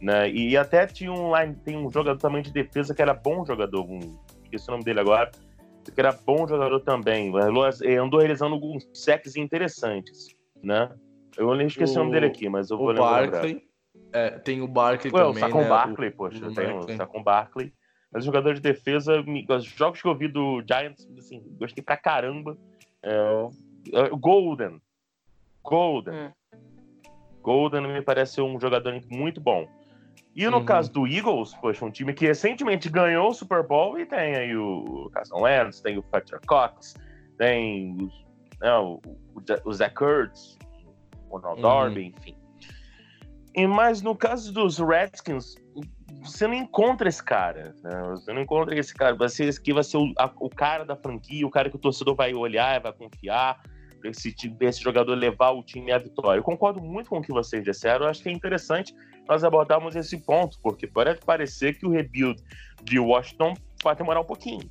Né? 0.00 0.30
E 0.30 0.56
até 0.56 0.86
tinha 0.86 1.12
um, 1.12 1.32
tem 1.64 1.76
um 1.76 1.90
jogador 1.90 2.18
também 2.18 2.42
de 2.42 2.52
defesa 2.52 2.94
que 2.94 3.00
era 3.00 3.14
bom 3.14 3.44
jogador, 3.46 3.84
um, 3.88 4.18
esqueci 4.42 4.68
o 4.68 4.72
nome 4.72 4.84
dele 4.84 4.98
agora, 4.98 5.30
que 5.84 6.00
era 6.00 6.12
bom 6.12 6.46
jogador 6.46 6.80
também. 6.80 7.32
Andou 7.36 8.18
realizando 8.18 8.54
alguns 8.54 8.88
sacks 8.92 9.36
interessantes, 9.36 10.28
né? 10.62 10.90
Eu 11.36 11.54
nem 11.54 11.66
esqueci 11.66 11.94
o, 11.94 12.00
nome 12.00 12.12
dele 12.12 12.26
aqui, 12.26 12.48
mas 12.48 12.70
eu 12.70 12.76
vou 12.76 12.88
lembrar. 12.88 13.30
Barkley, 13.30 13.62
é, 14.12 14.30
tem 14.38 14.60
o 14.60 14.68
Barkley 14.68 15.12
também, 15.12 15.30
o 15.30 15.34
Saquon 15.34 15.62
né? 15.62 15.68
Barkley, 15.68 16.08
o, 16.08 16.16
poxa, 16.16 16.46
o 16.46 16.52
tem 16.52 16.76
o 16.76 16.96
Saquon 16.96 17.22
Barkley. 17.22 17.72
Mas 18.12 18.24
o 18.24 18.26
jogador 18.26 18.54
de 18.54 18.60
defesa, 18.60 19.24
os 19.48 19.64
jogos 19.64 20.02
que 20.02 20.06
eu 20.06 20.14
vi 20.14 20.28
do 20.28 20.62
Giants, 20.68 21.08
assim, 21.18 21.42
gostei 21.58 21.82
pra 21.82 21.96
caramba. 21.96 22.58
É, 23.02 23.48
é 23.94 24.08
Golden. 24.10 24.80
Golden. 25.62 26.14
Hum. 26.14 26.32
Golden 27.42 27.88
me 27.88 28.02
parece 28.02 28.40
um 28.40 28.58
jogador 28.60 28.98
muito 29.10 29.40
bom. 29.40 29.66
E 30.34 30.48
no 30.48 30.58
uhum. 30.58 30.64
caso 30.64 30.90
do 30.90 31.06
Eagles, 31.06 31.54
poxa, 31.56 31.84
um 31.84 31.90
time 31.90 32.14
que 32.14 32.26
recentemente 32.26 32.88
ganhou 32.88 33.30
o 33.30 33.34
Super 33.34 33.66
Bowl 33.66 33.98
e 33.98 34.06
tem 34.06 34.34
aí 34.34 34.56
o 34.56 35.10
Carson 35.12 35.42
Wentz, 35.42 35.80
tem 35.80 35.98
o 35.98 36.02
Fletcher 36.02 36.40
Cox, 36.46 36.94
tem 37.36 38.10
não, 38.60 39.00
né, 39.04 39.52
o, 39.64 39.68
o 39.68 39.72
Zach 39.72 39.94
Ertz, 40.02 40.56
o 41.28 41.36
Ronald 41.36 41.56
uhum. 41.56 41.62
Darby, 41.62 42.14
enfim. 42.16 42.36
E, 43.54 43.66
mas 43.66 44.00
no 44.00 44.16
caso 44.16 44.52
dos 44.52 44.78
Redskins, 44.78 45.56
você 46.20 46.46
não 46.46 46.54
encontra 46.54 47.08
esse 47.08 47.22
cara, 47.22 47.74
né? 47.82 48.02
Você 48.10 48.32
não 48.32 48.42
encontra 48.42 48.78
esse 48.78 48.94
cara. 48.94 49.16
Esse 49.24 49.48
aqui 49.48 49.72
vai 49.72 49.82
ser 49.82 49.96
o, 49.96 50.12
a, 50.18 50.30
o 50.40 50.50
cara 50.50 50.84
da 50.84 50.96
franquia, 50.96 51.46
o 51.46 51.50
cara 51.50 51.70
que 51.70 51.76
o 51.76 51.78
torcedor 51.78 52.14
vai 52.14 52.34
olhar, 52.34 52.80
vai 52.80 52.92
confiar 52.92 53.60
esse, 54.04 54.34
esse 54.60 54.80
jogador 54.80 55.14
levar 55.14 55.50
o 55.50 55.62
time 55.62 55.92
à 55.92 55.98
vitória. 55.98 56.38
Eu 56.38 56.44
concordo 56.44 56.80
muito 56.80 57.10
com 57.10 57.18
o 57.18 57.22
que 57.22 57.32
vocês 57.32 57.62
disseram. 57.64 58.04
Eu 58.04 58.10
acho 58.10 58.22
que 58.22 58.28
é 58.28 58.32
interessante 58.32 58.94
nós 59.28 59.44
abordarmos 59.44 59.94
esse 59.96 60.18
ponto, 60.18 60.58
porque 60.62 60.86
pode 60.86 61.20
parecer 61.24 61.78
que 61.78 61.86
o 61.86 61.90
rebuild 61.90 62.42
de 62.82 62.98
Washington 62.98 63.54
vai 63.82 63.94
demorar 63.94 64.20
um 64.20 64.24
pouquinho. 64.24 64.70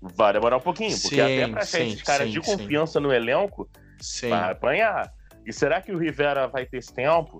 Vai 0.00 0.32
demorar 0.32 0.56
um 0.56 0.60
pouquinho, 0.60 0.92
porque 0.92 1.16
sim, 1.16 1.20
até 1.20 1.48
para 1.48 1.62
achar 1.62 1.80
esses 1.80 2.02
caras 2.02 2.30
de 2.30 2.40
confiança 2.40 2.98
sim. 2.98 3.06
no 3.06 3.12
elenco, 3.12 3.68
vai 4.28 4.52
apanhar. 4.52 5.12
E 5.46 5.52
será 5.52 5.80
que 5.80 5.92
o 5.92 5.98
Rivera 5.98 6.46
vai 6.48 6.66
ter 6.66 6.78
esse 6.78 6.92
tempo 6.92 7.38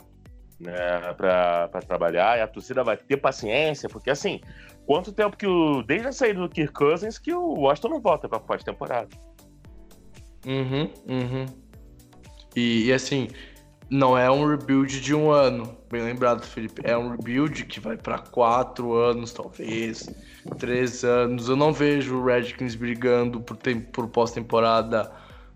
né, 0.61 1.15
para 1.17 1.81
trabalhar? 1.87 2.39
E 2.39 2.43
a 2.43 2.47
torcida 2.47 2.85
vai 2.85 2.97
ter 2.97 3.17
paciência? 3.17 3.89
Porque 3.89 4.11
assim, 4.11 4.41
quanto 4.87 5.13
tempo 5.13 5.37
que 5.37 5.47
o. 5.47 5.83
Desde 5.83 6.09
a 6.09 6.13
saída 6.13 6.41
do 6.41 6.49
Kirk 6.49 6.73
Cousins 6.73 7.19
que 7.19 7.33
o 7.33 7.61
Washington 7.61 7.89
não 7.89 8.01
volta 8.01 8.29
para 8.29 8.39
pós-temporada? 8.39 9.09
Uhum, 10.47 10.91
uhum. 11.09 11.47
E, 12.57 12.87
e, 12.87 12.93
assim, 12.93 13.29
não 13.89 14.17
é 14.17 14.31
um 14.31 14.47
rebuild 14.47 15.01
de 15.01 15.15
um 15.15 15.31
ano, 15.31 15.77
bem 15.91 16.03
lembrado, 16.03 16.45
Felipe. 16.45 16.81
É 16.85 16.97
um 16.97 17.11
rebuild 17.11 17.65
que 17.67 17.81
vai 17.81 17.97
para 17.97 18.19
quatro 18.19 18.95
anos, 18.95 19.33
talvez, 19.33 20.09
três 20.59 21.05
anos. 21.05 21.49
Eu 21.49 21.57
não 21.57 21.73
vejo 21.73 22.17
o 22.17 22.25
Redskins 22.25 22.75
brigando 22.75 23.41
por, 23.41 23.57
por 23.93 24.09
pós-temporada 24.09 25.11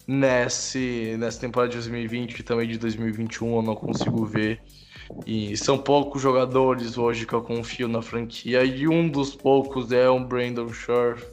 nesse, 0.06 1.16
nessa 1.18 1.40
temporada 1.40 1.70
de 1.70 1.76
2020 1.78 2.38
e 2.38 2.42
também 2.42 2.68
de 2.68 2.78
2021 2.78 3.56
eu 3.56 3.62
não 3.62 3.74
consigo 3.74 4.24
ver. 4.24 4.60
E 5.26 5.56
são 5.56 5.78
poucos 5.78 6.20
jogadores 6.20 6.98
hoje 6.98 7.26
que 7.26 7.32
eu 7.32 7.42
confio 7.42 7.88
na 7.88 8.02
franquia 8.02 8.64
e 8.64 8.88
um 8.88 9.08
dos 9.08 9.34
poucos 9.34 9.92
é 9.92 10.08
o 10.08 10.20
Brandon 10.20 10.68
Scherf 10.72 11.24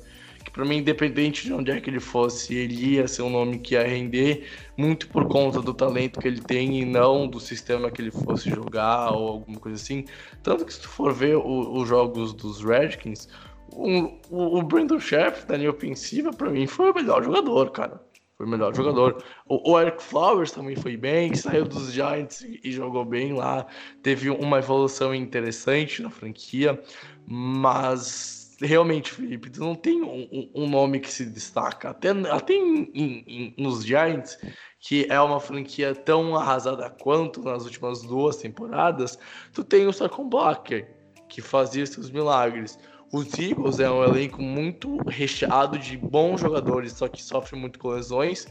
que 0.43 0.51
para 0.51 0.65
mim, 0.65 0.77
independente 0.77 1.45
de 1.45 1.53
onde 1.53 1.71
é 1.71 1.79
que 1.79 1.89
ele 1.89 1.99
fosse, 1.99 2.53
ele 2.53 2.95
ia 2.95 3.07
ser 3.07 3.21
um 3.21 3.29
nome 3.29 3.59
que 3.59 3.75
ia 3.75 3.87
render 3.87 4.47
muito 4.75 5.07
por 5.07 5.27
conta 5.27 5.61
do 5.61 5.73
talento 5.73 6.19
que 6.19 6.27
ele 6.27 6.41
tem 6.41 6.81
e 6.81 6.85
não 6.85 7.27
do 7.27 7.39
sistema 7.39 7.89
que 7.89 8.01
ele 8.01 8.11
fosse 8.11 8.49
jogar 8.49 9.11
ou 9.11 9.27
alguma 9.29 9.59
coisa 9.59 9.81
assim. 9.81 10.05
Tanto 10.43 10.65
que 10.65 10.73
se 10.73 10.81
tu 10.81 10.89
for 10.89 11.13
ver 11.13 11.37
os 11.37 11.87
jogos 11.87 12.33
dos 12.33 12.63
Redskins, 12.63 13.27
o, 13.71 14.11
o, 14.29 14.59
o 14.59 14.63
Brandon 14.63 14.99
Scherf, 14.99 15.45
da 15.45 15.55
linha 15.55 15.69
ofensiva, 15.69 16.31
para 16.31 16.49
mim 16.49 16.67
foi 16.67 16.91
o 16.91 16.93
melhor 16.93 17.23
jogador, 17.23 17.71
cara. 17.71 18.01
Foi 18.41 18.47
o 18.47 18.49
melhor 18.49 18.75
jogador. 18.75 19.23
O, 19.47 19.73
o, 19.73 19.79
Eric 19.79 20.01
Flowers 20.01 20.51
também 20.51 20.75
foi 20.75 20.97
bem, 20.97 21.35
saiu 21.35 21.63
dos 21.63 21.91
Giants 21.93 22.41
e, 22.41 22.59
e 22.63 22.71
jogou 22.71 23.05
bem 23.05 23.33
lá. 23.33 23.67
Teve 24.01 24.31
uma 24.31 24.57
evolução 24.57 25.13
interessante 25.13 26.01
na 26.01 26.09
franquia, 26.09 26.81
mas 27.27 28.57
realmente, 28.59 29.11
Felipe, 29.11 29.51
tu 29.51 29.59
não 29.59 29.75
tem 29.75 30.01
um, 30.01 30.49
um, 30.55 30.67
nome 30.67 30.99
que 30.99 31.11
se 31.11 31.23
destaca. 31.23 31.91
Até, 31.91 32.09
até 32.09 32.53
em, 32.55 32.91
em, 32.95 33.53
nos 33.59 33.85
Giants, 33.85 34.39
que 34.79 35.05
é 35.07 35.21
uma 35.21 35.39
franquia 35.39 35.93
tão 35.93 36.35
arrasada 36.35 36.89
quanto 36.89 37.43
nas 37.43 37.63
últimas 37.65 38.01
duas 38.01 38.37
temporadas, 38.37 39.19
tu 39.53 39.63
tem 39.63 39.85
o 39.85 39.93
Sarcon 39.93 40.27
Blacker, 40.27 40.89
que 41.29 41.43
fazia 41.43 41.85
seus 41.85 42.09
milagres. 42.09 42.79
Os 43.11 43.37
Eagles 43.37 43.81
é 43.81 43.91
um 43.91 44.03
elenco 44.03 44.41
muito 44.41 44.97
recheado 45.09 45.77
de 45.77 45.97
bons 45.97 46.39
jogadores, 46.39 46.93
só 46.93 47.09
que 47.09 47.21
sofre 47.21 47.59
muito 47.59 47.77
com 47.77 47.89
lesões. 47.89 48.47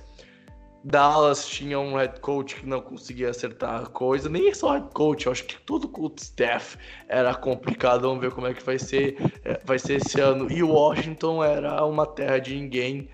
Dallas 0.84 1.46
tinha 1.46 1.78
um 1.78 1.96
head 1.96 2.20
coach 2.20 2.56
que 2.56 2.66
não 2.66 2.80
conseguia 2.80 3.30
acertar 3.30 3.82
a 3.82 3.86
coisa, 3.86 4.28
nem 4.28 4.52
só 4.52 4.72
head 4.72 4.88
coach, 4.92 5.26
eu 5.26 5.32
acho 5.32 5.44
que 5.44 5.58
todo 5.62 5.90
o 5.98 6.12
staff 6.16 6.76
era 7.08 7.34
complicado, 7.34 8.02
vamos 8.02 8.20
ver 8.20 8.32
como 8.32 8.46
é 8.46 8.54
que 8.54 8.62
vai 8.62 8.78
ser, 8.78 9.16
é, 9.44 9.60
vai 9.64 9.78
ser 9.78 9.94
esse 9.94 10.20
ano. 10.20 10.50
E 10.50 10.62
Washington 10.62 11.42
era 11.42 11.84
uma 11.84 12.06
terra 12.06 12.38
de 12.38 12.54
ninguém, 12.54 13.08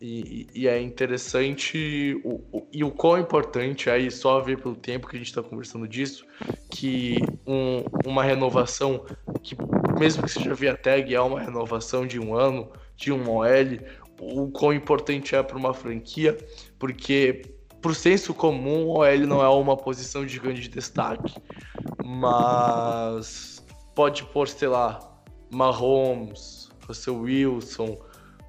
e, 0.00 0.46
e 0.54 0.68
é 0.68 0.80
interessante, 0.80 2.20
o, 2.24 2.40
o, 2.52 2.68
e 2.72 2.84
o 2.84 2.90
quão 2.90 3.18
importante 3.18 3.90
aí, 3.90 4.10
só 4.10 4.40
ver 4.40 4.60
pelo 4.60 4.76
tempo 4.76 5.08
que 5.08 5.16
a 5.16 5.18
gente 5.18 5.28
está 5.28 5.42
conversando 5.42 5.88
disso, 5.88 6.24
que 6.70 7.16
um, 7.46 7.82
uma 8.06 8.22
renovação, 8.22 9.04
que 9.42 9.56
mesmo 9.98 10.22
que 10.22 10.30
seja 10.30 10.54
via 10.54 10.76
tag, 10.76 11.12
é 11.12 11.20
uma 11.20 11.40
renovação 11.40 12.06
de 12.06 12.20
um 12.20 12.34
ano, 12.34 12.70
de 12.96 13.12
um 13.12 13.28
OL, 13.28 13.46
o 14.20 14.50
quão 14.50 14.72
importante 14.72 15.34
é 15.34 15.42
para 15.42 15.56
uma 15.56 15.74
franquia, 15.74 16.36
porque 16.78 17.42
por 17.82 17.94
senso 17.94 18.34
comum, 18.34 18.86
o 18.86 18.98
OL 18.98 19.26
não 19.26 19.42
é 19.42 19.48
uma 19.48 19.76
posição 19.76 20.24
de 20.26 20.38
grande 20.38 20.68
destaque, 20.68 21.34
mas 22.04 23.64
pode 23.94 24.24
pôr, 24.26 24.48
sei 24.48 24.68
lá, 24.68 25.00
Mahomes, 25.50 26.70
Russell 26.86 27.20
Wilson, 27.20 27.98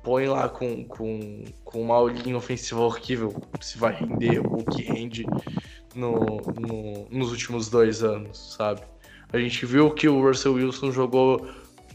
põe 0.04 0.28
lá 0.28 0.47
com, 0.50 0.84
com, 0.86 1.43
com 1.64 1.82
uma 1.82 2.00
linha 2.12 2.38
ofensiva 2.38 2.82
horrível 2.82 3.36
se 3.60 3.78
vai 3.78 3.93
render 3.93 4.39
o 4.39 4.64
que 4.64 4.82
rende 4.84 5.26
no, 5.95 6.41
no, 6.60 7.08
nos 7.10 7.32
últimos 7.32 7.70
dois 7.70 8.04
anos, 8.04 8.56
sabe? 8.58 8.82
A 9.32 9.38
gente 9.38 9.66
viu 9.66 9.91
que 9.91 10.08
o 10.08 10.22
Russell 10.22 10.54
Wilson 10.54 10.91
jogou 10.91 11.47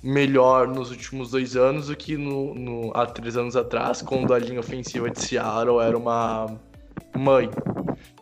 melhor 0.02 0.68
nos 0.68 0.90
últimos 0.90 1.30
dois 1.30 1.56
anos 1.56 1.88
do 1.88 1.96
que 1.96 2.16
no, 2.16 2.54
no, 2.54 2.92
há 2.94 3.06
três 3.06 3.36
anos 3.36 3.56
atrás, 3.56 4.02
quando 4.02 4.34
a 4.34 4.38
linha 4.38 4.60
ofensiva 4.60 5.10
de 5.10 5.20
Seattle 5.20 5.80
era 5.80 5.96
uma 5.96 6.46
mãe. 7.16 7.50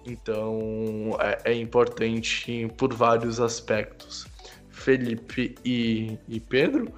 Então 0.07 1.16
é, 1.20 1.53
é 1.53 1.55
importante 1.55 2.70
por 2.76 2.95
vários 2.95 3.41
aspectos. 3.41 4.26
Felipe 4.70 5.55
e, 5.64 6.18
e 6.28 6.41
Pedro, 6.41 6.93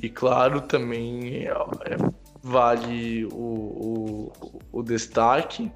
e 0.00 0.08
claro, 0.08 0.60
também 0.60 1.46
é, 1.46 1.48
é, 1.48 1.96
vale 2.44 3.24
o, 3.32 3.32
o, 3.32 4.32
o 4.70 4.82
destaque 4.82 5.72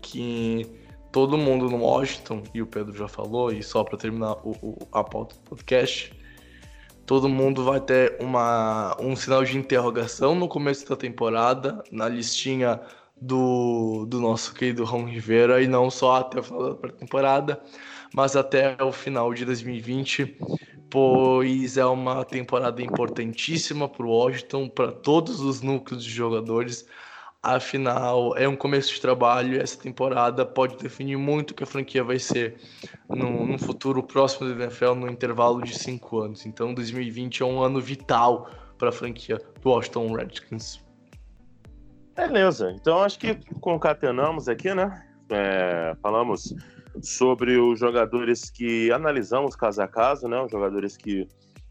que 0.00 0.66
todo 1.12 1.36
mundo 1.36 1.68
no 1.68 1.78
Washington, 1.82 2.42
e 2.54 2.62
o 2.62 2.66
Pedro 2.66 2.96
já 2.96 3.06
falou, 3.06 3.52
e 3.52 3.62
só 3.62 3.84
para 3.84 3.98
terminar 3.98 4.36
o, 4.42 4.52
o, 4.62 4.78
a 4.90 5.04
pauta 5.04 5.34
do 5.34 5.42
podcast, 5.42 6.18
todo 7.04 7.28
mundo 7.28 7.62
vai 7.62 7.78
ter 7.78 8.16
uma, 8.20 8.96
um 8.98 9.14
sinal 9.14 9.44
de 9.44 9.58
interrogação 9.58 10.34
no 10.34 10.48
começo 10.48 10.88
da 10.88 10.96
temporada, 10.96 11.82
na 11.92 12.08
listinha 12.08 12.80
do, 13.20 14.06
do 14.06 14.18
nosso 14.18 14.54
querido 14.54 14.84
Ron 14.84 15.04
Rivera, 15.04 15.62
e 15.62 15.68
não 15.68 15.90
só 15.90 16.16
até 16.16 16.40
o 16.40 16.42
final 16.42 16.74
da 16.74 16.88
temporada, 16.88 17.60
mas 18.14 18.34
até 18.34 18.82
o 18.82 18.92
final 18.92 19.34
de 19.34 19.44
2020, 19.44 20.38
pois 20.90 21.76
é 21.76 21.84
uma 21.86 22.24
temporada 22.24 22.82
importantíssima 22.82 23.88
para 23.88 24.04
o 24.04 24.10
Washington, 24.10 24.68
para 24.68 24.90
todos 24.90 25.40
os 25.40 25.62
núcleos 25.62 26.04
de 26.04 26.10
jogadores. 26.10 26.86
Afinal, 27.42 28.36
é 28.36 28.46
um 28.46 28.56
começo 28.56 28.92
de 28.92 29.00
trabalho 29.00 29.54
e 29.54 29.58
essa 29.58 29.78
temporada 29.78 30.44
pode 30.44 30.76
definir 30.76 31.16
muito 31.16 31.52
o 31.52 31.54
que 31.54 31.62
a 31.62 31.66
franquia 31.66 32.04
vai 32.04 32.18
ser 32.18 32.56
no, 33.08 33.46
no 33.46 33.58
futuro 33.58 34.02
próximo 34.02 34.48
do 34.48 34.62
NFL 34.62 34.94
no 34.94 35.08
intervalo 35.08 35.62
de 35.62 35.78
cinco 35.78 36.20
anos. 36.20 36.44
Então, 36.44 36.74
2020 36.74 37.42
é 37.42 37.46
um 37.46 37.62
ano 37.62 37.80
vital 37.80 38.50
para 38.76 38.90
a 38.90 38.92
franquia 38.92 39.38
do 39.62 39.70
Washington 39.70 40.12
Redskins. 40.12 40.84
Beleza, 42.14 42.70
então 42.72 43.02
acho 43.02 43.18
que 43.18 43.34
concatenamos 43.60 44.46
aqui, 44.46 44.74
né? 44.74 45.06
É, 45.30 45.96
falamos 46.02 46.54
sobre 47.02 47.56
os 47.56 47.78
jogadores 47.78 48.50
que 48.50 48.90
analisamos 48.92 49.54
caso 49.56 49.82
a 49.82 49.88
caso, 49.88 50.28
né? 50.28 50.40
Os 50.42 50.50
jogadores 50.50 50.96
que 50.96 51.26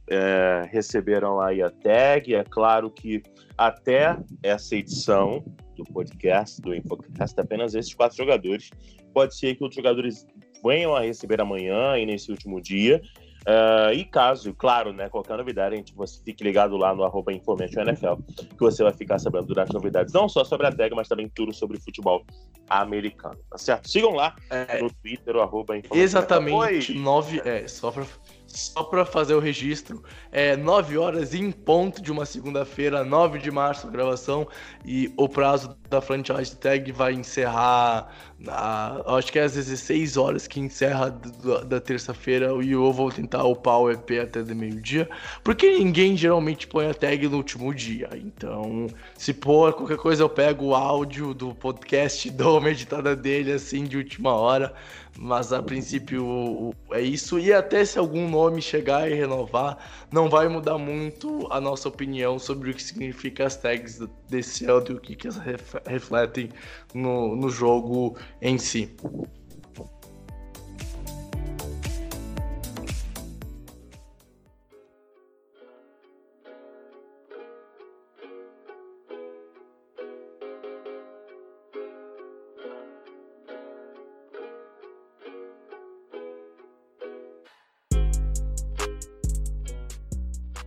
é, 0.10 0.68
receberam 0.72 1.40
aí 1.40 1.62
a 1.62 1.70
tag. 1.70 2.34
É 2.34 2.44
claro 2.44 2.90
que 2.90 3.22
até 3.58 4.18
essa 4.44 4.76
edição 4.76 5.44
do 5.76 5.84
podcast, 5.86 6.62
do 6.62 6.76
Infocast, 6.76 7.40
apenas 7.40 7.76
esses 7.76 7.94
quatro 7.94 8.18
jogadores. 8.18 8.70
Pode 9.14 9.36
ser 9.36 9.56
que 9.56 9.64
outros 9.64 9.78
jogadores 9.78 10.26
venham 10.64 10.96
a 10.96 11.02
receber 11.02 11.40
amanhã 11.40 11.98
e 11.98 12.06
nesse 12.06 12.32
último 12.32 12.62
dia. 12.62 13.02
Uh, 13.48 13.94
e 13.94 14.04
caso, 14.04 14.54
claro, 14.54 14.92
né, 14.92 15.08
qualquer 15.10 15.38
novidade, 15.38 15.74
a 15.74 15.78
gente 15.78 15.96
você 15.96 16.22
fique 16.24 16.44
ligado 16.44 16.76
lá 16.76 16.94
no 16.94 17.04
arroba 17.04 17.32
NFL, 17.32 18.16
que 18.38 18.60
você 18.60 18.84
vai 18.84 18.94
ficar 18.94 19.18
sabendo 19.18 19.46
durante 19.46 19.74
novidades, 19.74 20.14
não 20.14 20.28
só 20.28 20.44
sobre 20.44 20.68
a 20.68 20.72
tag, 20.72 20.94
mas 20.94 21.08
também 21.08 21.30
tudo 21.30 21.54
sobre 21.54 21.80
futebol 21.80 22.26
americano, 22.70 23.40
tá 23.50 23.58
certo? 23.58 23.90
Sigam 23.90 24.14
lá 24.14 24.36
é, 24.50 24.82
no 24.82 24.92
Twitter, 24.92 25.36
o 25.36 25.42
arroba 25.42 25.76
Exatamente, 25.92 26.94
nove, 26.94 27.42
é, 27.46 27.68
só 27.68 27.92
pra 27.92 28.06
só 28.50 28.84
para 28.84 29.06
fazer 29.06 29.34
o 29.34 29.40
registro, 29.40 30.04
é 30.32 30.56
9 30.56 30.98
horas 30.98 31.34
em 31.34 31.52
ponto 31.52 32.02
de 32.02 32.12
uma 32.12 32.26
segunda-feira, 32.26 33.04
9 33.04 33.40
de 33.40 33.52
março, 33.52 33.88
a 33.88 33.90
gravação, 33.90 34.48
e 34.84 35.14
o 35.16 35.30
prazo 35.30 35.78
da 35.90 36.02
franchise 36.02 36.56
tag 36.56 36.92
vai 36.92 37.14
encerrar, 37.14 38.10
na, 38.40 39.02
acho 39.06 39.32
que 39.32 39.40
é 39.40 39.44
às 39.44 39.54
16 39.54 40.18
horas 40.18 40.48
que 40.48 40.60
encerra 40.60 41.10
da, 41.10 41.62
da 41.62 41.80
terça-feira, 41.80 42.52
e 42.64 42.72
eu 42.72 42.92
vou 42.92 43.12
tentar 43.12 43.44
upar 43.44 43.80
o 43.80 43.92
EP 43.92 44.12
até 44.22 44.42
de 44.42 44.56
meio-dia, 44.56 45.10
porque 45.44 45.78
ninguém 45.78 46.18
geralmente 46.18 46.68
põe 46.68 46.88
a 46.88 46.94
tag 46.94 47.28
no 47.28 47.38
último 47.38 47.74
dia, 47.74 48.10
então 48.14 48.88
se 49.16 49.34
pôr 49.34 49.74
qualquer 49.74 49.98
coisa 49.98 50.24
eu 50.24 50.30
pego 50.30 50.68
o 50.68 50.76
áudio 50.76 51.34
do 51.34 51.54
podcast, 51.54 52.30
dou 52.32 52.60
uma 52.60 52.70
editada 52.70 53.16
dele 53.16 53.52
assim 53.52 53.84
de 53.84 53.98
última 53.98 54.34
hora, 54.34 54.74
mas 55.22 55.52
a 55.52 55.62
princípio 55.62 56.74
é 56.92 57.02
isso. 57.02 57.38
E 57.38 57.52
até 57.52 57.84
se 57.84 58.00
algum 58.00 58.30
nome 58.30 58.62
chegar 58.62 59.12
e 59.12 59.14
renovar, 59.14 59.78
não 60.12 60.30
vai 60.30 60.48
mudar 60.48 60.78
muito 60.78 61.46
a 61.52 61.60
nossa 61.60 61.90
opinião 61.90 62.40
sobre 62.40 62.72
o 62.72 62.74
que 62.74 62.82
significa 62.82 63.46
as 63.46 63.58
tags 63.58 64.00
desse 64.30 64.66
ano 64.66 64.86
e 64.90 64.94
o 64.94 65.00
que, 65.00 65.16
que 65.16 65.28
elas 65.28 65.42
refletem 65.86 66.50
no, 66.94 67.36
no 67.36 67.50
jogo 67.50 68.18
em 68.42 68.58
si. 68.58 68.96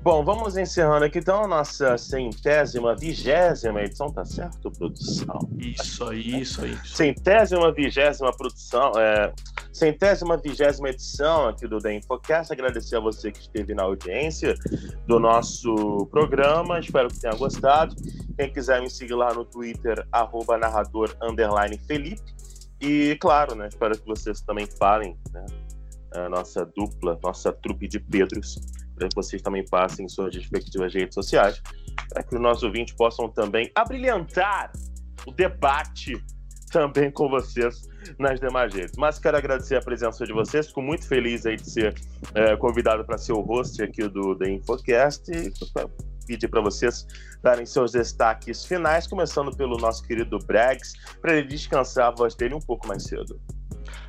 Bom, 0.03 0.25
vamos 0.25 0.57
encerrando 0.57 1.05
aqui 1.05 1.21
então 1.21 1.45
a 1.45 1.47
nossa 1.47 1.97
centésima, 1.97 2.97
vigésima 2.97 3.83
edição, 3.83 4.11
tá 4.11 4.25
certo, 4.25 4.69
produção? 4.69 5.39
Isso 5.57 6.09
aí, 6.09 6.41
isso 6.41 6.65
aí. 6.65 6.77
Centésima, 6.85 7.71
vigésima 7.73 8.33
produção, 8.33 8.91
é, 8.99 9.33
centésima, 9.73 10.37
vigésima 10.37 10.89
edição 10.89 11.47
aqui 11.47 11.69
do 11.69 11.79
The 11.79 11.95
Infocast. 11.95 12.53
Agradecer 12.53 12.97
a 12.97 13.01
você 13.01 13.31
que 13.31 13.43
esteve 13.43 13.77
na 13.77 13.85
audiência 13.85 14.57
do 15.07 15.21
nosso 15.21 16.09
programa, 16.11 16.81
espero 16.81 17.07
que 17.07 17.21
tenha 17.21 17.37
gostado. 17.37 17.95
Quem 18.37 18.53
quiser 18.53 18.83
me 18.83 18.91
seguir 18.91 19.15
lá 19.15 19.33
no 19.33 19.45
Twitter, 19.45 20.05
arroba 20.11 20.59
narrador, 20.59 21.17
Felipe. 21.87 22.21
E, 22.81 23.17
claro, 23.21 23.55
né, 23.55 23.69
espero 23.69 23.97
que 23.97 24.05
vocês 24.05 24.41
também 24.41 24.67
falem, 24.67 25.17
né, 25.33 25.47
a 26.13 26.29
nossa 26.29 26.67
dupla, 26.77 27.17
nossa 27.23 27.53
trupe 27.53 27.87
de 27.87 28.01
Pedros, 28.01 28.59
para 28.95 29.09
que 29.09 29.15
vocês 29.15 29.43
também 29.43 29.65
passem 29.67 30.09
suas 30.09 30.35
respectivas 30.35 30.95
redes 30.95 31.15
sociais, 31.15 31.63
para 32.09 32.23
que 32.23 32.35
os 32.35 32.41
nossos 32.41 32.63
ouvintes 32.63 32.95
possam 32.95 33.29
também 33.29 33.71
abrilhantar 33.75 34.73
o 35.27 35.33
debate 35.33 36.23
também 36.71 37.11
com 37.11 37.29
vocês 37.29 37.89
nas 38.19 38.41
demais 38.41 38.73
redes. 38.75 38.95
Mas 38.97 39.19
quero 39.19 39.37
agradecer 39.37 39.77
a 39.77 39.83
presença 39.83 40.25
de 40.25 40.33
vocês, 40.33 40.69
fico 40.69 40.83
muito 40.83 41.07
feliz 41.07 41.45
aí 41.47 41.57
de 41.57 41.71
ser 41.71 41.95
é, 42.35 42.57
convidado 42.57 43.05
para 43.05 43.19
ser 43.19 43.33
o 43.33 43.41
host 43.41 43.83
aqui 43.83 44.09
do 44.09 44.35
The 44.37 44.51
Infocast 44.51 45.31
e 45.31 45.53
pedir 46.27 46.49
para 46.49 46.61
vocês 46.61 47.07
darem 47.43 47.67
seus 47.67 47.93
destaques 47.93 48.65
finais, 48.65 49.07
começando 49.07 49.55
pelo 49.55 49.77
nosso 49.77 50.03
querido 50.05 50.39
Brags, 50.39 50.95
para 51.21 51.37
ele 51.37 51.49
descansar 51.49 52.09
a 52.09 52.11
voz 52.11 52.35
dele 52.35 52.55
um 52.55 52.61
pouco 52.61 52.87
mais 52.89 53.05
cedo. 53.05 53.41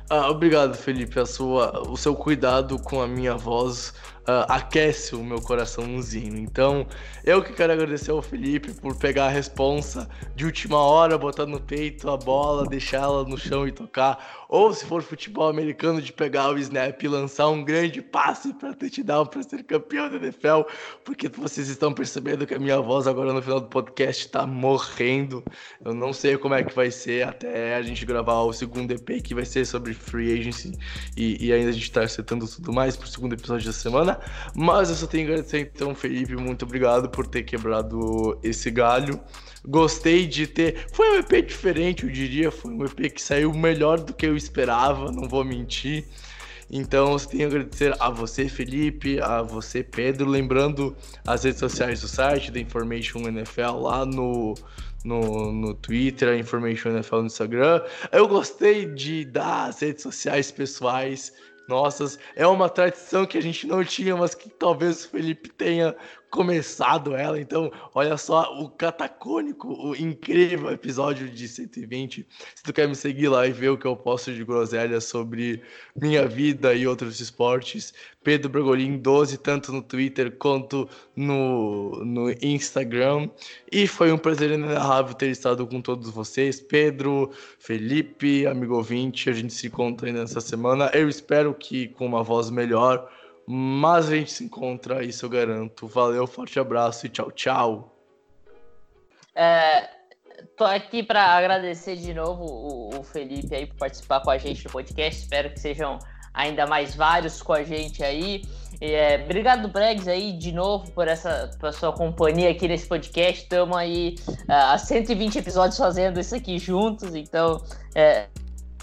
Ah, 0.08 0.30
obrigado, 0.30 0.74
Felipe. 0.76 1.18
A 1.18 1.26
sua, 1.26 1.82
o 1.88 1.96
seu 1.96 2.14
cuidado 2.14 2.78
com 2.78 3.00
a 3.00 3.08
minha 3.08 3.36
voz 3.36 3.94
uh, 4.24 4.44
aquece 4.48 5.14
o 5.14 5.22
meu 5.22 5.40
coraçãozinho. 5.40 6.36
Então, 6.36 6.86
eu 7.24 7.42
que 7.42 7.52
quero 7.52 7.72
agradecer 7.72 8.10
ao 8.10 8.22
Felipe 8.22 8.72
por 8.72 8.96
pegar 8.96 9.26
a 9.26 9.30
responsa 9.30 10.08
de 10.34 10.44
última 10.44 10.78
hora, 10.78 11.16
botar 11.16 11.46
no 11.46 11.60
peito 11.60 12.10
a 12.10 12.16
bola, 12.16 12.66
deixar 12.66 13.02
ela 13.02 13.24
no 13.24 13.38
chão 13.38 13.66
e 13.66 13.72
tocar. 13.72 14.44
Ou 14.48 14.72
se 14.72 14.84
for 14.84 15.02
futebol 15.02 15.48
americano, 15.48 16.00
de 16.00 16.12
pegar 16.12 16.50
o 16.50 16.58
snap 16.58 17.02
e 17.02 17.08
lançar 17.08 17.48
um 17.48 17.64
grande 17.64 18.00
passe 18.00 18.52
para 18.54 18.74
touchdown 18.74 19.26
para 19.26 19.42
ser 19.42 19.62
campeão 19.64 20.08
da 20.08 20.16
NFL, 20.16 20.62
porque 21.04 21.28
vocês 21.28 21.68
estão 21.68 21.92
percebendo 21.92 22.46
que 22.46 22.54
a 22.54 22.58
minha 22.58 22.80
voz 22.80 23.06
agora 23.06 23.32
no 23.32 23.42
final 23.42 23.60
do 23.60 23.66
podcast 23.66 24.26
está 24.26 24.46
morrendo. 24.46 25.42
Eu 25.84 25.94
não 25.94 26.12
sei 26.12 26.36
como 26.36 26.54
é 26.54 26.62
que 26.62 26.74
vai 26.74 26.90
ser 26.90 27.26
até 27.26 27.74
a 27.74 27.82
gente 27.82 28.04
gravar 28.06 28.42
o 28.42 28.52
segundo 28.52 28.92
EP 28.92 29.22
que 29.22 29.34
vai 29.34 29.44
ser 29.44 29.64
sobre 29.66 29.94
free 29.94 30.38
agency 30.38 30.72
e, 31.16 31.46
e 31.46 31.52
ainda 31.52 31.70
a 31.70 31.72
gente 31.72 31.84
está 31.84 32.02
acertando 32.02 32.46
tudo 32.46 32.72
mais 32.72 32.96
para 32.96 33.06
o 33.06 33.08
segundo 33.08 33.32
episódio 33.32 33.66
da 33.66 33.72
semana. 33.72 34.13
Mas 34.54 34.90
eu 34.90 34.96
só 34.96 35.06
tenho 35.06 35.26
que 35.26 35.32
agradecer 35.32 35.60
então, 35.60 35.94
Felipe, 35.94 36.36
muito 36.36 36.64
obrigado 36.64 37.08
por 37.08 37.26
ter 37.26 37.42
quebrado 37.42 38.38
esse 38.42 38.70
galho. 38.70 39.20
Gostei 39.66 40.26
de 40.26 40.46
ter. 40.46 40.86
Foi 40.92 41.10
um 41.10 41.18
EP 41.20 41.46
diferente, 41.46 42.04
eu 42.04 42.10
diria. 42.10 42.50
Foi 42.50 42.72
um 42.72 42.84
EP 42.84 43.12
que 43.12 43.22
saiu 43.22 43.52
melhor 43.52 43.98
do 43.98 44.12
que 44.12 44.26
eu 44.26 44.36
esperava, 44.36 45.10
não 45.10 45.28
vou 45.28 45.44
mentir. 45.44 46.04
Então, 46.70 47.12
eu 47.12 47.18
tenho 47.18 47.50
que 47.50 47.56
agradecer 47.56 47.94
a 48.00 48.10
você, 48.10 48.48
Felipe, 48.48 49.20
a 49.20 49.42
você, 49.42 49.82
Pedro. 49.82 50.28
Lembrando 50.28 50.96
as 51.26 51.44
redes 51.44 51.60
sociais 51.60 52.00
do 52.00 52.08
site, 52.08 52.50
da 52.50 52.58
Information 52.58 53.20
NFL, 53.20 53.78
lá 53.80 54.04
no, 54.04 54.54
no, 55.04 55.52
no 55.52 55.74
Twitter, 55.74 56.36
Information 56.38 56.90
NFL 56.90 57.16
no 57.16 57.26
Instagram. 57.26 57.82
Eu 58.10 58.26
gostei 58.26 58.86
de 58.86 59.24
dar 59.24 59.68
as 59.68 59.80
redes 59.80 60.02
sociais 60.02 60.50
pessoais 60.50 61.32
nossas. 61.68 62.18
É 62.34 62.46
uma 62.46 62.68
tradição 62.68 63.26
que 63.26 63.38
a 63.38 63.42
gente 63.42 63.66
não 63.66 63.84
tinha, 63.84 64.16
mas 64.16 64.34
que 64.34 64.48
talvez 64.48 65.04
o 65.04 65.10
Felipe 65.10 65.48
tenha 65.48 65.94
começado 66.34 67.14
ela. 67.14 67.40
Então, 67.40 67.70
olha 67.94 68.16
só 68.16 68.60
o 68.60 68.68
catacônico, 68.68 69.68
o 69.68 69.94
incrível 69.94 70.68
episódio 70.72 71.30
de 71.30 71.46
120. 71.46 72.26
Se 72.56 72.62
tu 72.64 72.72
quer 72.72 72.88
me 72.88 72.96
seguir 72.96 73.28
lá 73.28 73.46
e 73.46 73.52
ver 73.52 73.68
o 73.68 73.78
que 73.78 73.86
eu 73.86 73.94
posto 73.94 74.34
de 74.34 74.44
groselha 74.44 75.00
sobre 75.00 75.62
minha 75.94 76.26
vida 76.26 76.74
e 76.74 76.88
outros 76.88 77.20
esportes, 77.20 77.94
Pedro 78.24 78.50
Bragolin 78.50 78.98
12, 78.98 79.38
tanto 79.38 79.70
no 79.70 79.80
Twitter 79.80 80.32
quanto 80.32 80.88
no, 81.14 82.04
no 82.04 82.28
Instagram. 82.42 83.30
E 83.70 83.86
foi 83.86 84.10
um 84.10 84.18
prazer 84.18 84.50
inenarrável 84.50 85.14
ter 85.14 85.30
estado 85.30 85.64
com 85.68 85.80
todos 85.80 86.10
vocês. 86.10 86.60
Pedro, 86.60 87.30
Felipe, 87.60 88.44
amigo 88.44 88.74
ouvinte, 88.74 89.30
a 89.30 89.32
gente 89.32 89.52
se 89.52 89.68
encontra 89.68 90.08
ainda 90.08 90.22
nessa 90.22 90.40
semana. 90.40 90.90
Eu 90.92 91.08
espero 91.08 91.54
que 91.54 91.86
com 91.86 92.04
uma 92.04 92.24
voz 92.24 92.50
melhor 92.50 93.08
mas 93.46 94.08
a 94.08 94.16
gente 94.16 94.32
se 94.32 94.44
encontra, 94.44 95.04
isso 95.04 95.24
eu 95.24 95.30
garanto. 95.30 95.86
Valeu, 95.86 96.26
forte 96.26 96.58
abraço 96.58 97.06
e 97.06 97.08
tchau, 97.08 97.30
tchau. 97.30 97.96
É, 99.34 99.88
tô 100.56 100.64
aqui 100.64 101.02
para 101.02 101.24
agradecer 101.24 101.96
de 101.96 102.14
novo 102.14 102.44
o, 102.44 103.00
o, 103.00 103.02
Felipe 103.02 103.54
aí 103.54 103.66
por 103.66 103.76
participar 103.76 104.20
com 104.20 104.30
a 104.30 104.38
gente 104.38 104.64
no 104.64 104.70
podcast. 104.70 105.22
Espero 105.22 105.50
que 105.50 105.60
sejam 105.60 105.98
ainda 106.32 106.66
mais 106.66 106.94
vários 106.94 107.42
com 107.42 107.52
a 107.52 107.62
gente 107.62 108.02
aí. 108.02 108.42
É, 108.80 109.22
obrigado, 109.24 109.68
Bregs, 109.68 110.08
aí 110.08 110.32
de 110.32 110.52
novo 110.52 110.90
por 110.92 111.06
essa 111.06 111.50
por 111.60 111.72
sua 111.72 111.92
companhia 111.92 112.50
aqui 112.50 112.66
nesse 112.66 112.86
podcast. 112.86 113.42
Estamos 113.42 113.76
aí 113.76 114.16
uh, 114.48 114.72
há 114.72 114.78
120 114.78 115.38
episódios 115.38 115.76
fazendo 115.76 116.18
isso 116.18 116.34
aqui 116.34 116.58
juntos, 116.58 117.14
então 117.14 117.62
é, 117.94 118.26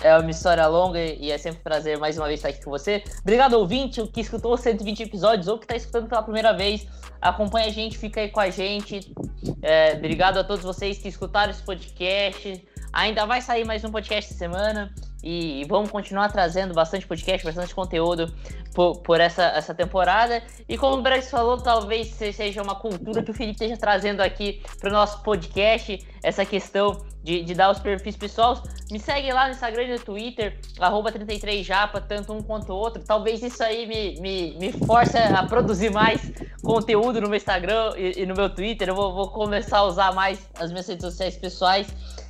é 0.03 0.17
uma 0.17 0.31
história 0.31 0.65
longa 0.67 0.99
e 0.99 1.31
é 1.31 1.37
sempre 1.37 1.59
um 1.59 1.63
prazer 1.63 1.97
mais 1.97 2.17
uma 2.17 2.27
vez 2.27 2.39
estar 2.39 2.49
aqui 2.49 2.63
com 2.63 2.71
você. 2.71 3.03
Obrigado, 3.21 3.53
ouvinte, 3.53 4.05
que 4.07 4.21
escutou 4.21 4.57
120 4.57 5.03
episódios 5.03 5.47
ou 5.47 5.57
que 5.57 5.65
está 5.65 5.75
escutando 5.75 6.07
pela 6.07 6.23
primeira 6.23 6.53
vez. 6.53 6.87
Acompanha 7.21 7.67
a 7.67 7.69
gente, 7.69 7.97
fica 7.97 8.21
aí 8.21 8.29
com 8.29 8.39
a 8.39 8.49
gente. 8.49 9.13
É, 9.61 9.93
obrigado 9.93 10.37
a 10.37 10.43
todos 10.43 10.63
vocês 10.63 10.97
que 10.97 11.07
escutaram 11.07 11.51
esse 11.51 11.61
podcast. 11.61 12.65
Ainda 12.93 13.25
vai 13.25 13.41
sair 13.41 13.63
mais 13.63 13.85
um 13.85 13.89
podcast 13.89 14.33
semana 14.33 14.93
e 15.23 15.63
vamos 15.69 15.89
continuar 15.89 16.29
trazendo 16.29 16.73
bastante 16.73 17.07
podcast, 17.07 17.45
bastante 17.45 17.73
conteúdo 17.73 18.33
por, 18.73 18.97
por 18.97 19.21
essa, 19.21 19.43
essa 19.43 19.73
temporada. 19.73 20.43
E 20.67 20.77
como 20.77 20.97
o 20.97 21.01
Brex 21.01 21.29
falou, 21.29 21.57
talvez 21.57 22.09
seja 22.09 22.61
uma 22.61 22.75
cultura 22.75 23.23
que 23.23 23.31
o 23.31 23.33
Felipe 23.33 23.53
esteja 23.53 23.77
trazendo 23.77 24.19
aqui 24.19 24.61
para 24.77 24.89
o 24.89 24.91
nosso 24.91 25.21
podcast, 25.23 26.05
essa 26.21 26.43
questão 26.43 27.05
de, 27.23 27.43
de, 27.43 27.53
dar 27.53 27.71
os 27.71 27.79
perfis 27.79 28.17
pessoais. 28.17 28.61
Me 28.91 28.99
segue 28.99 29.31
lá 29.31 29.45
no 29.45 29.53
Instagram 29.53 29.83
e 29.83 29.93
no 29.93 29.99
Twitter, 29.99 30.59
33japa, 30.77 32.01
tanto 32.01 32.33
um 32.33 32.41
quanto 32.41 32.73
o 32.73 32.75
outro. 32.75 33.01
Talvez 33.01 33.41
isso 33.41 33.63
aí 33.63 33.87
me, 33.87 34.19
me, 34.19 34.57
me 34.57 34.71
force 34.85 35.17
a 35.17 35.43
produzir 35.43 35.91
mais 35.91 36.29
conteúdo 36.61 37.21
no 37.21 37.29
meu 37.29 37.37
Instagram 37.37 37.93
e, 37.95 38.23
e 38.23 38.25
no 38.25 38.35
meu 38.35 38.49
Twitter. 38.49 38.89
Eu 38.89 38.95
vou, 38.95 39.13
vou 39.13 39.29
começar 39.29 39.77
a 39.77 39.83
usar 39.83 40.11
mais 40.13 40.45
as 40.59 40.71
minhas 40.71 40.87
redes 40.87 41.05
sociais 41.05 41.37
pessoais. 41.37 41.87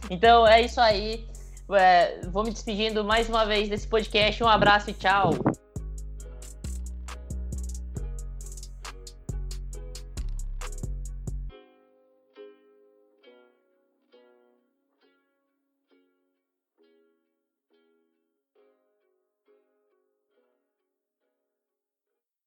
Então 0.10 0.48
é 0.48 0.62
isso 0.62 0.80
aí. 0.80 1.28
É, 1.74 2.22
vou 2.28 2.44
me 2.44 2.52
despedindo 2.52 3.04
mais 3.04 3.30
uma 3.30 3.46
vez 3.46 3.70
desse 3.70 3.88
podcast. 3.88 4.44
Um 4.44 4.48
abraço 4.48 4.90
e 4.90 4.94
tchau. 4.94 5.32